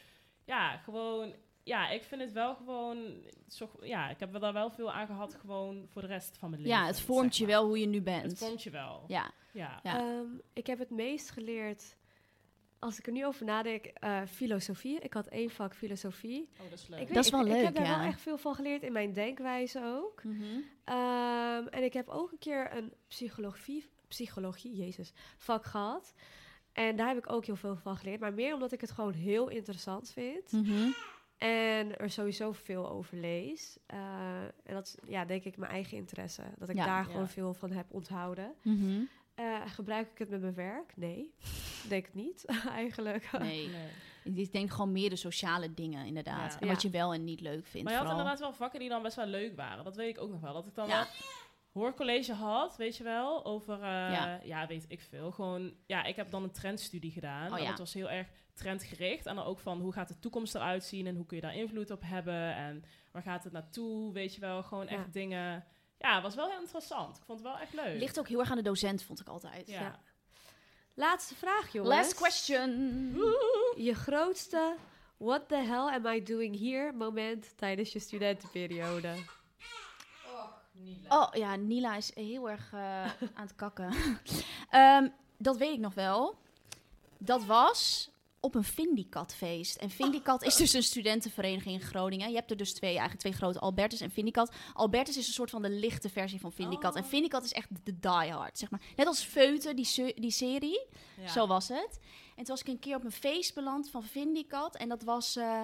[0.45, 1.35] Ja, gewoon...
[1.65, 3.25] Ja, ik vind het wel gewoon...
[3.49, 6.63] Zo, ja, ik heb daar wel veel aan gehad gewoon voor de rest van mijn
[6.63, 6.79] leven.
[6.79, 8.23] Ja, het vormt zeg je wel hoe je nu bent.
[8.31, 9.05] Het vormt je wel.
[9.09, 9.31] Ja.
[9.53, 9.81] Ja.
[9.83, 9.99] Ja.
[9.99, 11.97] Ehm, ik heb het meest geleerd,
[12.79, 14.99] als ik er nu over nadenk, eh, filosofie.
[15.01, 16.49] Ik had één vak filosofie.
[16.61, 17.01] Oh, dat is leuk.
[17.01, 17.99] Ik Dat is ik, wel Ik leuk, heb daar ja.
[17.99, 20.25] wel echt veel van geleerd in mijn denkwijze ook.
[20.25, 20.45] Mhm.
[20.85, 26.15] Ehm, en ik heb ook een keer een psychologie, psychologie, jezus, vak gehad.
[26.73, 28.21] En daar heb ik ook heel veel van geleerd.
[28.21, 30.53] Maar meer omdat ik het gewoon heel interessant vind.
[30.53, 30.91] Mhm.
[31.37, 33.79] En er sowieso veel over lees.
[33.87, 36.43] Eh, en dat is, ja, denk ik, mijn eigen interesse.
[36.59, 36.85] Dat ik Ja.
[36.87, 37.11] daar Ja.
[37.11, 38.55] gewoon veel van heb onthouden.
[38.63, 39.03] Mhm.
[39.37, 40.93] Eh, gebruik ik het met mijn werk?
[40.97, 41.35] Nee,
[41.89, 43.33] denk het niet, eigenlijk.
[43.39, 43.69] Nee.
[44.25, 44.35] Nee.
[44.37, 46.53] Ik denk gewoon meer de sociale dingen, inderdaad.
[46.53, 46.61] Ja.
[46.61, 47.83] En wat je wel en niet leuk vindt.
[47.83, 48.11] Maar je had vooral.
[48.11, 49.85] inderdaad wel vakken die dan best wel leuk waren.
[49.85, 50.53] Dat weet ik ook nog wel.
[50.53, 50.97] Dat ik dan Ja.
[50.97, 51.07] wel
[51.73, 54.41] hoorcollege had, weet je wel, over, eh, Ja.
[54.45, 54.67] ja.
[54.67, 55.31] weet ik veel.
[55.31, 57.51] Gewoon, ja, ik heb dan een trendstudie gedaan.
[57.53, 57.69] Oh, en ja.
[57.69, 59.27] dat was heel erg trendgericht.
[59.27, 61.57] En dan ook van, hoe gaat de toekomst eruit zien en hoe kun je daar
[61.57, 64.63] invloed op hebben en waar gaat het naartoe, weet je wel.
[64.63, 65.65] Gewoon echt dingen.
[65.99, 67.17] Ja, het was wel heel interessant.
[67.17, 67.99] Ik vond het wel echt leuk.
[67.99, 69.69] Ligt ook heel erg aan de docent, vond ik altijd.
[69.69, 69.81] ja.
[69.81, 70.01] Ja.
[70.95, 71.95] Laatste vraag, jongens.
[71.97, 72.71] Last question.
[73.77, 74.77] Je grootste
[75.17, 79.15] what the hell am I doing here moment tijdens je studentenperiode?
[81.09, 83.03] Oh ja, Nila is heel erg eh,
[83.35, 83.95] aan het kakken.
[84.71, 86.39] Ehm, dat weet ik nog wel.
[87.19, 88.11] Dat was
[88.47, 89.77] op een Vindicat-feest.
[89.77, 92.29] En Vindicat is dus een studentenvereniging in Groningen.
[92.29, 94.55] Je hebt er dus twee, eigenlijk twee grote, Albertus en Vindicat.
[94.73, 96.97] Albertus is een soort van de lichte versie van Vindicat.
[96.97, 98.81] En Vindicat is echt de diehard, zeg maar.
[98.97, 100.87] Net als Feute, die, die serie.
[101.21, 101.29] Ja.
[101.29, 101.99] Zo was het.
[102.29, 104.77] En toen was ik een keer op een feest beland van Vindicat.
[104.77, 105.63] En dat was eh,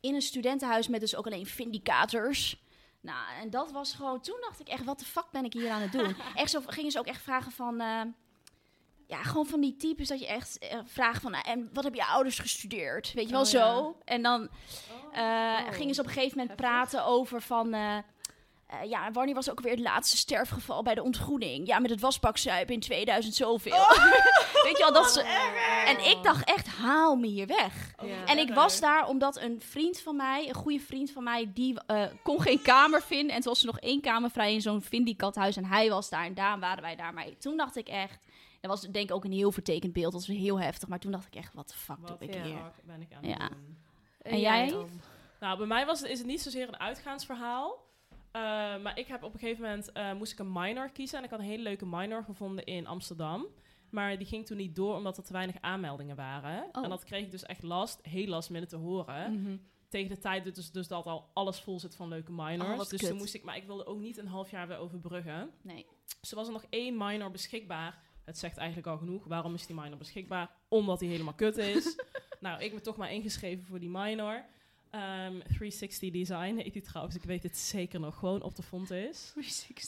[0.00, 2.62] in een studentenhuis met dus ook alleen Vindicators.
[3.00, 4.20] Nou, en dat was gewoon...
[4.20, 6.16] Toen dacht ik echt, wat de fuck ben ik hier aan het doen?
[6.34, 7.80] echt zo gingen ze ook echt vragen van...
[7.80, 8.00] eh,
[9.12, 11.30] ja, gewoon van die types dat je echt eh, vraagt van...
[11.30, 13.12] nou, en wat heb je ouders gestudeerd?
[13.12, 13.96] Weet je wel, Oh, zo.
[14.04, 14.48] En dan
[15.12, 15.72] eh, Oh.
[15.72, 17.74] gingen ze op een gegeven moment praten over van...
[17.74, 17.96] eh,
[18.84, 21.66] ja, wanneer was ook weer het laatste sterfgeval bij de ontgroening?
[21.66, 23.72] Ja, met het wasbakzuipen in 2000 zoveel.
[24.64, 25.22] Weet je wel, dat ze...
[25.86, 27.92] En ik dacht echt, haal me hier weg.
[28.02, 28.24] Ja.
[28.24, 31.76] En ik was daar omdat een vriend van mij, een goede vriend van mij, die
[32.22, 33.34] kon geen kamer vinden.
[33.36, 35.56] En toen was er nog één kamer vrij in zo'n Vindicathuis.
[35.56, 37.14] En hij was daar en daarom waren wij daar.
[37.14, 38.26] Maar toen dacht ik echt,
[38.68, 40.12] dat was denk ik ook een heel vertekend beeld.
[40.12, 40.88] Dat was heel heftig.
[40.88, 42.72] Maar toen dacht ik echt, wat de fuck doe ik hier?
[42.84, 43.42] ben ik aan Ja.
[43.42, 43.76] het doen?
[44.22, 44.74] En jij?
[45.40, 47.90] Nou, bij mij was het, is het niet zozeer een uitgaansverhaal.
[48.30, 48.42] Eh,
[48.82, 51.18] maar ik heb op een gegeven moment eh, moest ik een minor kiezen.
[51.18, 53.46] En ik had een hele leuke minor gevonden in Amsterdam.
[53.90, 56.68] Maar die ging toen niet door omdat er te weinig aanmeldingen waren.
[56.72, 56.84] Oh.
[56.84, 59.40] En dat kreeg ik dus echt last, heel last minute te horen.
[59.40, 59.56] Mhm.
[59.88, 62.70] Tegen de tijd dus, dus dat al alles vol zit van leuke minors.
[62.70, 63.08] Oh, dus kut.
[63.08, 65.50] toen moest ik, maar ik wilde ook niet een half jaar weer overbruggen.
[65.62, 65.86] Nee.
[66.20, 67.98] Dus er was er nog één minor beschikbaar.
[68.24, 69.24] Het zegt eigenlijk al genoeg.
[69.24, 70.50] Waarom is die minor beschikbaar?
[70.68, 71.96] Omdat hij helemaal kut is.
[72.40, 74.44] nou, ik ben toch maar ingeschreven voor die minor.
[74.90, 77.16] Ehm, 360 Design heet die trouwens.
[77.16, 78.18] Ik weet het zeker nog.
[78.18, 79.34] Gewoon op de font is.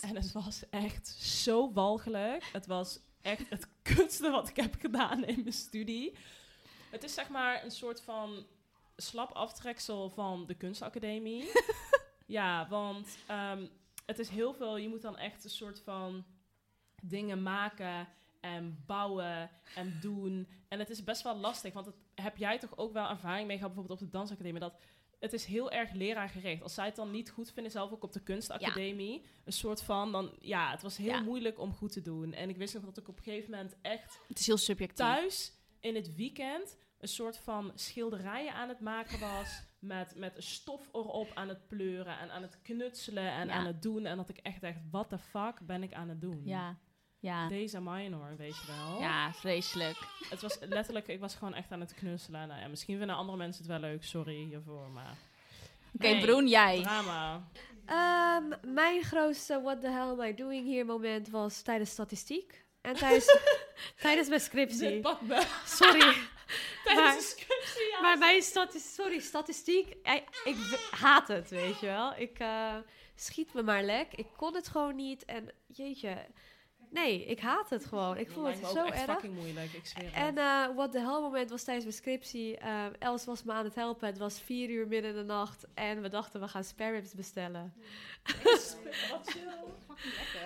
[0.00, 2.44] En het was echt zo walgelijk.
[2.52, 6.12] Het was echt het kutste wat ik heb gedaan in mijn studie.
[6.90, 8.46] Het is zeg maar een soort van
[8.96, 11.50] slap aftreksel van de kunstacademie.
[12.26, 13.66] ja, want ehm,
[14.06, 14.76] het is heel veel...
[14.76, 16.24] Je moet dan echt een soort van
[17.02, 18.08] dingen maken
[18.44, 20.48] en bouwen en doen.
[20.68, 23.56] En het is best wel lastig, want het, heb jij toch ook wel ervaring mee
[23.56, 24.80] gehad, bijvoorbeeld op de dansacademie, dat
[25.20, 26.62] het is heel erg leraargericht.
[26.62, 30.12] Als zij het dan niet goed vinden, zelf ook op de kunstacademie, een soort van,
[30.12, 31.20] dan ja, het was heel Ja.
[31.22, 32.32] moeilijk om goed te doen.
[32.32, 34.96] En ik wist nog dat ik op een gegeven moment echt Het is heel subjectief.
[35.06, 39.62] thuis in het weekend een soort van schilderijen aan het maken was.
[39.78, 43.52] Met, met stof erop aan het pleuren en aan het knutselen en Ja.
[43.52, 44.06] aan het doen.
[44.06, 46.42] En dat ik echt dacht, what the fuck ben ik aan het doen?
[46.44, 46.78] Ja.
[47.24, 47.48] Ja.
[47.48, 49.00] Deze minor, weet je wel.
[49.00, 49.96] Ja, vreselijk.
[50.30, 52.48] Het was letterlijk, ik was gewoon echt aan het knutselen.
[52.48, 55.16] Nou ja, misschien vinden andere mensen het wel leuk, sorry hiervoor, maar...
[55.94, 56.82] Oké, Nee, Broen, jij.
[56.82, 57.48] Drama.
[57.86, 62.64] Ehm, mijn grootste what the hell am I doing here moment was tijdens statistiek.
[62.80, 63.26] En tijdens,
[64.02, 65.02] tijdens mijn scriptie.
[65.66, 66.00] Sorry.
[66.84, 68.00] tijdens Maar- de scriptie, ja.
[68.00, 70.14] Maar mijn statistiek, sorry, statistiek, eh,
[70.44, 70.56] ik
[70.90, 72.14] haat het, weet je wel.
[72.16, 72.74] Ik eh,
[73.14, 74.12] schiet me maar lek.
[74.14, 75.24] Ik kon het gewoon niet.
[75.24, 76.26] En jeetje,
[76.94, 78.16] nee, ik haat het gewoon.
[78.18, 79.12] Ik voel het me zo ook echt erg.
[79.12, 80.12] fucking moeilijk, ik zweer.
[80.12, 82.56] En eh what the hell moment was tijdens mijn scriptie.
[82.56, 84.06] eh, Els was me aan het helpen.
[84.06, 85.66] Het was vier uur midden in de nacht.
[85.74, 87.74] En we dachten, we gaan spare ribs bestellen.
[89.10, 89.36] Wat.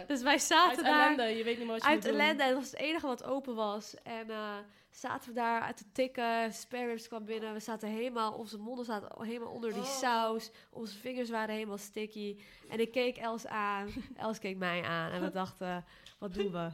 [0.06, 1.12] Dus wij zaten Uit daar...
[1.12, 2.42] ellende, je weet niet meer wat je Uit ellende.
[2.42, 3.94] En dat was het enige wat open was.
[4.02, 4.56] En eh,
[5.00, 6.52] zaten we daar uit te tikken.
[6.52, 7.52] Spare ribs kwam binnen.
[7.52, 8.32] We zaten helemaal...
[8.32, 10.50] Onze monden zaten helemaal onder die saus.
[10.70, 12.36] Onze vingers waren helemaal sticky.
[12.68, 13.88] En ik keek Els aan.
[14.16, 15.10] Els keek mij aan.
[15.10, 15.84] En we dachten...
[16.18, 16.70] Wat doen we?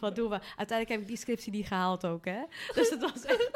[0.00, 0.38] Wat doen we?
[0.56, 2.42] Uiteindelijk heb ik die scriptie niet gehaald ook, hè?
[2.74, 3.48] Dus het was echt...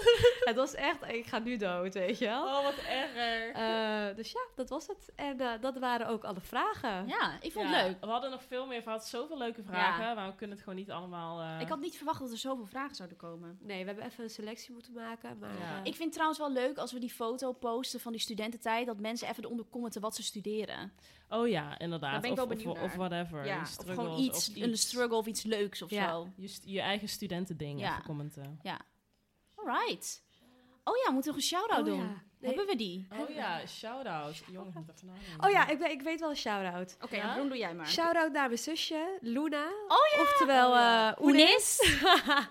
[0.45, 0.97] het was echt...
[1.09, 2.45] Ik ga nu dood, weet je wel?
[2.45, 3.53] Oh, wat erg.
[3.57, 5.13] Eh, dus ja, dat was het.
[5.15, 7.07] En eh, dat waren ook alle vragen.
[7.09, 8.01] Ja, ik vond Ja, het leuk.
[8.01, 10.15] We hadden nog veel meer, we hadden zoveel leuke vragen, Ja.
[10.15, 11.41] maar we kunnen het gewoon niet allemaal...
[11.41, 13.59] eh, Ik had niet verwacht dat er zoveel vragen zouden komen.
[13.63, 15.39] Nee, we hebben even een selectie moeten maken.
[15.39, 15.77] Maar Ja.
[15.79, 18.99] Ik vind het trouwens wel leuk als we die foto posten van die studententijd, dat
[19.01, 20.93] mensen even eronder commenten wat ze studeren.
[21.33, 22.12] Oh ja, inderdaad.
[22.12, 23.09] Daar ben ik of, wel of, benieuwd of naar.
[23.09, 23.45] whatever.
[23.47, 26.09] ja, of gewoon iets, of een struggle of iets leuks of Ja.
[26.09, 26.28] zo.
[26.37, 27.91] Je, je eigen studentending Ja.
[27.93, 28.61] even commenten.
[29.55, 30.22] Alright.
[30.85, 31.99] Oh ja, we moeten nog een shout-out Oh doen.
[31.99, 32.22] ja.
[32.39, 32.49] Nee.
[32.55, 33.07] Hebben we die?
[33.20, 34.37] Oh ja, shout-out.
[34.51, 35.45] Jongens, moet even nadenken.
[35.47, 36.97] Oh ja, ik, weet- ik weet wel een shout-out.
[37.01, 37.35] Oké, Ja?
[37.37, 37.89] dan doe jij maar.
[37.89, 39.64] Shout-out naar mijn zusje, Luna.
[39.89, 40.20] Oh ja!
[40.22, 41.16] Oftewel, ja.
[41.20, 41.78] Oenis.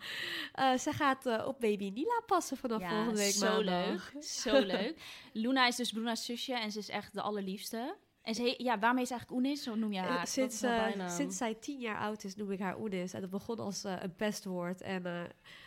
[0.53, 4.13] Eh, zij gaat eh, op baby Nila passen vanaf Ja, volgende week zo maandag.
[4.13, 4.23] leuk.
[4.23, 5.01] Zo leuk.
[5.33, 7.95] Luna is dus Bruna's zusje en ze is echt de allerliefste.
[8.29, 9.63] En ze heet- ja, waarmee is eigenlijk Oenis?
[9.63, 10.27] Zo noem je Eh, haar.
[10.27, 13.13] sinds, eh, sinds zij tien jaar oud is, noem ik haar Oenis.
[13.13, 14.81] En dat begon als eh, een pestwoord.
[14.81, 15.21] En eh,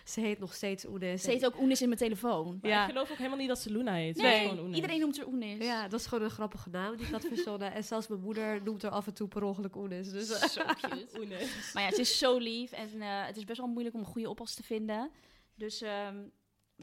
[0.04, 1.22] ze heet nog steeds Oenis.
[1.22, 2.58] Ze heet ook Oenis in mijn telefoon.
[2.62, 2.82] Maar Ja.
[2.84, 4.16] ik geloof ook helemaal niet dat ze Luna heet.
[4.16, 4.74] Ze Nee, is gewoon Oenis.
[4.76, 5.64] iedereen noemt haar Oenis.
[5.64, 7.72] Ja, dat is gewoon een grappige naam die ik had verzonnen.
[7.72, 10.10] En zelfs mijn moeder noemt haar af en toe per ongeluk Oenis.
[10.10, 11.06] Dus, eh, Zo cute.
[11.20, 11.70] Oenis.
[11.74, 14.06] Maar ja, ze is zo lief en eh, het is best wel moeilijk om een
[14.06, 15.10] goede oppas te vinden.
[15.54, 16.16] Dus ehm,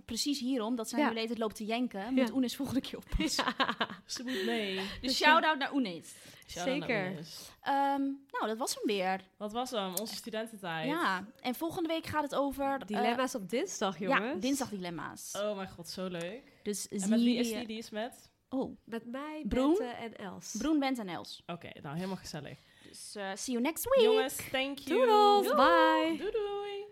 [0.05, 1.07] precies hierom, dat zij Ja.
[1.07, 2.33] nu leed het loopt te jenken, moet Ja.
[2.33, 3.45] Oenis volgende keer oppassen.
[4.05, 4.79] Ze moet mee.
[5.01, 6.13] Dus shout-out naar Oenis.
[6.55, 7.09] Naar Zeker.
[7.09, 7.49] Oenis.
[7.61, 9.21] Ehm, nou, dat was hem weer.
[9.37, 9.95] Wat was hem?
[9.95, 10.87] Onze studententijd.
[10.87, 12.65] Ja, en volgende week gaat het over...
[12.79, 14.33] eh, dilemma's op dinsdag, jongens.
[14.33, 15.35] ja, dinsdag dilemma's.
[15.41, 16.41] Oh mijn god, zo leuk.
[16.63, 17.65] Dus En met wie is die?
[17.67, 18.29] Die is met?
[18.49, 19.79] Oh, Met mij, Broen?
[19.81, 20.55] En Els.
[20.57, 21.43] Broen, Bent en Els.
[21.45, 22.57] Oké, nou helemaal gezellig.
[22.87, 24.05] Dus eh, see you next week.
[24.05, 24.99] Jongens, thank you.
[24.99, 26.15] Doedels, bye.
[26.17, 26.85] Doei doei.